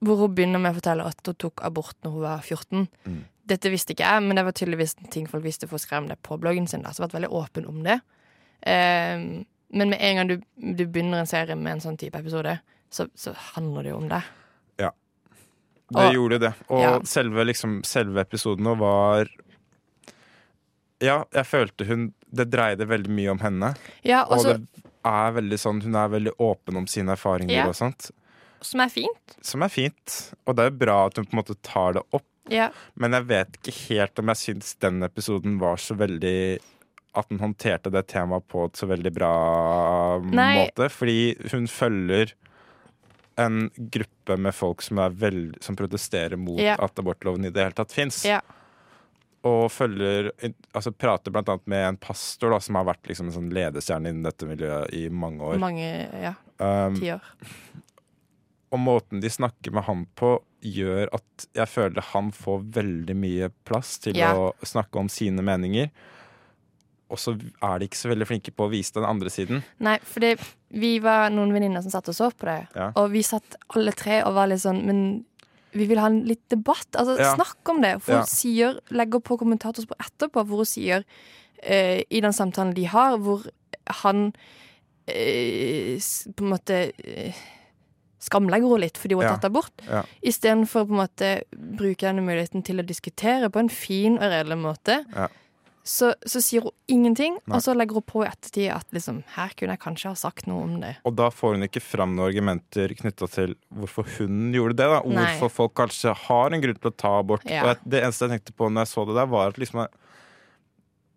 hvor 0.04 0.20
hun 0.20 0.34
begynner 0.36 0.60
med 0.60 0.74
å 0.74 0.80
fortelle 0.80 1.06
at 1.08 1.24
hun 1.24 1.38
tok 1.40 1.62
abort 1.64 1.96
når 2.04 2.16
hun 2.16 2.26
var 2.26 2.44
14. 2.44 2.84
Mm. 3.08 3.22
Dette 3.44 3.72
visste 3.72 3.92
ikke 3.92 4.08
jeg, 4.08 4.24
men 4.24 4.38
det 4.38 4.44
var 4.46 4.56
tydeligvis 4.56 4.96
en 4.98 5.10
ting 5.12 5.26
folk 5.28 5.44
visste, 5.44 5.68
for 5.68 5.76
å 5.76 5.82
skrive 5.82 6.04
om 6.04 6.12
det 6.12 6.20
på 6.24 6.38
bloggen 6.40 6.68
sin. 6.70 6.84
Da, 6.84 6.92
så 6.92 7.04
vært 7.04 7.18
veldig 7.18 7.32
åpen 7.32 7.66
om 7.68 7.82
det. 7.84 7.98
Eh, 8.64 9.44
men 9.74 9.90
med 9.90 9.98
en 9.98 10.16
gang 10.20 10.30
du, 10.30 10.36
du 10.54 10.84
begynner 10.86 11.20
en 11.20 11.28
serie 11.28 11.56
med 11.58 11.76
en 11.76 11.82
sånn 11.82 11.98
type 12.00 12.18
episode, 12.20 12.58
så, 12.94 13.08
så 13.18 13.32
handler 13.54 13.82
det 13.88 13.90
jo 13.94 13.96
om 14.02 14.08
det. 14.12 14.22
Ja. 14.80 14.90
Det 15.90 16.04
Og- 16.06 16.14
gjorde 16.14 16.38
det. 16.46 16.52
Og 16.70 16.80
Ja. 16.84 16.92
selve, 17.10 17.44
liksom, 17.50 17.80
selve 17.84 18.22
episoden 18.22 18.64
nå 18.68 18.76
var 18.80 19.28
Ja, 21.02 21.24
jeg 21.34 21.44
følte 21.50 21.86
hun 21.88 22.04
Det 22.34 22.46
dreide 22.50 22.86
veldig 22.88 23.10
mye 23.14 23.30
om 23.34 23.40
henne. 23.42 23.72
Ja, 24.06 24.22
Og 24.24 24.38
også, 24.38 24.54
det 24.58 24.84
er 25.04 25.32
veldig 25.36 25.58
sånn 25.60 25.82
Hun 25.84 25.94
er 26.00 26.08
veldig 26.08 26.32
åpen 26.42 26.76
om 26.80 26.86
sine 26.90 27.12
erfaringer 27.16 27.54
Ja. 27.60 27.66
og 27.68 27.74
sånt. 27.74 28.10
som 28.64 28.80
er 28.80 28.88
fint. 28.88 29.34
Som 29.44 29.62
er 29.62 29.68
fint. 29.68 30.32
Og 30.46 30.56
det 30.56 30.64
er 30.64 30.70
bra 30.70 31.06
at 31.06 31.16
hun 31.18 31.26
på 31.26 31.34
en 31.34 31.42
måte 31.42 31.56
tar 31.62 31.92
det 31.98 32.02
opp. 32.16 32.24
Ja. 32.48 32.70
Men 32.96 33.12
jeg 33.12 33.26
vet 33.28 33.52
ikke 33.60 33.74
helt 33.90 34.18
om 34.18 34.26
jeg 34.32 34.36
syns 34.36 34.74
den 34.80 35.02
episoden 35.02 35.58
var 35.60 35.76
så 35.76 35.94
veldig 35.96 36.60
At 37.14 37.26
hun 37.28 37.38
håndterte 37.38 37.92
det 37.92 38.06
temaet 38.08 38.42
på 38.48 38.64
et 38.64 38.72
så 38.72 38.88
veldig 38.88 39.12
bra 39.14 40.18
Nei. 40.20 40.64
måte. 40.66 40.88
Fordi 40.90 41.36
hun 41.52 41.66
følger 41.66 42.32
en 43.36 43.70
gruppe 43.76 44.36
med 44.38 44.54
folk 44.54 44.82
som, 44.82 44.98
er 45.02 45.10
veld, 45.10 45.56
som 45.64 45.76
protesterer 45.76 46.36
mot 46.38 46.60
Ja. 46.60 46.76
at 46.78 46.98
abortloven 46.98 47.44
i 47.44 47.50
det 47.50 47.62
hele 47.64 47.74
tatt 47.78 47.92
fins. 47.92 48.22
Ja. 48.24 48.40
Og 49.44 49.66
følger 49.72 50.30
Altså 50.72 50.92
prater 50.96 51.34
annet 51.36 51.66
med 51.66 51.88
en 51.88 51.96
pastor 52.00 52.50
da, 52.54 52.60
som 52.60 52.74
har 52.78 52.84
vært 52.88 53.06
liksom 53.10 53.26
en 53.28 53.32
sånn 53.36 53.50
ledestjerne 53.52 54.08
innen 54.08 54.22
dette 54.24 54.46
miljøet 54.48 54.94
i 54.96 55.08
mange 55.10 55.42
år. 55.42 55.58
Mange 55.58 55.90
ja, 56.22 56.34
Um, 56.62 56.94
tiår. 56.94 57.20
og 58.74 58.78
måten 58.78 59.20
de 59.20 59.30
snakker 59.30 59.72
med 59.74 59.84
han 59.88 60.04
på, 60.18 60.36
gjør 60.64 61.08
at 61.12 61.46
jeg 61.54 61.68
føler 61.68 62.00
han 62.12 62.30
får 62.34 62.62
veldig 62.76 63.16
mye 63.18 63.50
plass 63.66 63.98
til 63.98 64.16
Ja. 64.16 64.32
å 64.34 64.54
snakke 64.62 64.98
om 65.02 65.08
sine 65.08 65.42
meninger. 65.42 65.90
Og 67.12 67.20
så 67.20 67.34
er 67.36 67.78
de 67.78 67.86
ikke 67.88 68.00
så 68.00 68.10
veldig 68.10 68.26
flinke 68.28 68.54
på 68.56 68.66
å 68.66 68.72
vise 68.72 68.94
den 68.96 69.06
andre 69.06 69.30
siden. 69.32 69.62
Nei, 69.84 69.98
for 70.08 70.24
vi 70.74 70.92
var 71.04 71.28
noen 71.34 71.52
venninner 71.54 71.84
som 71.84 71.92
satt 71.92 72.08
og 72.10 72.16
så 72.16 72.30
på 72.32 72.48
det. 72.48 72.62
Ja. 72.74 72.90
Og 73.00 73.12
vi 73.12 73.22
satt 73.26 73.58
alle 73.76 73.92
tre 73.96 74.22
og 74.24 74.34
var 74.38 74.50
litt 74.50 74.64
sånn 74.64 74.82
Men 74.86 75.00
vi 75.74 75.88
vil 75.90 75.98
ha 75.98 76.06
en 76.06 76.22
litt 76.28 76.44
debatt. 76.52 76.88
Altså, 76.94 77.18
Ja. 77.18 77.34
Snakk 77.34 77.68
om 77.68 77.82
det. 77.82 78.00
For 78.02 78.12
Ja. 78.12 78.18
hun 78.18 78.26
sier, 78.26 78.80
legger 78.90 79.20
på 79.20 79.38
kommentator 79.38 79.84
etterpå, 79.98 80.46
hvor 80.46 80.62
hun 80.62 80.70
sier 80.70 81.04
uh, 81.68 82.00
i 82.08 82.20
den 82.20 82.32
samtalen 82.32 82.74
de 82.74 82.84
har, 82.84 83.18
hvor 83.18 83.44
han 84.02 84.32
uh, 85.08 85.96
på 86.36 86.44
en 86.44 86.52
måte 86.52 86.92
uh, 86.94 87.32
skamlegger 88.24 88.68
henne 88.68 88.84
litt 88.86 88.98
fordi 89.00 89.14
hun 89.18 89.24
har 89.26 89.36
tatt 89.36 89.50
abort. 89.50 89.84
Ja. 89.88 90.02
Istedenfor 90.22 90.86
på 90.86 90.94
en 90.94 91.02
måte 91.02 91.42
bruke 91.52 92.06
denne 92.06 92.24
muligheten 92.24 92.64
til 92.64 92.80
å 92.80 92.86
diskutere 92.86 93.50
på 93.50 93.58
en 93.58 93.68
fin 93.68 94.16
og 94.16 94.30
redelig 94.30 94.58
måte. 94.62 95.04
Ja. 95.14 95.28
Så, 95.84 96.14
så 96.24 96.40
sier 96.40 96.64
hun 96.64 96.72
ingenting, 96.88 97.34
Nei. 97.44 97.56
og 97.58 97.62
så 97.62 97.74
legger 97.76 97.98
hun 97.98 98.04
på 98.08 98.22
i 98.24 98.28
ettertid 98.30 98.70
at 98.72 98.86
liksom, 98.96 99.18
her 99.34 99.50
kunne 99.52 99.74
jeg 99.74 99.82
kanskje 99.82 100.08
ha 100.08 100.16
sagt 100.16 100.46
noe 100.48 100.62
om 100.64 100.78
det. 100.80 100.94
Og 101.04 101.12
da 101.18 101.26
får 101.28 101.58
hun 101.58 101.66
ikke 101.66 101.82
fram 101.84 102.14
noen 102.16 102.30
argumenter 102.30 102.94
knytta 102.96 103.28
til 103.28 103.52
hvorfor 103.68 104.08
hun 104.16 104.46
gjorde 104.56 104.78
det. 104.80 104.86
da 104.88 105.02
Nei. 105.04 105.26
Hvorfor 105.36 105.52
folk 105.52 105.74
kanskje 105.82 106.14
har 106.24 106.56
en 106.56 106.64
grunn 106.64 106.80
til 106.80 106.88
å 106.90 106.96
ta 107.04 107.12
abort. 107.20 107.44
Ja. 107.44 107.66
Og 107.68 107.84
det 107.84 108.00
eneste 108.00 108.24
jeg 108.30 108.38
tenkte 108.38 108.56
på 108.56 108.70
når 108.72 108.86
jeg 108.86 108.92
så 108.94 109.04
det 109.10 109.18
der, 109.20 109.28
var 109.36 109.52
at 109.52 109.60
liksom 109.60 109.84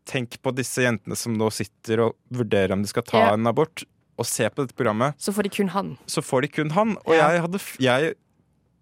Tenk 0.07 0.37
på 0.39 0.53
disse 0.55 0.85
jentene 0.85 1.17
som 1.19 1.33
nå 1.35 1.49
sitter 1.51 1.99
og 2.05 2.13
vurderer 2.31 2.71
om 2.77 2.83
de 2.83 2.87
skal 2.87 3.03
ta 3.03 3.25
Ja. 3.25 3.33
en 3.35 3.47
abort, 3.49 3.83
og 4.17 4.25
se 4.25 4.47
på 4.49 4.63
dette 4.63 4.73
programmet. 4.73 5.15
Så 5.19 5.33
får 5.35 5.43
de 5.43 5.49
kun 5.49 5.67
han. 5.73 5.97
Så 6.07 6.21
får 6.23 6.41
de 6.43 6.47
kun 6.47 6.69
han. 6.71 6.95
Og 7.05 7.13
Ja. 7.13 7.27
jeg 7.31 7.41
hadde 7.41 7.59
jeg 7.79 8.15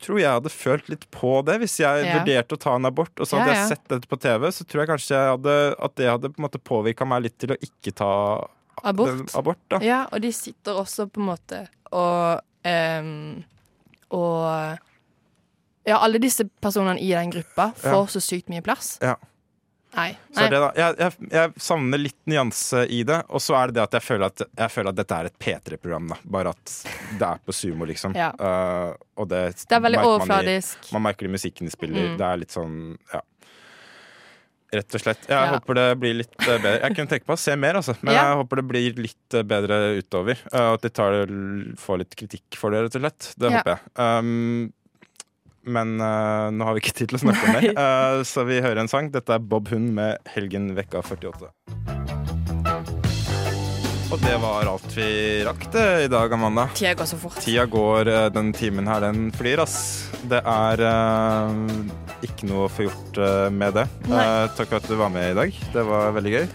tror 0.01 0.19
jeg 0.19 0.29
hadde 0.29 0.51
følt 0.51 0.89
litt 0.91 1.05
på 1.11 1.37
det 1.45 1.59
hvis 1.61 1.77
jeg 1.79 2.05
Ja. 2.05 2.19
vurderte 2.19 2.55
å 2.57 2.59
ta 2.59 2.75
en 2.75 2.85
abort. 2.85 3.13
Og 3.19 3.25
så 3.27 3.39
hadde 3.39 3.53
Ja, 3.53 3.61
jeg 3.61 3.77
sett 3.77 3.87
dette 3.87 4.07
på 4.07 4.19
TV, 4.19 4.47
så 4.51 4.65
tror 4.65 4.81
jeg 4.83 4.89
kanskje 4.89 5.15
jeg 5.15 5.31
hadde, 5.37 5.75
at 5.79 5.95
det 5.95 6.09
hadde 6.09 6.29
på 6.35 6.49
påvirka 6.63 7.07
meg 7.07 7.23
litt 7.23 7.37
til 7.39 7.49
å 7.55 7.57
ikke 7.59 7.93
ta 7.95 8.47
Abort. 8.83 9.33
abort. 9.35 9.81
Ja, 9.81 10.05
og 10.11 10.21
de 10.21 10.31
sitter 10.31 10.73
også 10.73 11.07
på 11.09 11.21
en 11.21 11.29
måte 11.31 11.67
og 11.91 12.41
um, 12.65 13.43
Og 14.11 14.79
Ja, 15.85 15.99
alle 16.01 16.17
disse 16.19 16.43
personene 16.61 16.99
i 16.99 17.09
den 17.13 17.31
gruppa 17.31 17.71
får 17.77 18.07
så 18.15 18.21
sykt 18.21 18.49
mye 18.49 18.61
plass. 18.61 18.97
Ja. 19.01 19.15
Nei. 19.95 20.09
Så 20.33 20.41
Nei. 20.41 20.49
det 20.51 20.59
jeg, 20.75 20.95
jeg, 20.99 21.27
jeg 21.31 21.53
savner 21.65 22.01
litt 22.01 22.17
nyanse 22.27 22.81
i 22.91 23.03
det. 23.07 23.21
Og 23.29 23.41
så 23.43 23.55
er 23.59 23.71
det 23.71 23.77
det 23.77 23.83
at 23.85 23.93
jeg 23.99 24.03
føler 24.03 24.25
at, 24.27 24.41
jeg 24.59 24.73
føler 24.73 24.89
at 24.91 24.97
dette 24.99 25.19
er 25.21 25.29
et 25.29 25.37
P3-program. 25.39 26.11
Bare 26.35 26.51
at 26.55 26.73
det 27.19 27.29
er 27.29 27.39
på 27.45 27.55
sumo, 27.55 27.87
liksom. 27.87 28.15
Ja. 28.17 28.31
Uh, 28.35 28.91
og 29.15 29.29
det, 29.31 29.43
Det 29.63 29.77
er 29.77 29.85
veldig 29.87 30.03
overfladisk. 30.03 30.89
man. 30.91 30.99
Man 30.99 31.07
merker 31.09 31.27
det 31.27 31.31
i 31.31 31.35
musikken 31.37 31.69
de 31.69 31.71
spiller. 31.73 32.11
Mm. 32.11 32.17
Det 32.19 32.27
er 32.27 32.43
litt 32.43 32.55
sånn, 32.57 32.75
ja. 33.13 33.21
Rett 34.75 34.95
og 34.97 35.01
slett. 35.05 35.27
Jeg 35.29 35.37
Ja. 35.37 35.51
håper 35.53 35.77
det 35.77 35.87
blir 36.01 36.15
litt 36.19 36.35
eh, 36.41 36.57
bedre. 36.57 36.79
Jeg 36.81 36.95
kunne 36.97 37.07
tenke 37.07 37.25
på 37.29 37.35
å 37.37 37.39
se 37.39 37.55
mer, 37.55 37.77
altså. 37.79 37.93
Men 38.01 38.13
Ja. 38.17 38.23
jeg 38.27 38.39
håper 38.41 38.55
det 38.59 38.67
blir 38.67 38.97
litt 39.05 39.33
eh, 39.37 39.43
bedre 39.43 39.77
utover. 40.01 40.41
Uh, 40.51 40.73
at 40.73 40.81
de 40.81 40.89
tar, 40.89 41.13
får 41.79 42.01
litt 42.01 42.15
kritikk 42.19 42.57
for 42.59 42.71
det, 42.75 42.81
rett 42.83 42.97
og 42.99 43.05
slett. 43.05 43.29
Det 43.39 43.51
håper 43.53 43.75
jeg. 43.77 43.79
Um, 43.95 44.73
men 45.65 45.95
uh, 46.01 46.51
nå 46.53 46.65
har 46.67 46.77
vi 46.77 46.83
ikke 46.83 46.95
tid 46.95 47.11
til 47.11 47.19
å 47.19 47.23
snakke 47.25 47.45
om 47.45 47.57
Nei. 47.57 47.61
det, 47.67 47.73
eh, 47.85 48.21
så 48.27 48.45
vi 48.47 48.61
hører 48.63 48.83
en 48.83 48.91
sang. 48.91 49.09
Dette 49.13 49.35
er 49.35 49.43
Bob 49.43 49.69
Hund 49.73 49.93
med 49.97 50.21
'Helgen 50.29 50.71
vekka 50.77 51.03
48'. 51.05 51.51
Og 54.13 54.21
det 54.21 54.35
var 54.39 54.69
alt 54.69 54.91
vi 54.93 55.07
rakk 55.43 55.65
det 55.73 55.85
i 56.05 56.09
dag, 56.11 56.33
Amanda. 56.37 56.67
Tida 56.77 56.93
går 56.95 57.09
så 57.09 57.17
fort. 57.19 57.39
Tida 57.43 57.65
går, 57.65 58.11
eh, 58.11 58.27
den 58.35 58.53
timen 58.55 58.87
her, 58.87 59.01
den 59.03 59.31
flyr, 59.35 59.63
ass. 59.65 59.79
Det 60.29 60.39
er 60.41 60.85
ikke 62.25 62.47
noe 62.49 62.67
å 62.67 62.71
få 62.71 62.87
gjort 62.87 63.19
med 63.53 63.75
det. 63.77 63.87
Takk 64.07 64.69
for 64.69 64.79
at 64.79 64.87
du 64.89 64.95
var 64.97 65.11
med 65.13 65.33
i 65.33 65.37
dag. 65.37 65.59
Det 65.73 65.83
var 65.85 66.15
veldig 66.15 66.37
gøy. 66.37 66.47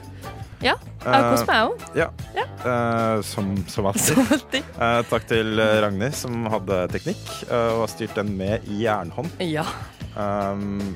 Ja, 0.60 0.74
jeg 1.00 1.08
har 1.08 1.30
kost 1.32 1.48
meg 1.48 1.70
òg. 1.70 1.84
Ja. 1.96 2.08
Eh, 2.36 3.20
som, 3.24 3.52
som 3.72 3.86
alltid. 3.88 4.10
Som 4.12 4.34
alltid. 4.36 4.66
Uh, 4.76 4.98
takk 5.08 5.24
til 5.30 5.56
eh, 5.62 5.76
Ragnhild, 5.80 6.16
som 6.18 6.42
hadde 6.52 6.82
teknikk 6.92 7.22
uh, 7.48 7.70
og 7.78 7.86
har 7.86 7.92
styrt 7.94 8.18
den 8.20 8.34
med 8.36 8.68
i 8.68 8.82
jernhånd. 8.84 9.32
Ja. 9.40 9.64
Um, 10.18 10.92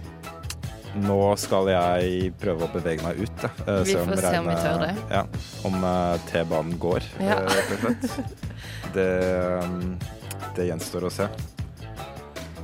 nå 0.95 1.19
skal 1.41 1.67
jeg 1.73 2.29
prøve 2.39 2.69
å 2.69 2.71
bevege 2.75 3.03
meg 3.03 3.25
ut. 3.25 3.47
Eh, 3.67 3.81
Vi 3.89 3.97
får 3.99 4.21
se 4.23 4.35
om 4.39 4.47
vi 4.47 4.55
tør 4.63 4.85
det. 4.85 4.93
Ja, 5.11 5.25
om 5.67 5.81
eh, 5.89 6.21
T-banen 6.29 6.77
går, 6.79 7.09
Ja. 7.19 7.41
eh, 7.41 7.49
rett 7.51 7.73
og 7.75 7.81
slett. 7.83 8.51
Det, 8.95 9.09
um, 9.65 9.97
det 10.55 10.69
gjenstår 10.69 11.09
å 11.09 11.11
se. 11.11 11.25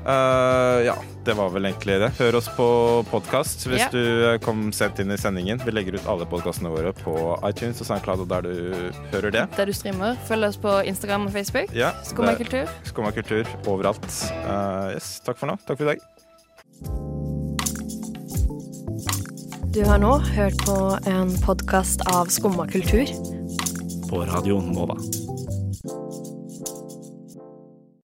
Eh, 0.06 0.84
ja, 0.86 0.94
det 1.24 1.34
var 1.36 1.50
vel 1.52 1.66
egentlig 1.68 1.98
det. 2.00 2.08
Hør 2.18 2.38
oss 2.38 2.48
på 2.56 2.66
podkast 3.10 3.66
hvis 3.68 3.82
Ja. 3.82 3.88
du 3.92 4.00
eh, 4.32 4.38
kom 4.40 4.70
sent 4.72 4.98
inn 4.98 5.10
i 5.12 5.18
sendingen. 5.20 5.60
Vi 5.64 5.70
legger 5.74 5.94
ut 5.98 6.06
alle 6.08 6.24
podkastene 6.24 6.72
våre 6.72 6.92
på 6.96 7.12
iTunes 7.48 7.80
og 7.80 7.86
SoundCloud 7.90 8.20
og 8.24 8.28
der 8.28 8.42
du 8.48 8.92
hører 9.12 9.30
det. 9.30 9.44
Der 9.56 9.66
du 9.66 9.72
streamer. 9.72 10.16
Følg 10.26 10.48
oss 10.48 10.56
på 10.56 10.72
Instagram 10.88 11.26
og 11.28 11.32
Facebook. 11.32 11.74
Ja, 11.76 11.92
Skumma 12.02 12.34
kultur. 12.34 12.66
Skumma 12.88 13.12
kultur 13.12 13.44
overalt. 13.66 14.08
Uh, 14.46 14.94
yes, 14.96 15.20
takk 15.26 15.36
for 15.38 15.52
nå. 15.52 15.58
Takk 15.68 15.78
for 15.78 15.84
i 15.84 15.94
dag. 15.94 16.00
Du 19.70 19.84
har 19.86 20.00
nå 20.02 20.16
hørt 20.32 20.56
på 20.66 20.76
en 21.06 21.30
podkast 21.44 22.00
av 22.10 22.26
Skumma 22.32 22.66
kultur. 22.66 23.06
På 24.10 24.24
radioen 24.26 24.72
Nova. 24.74 24.96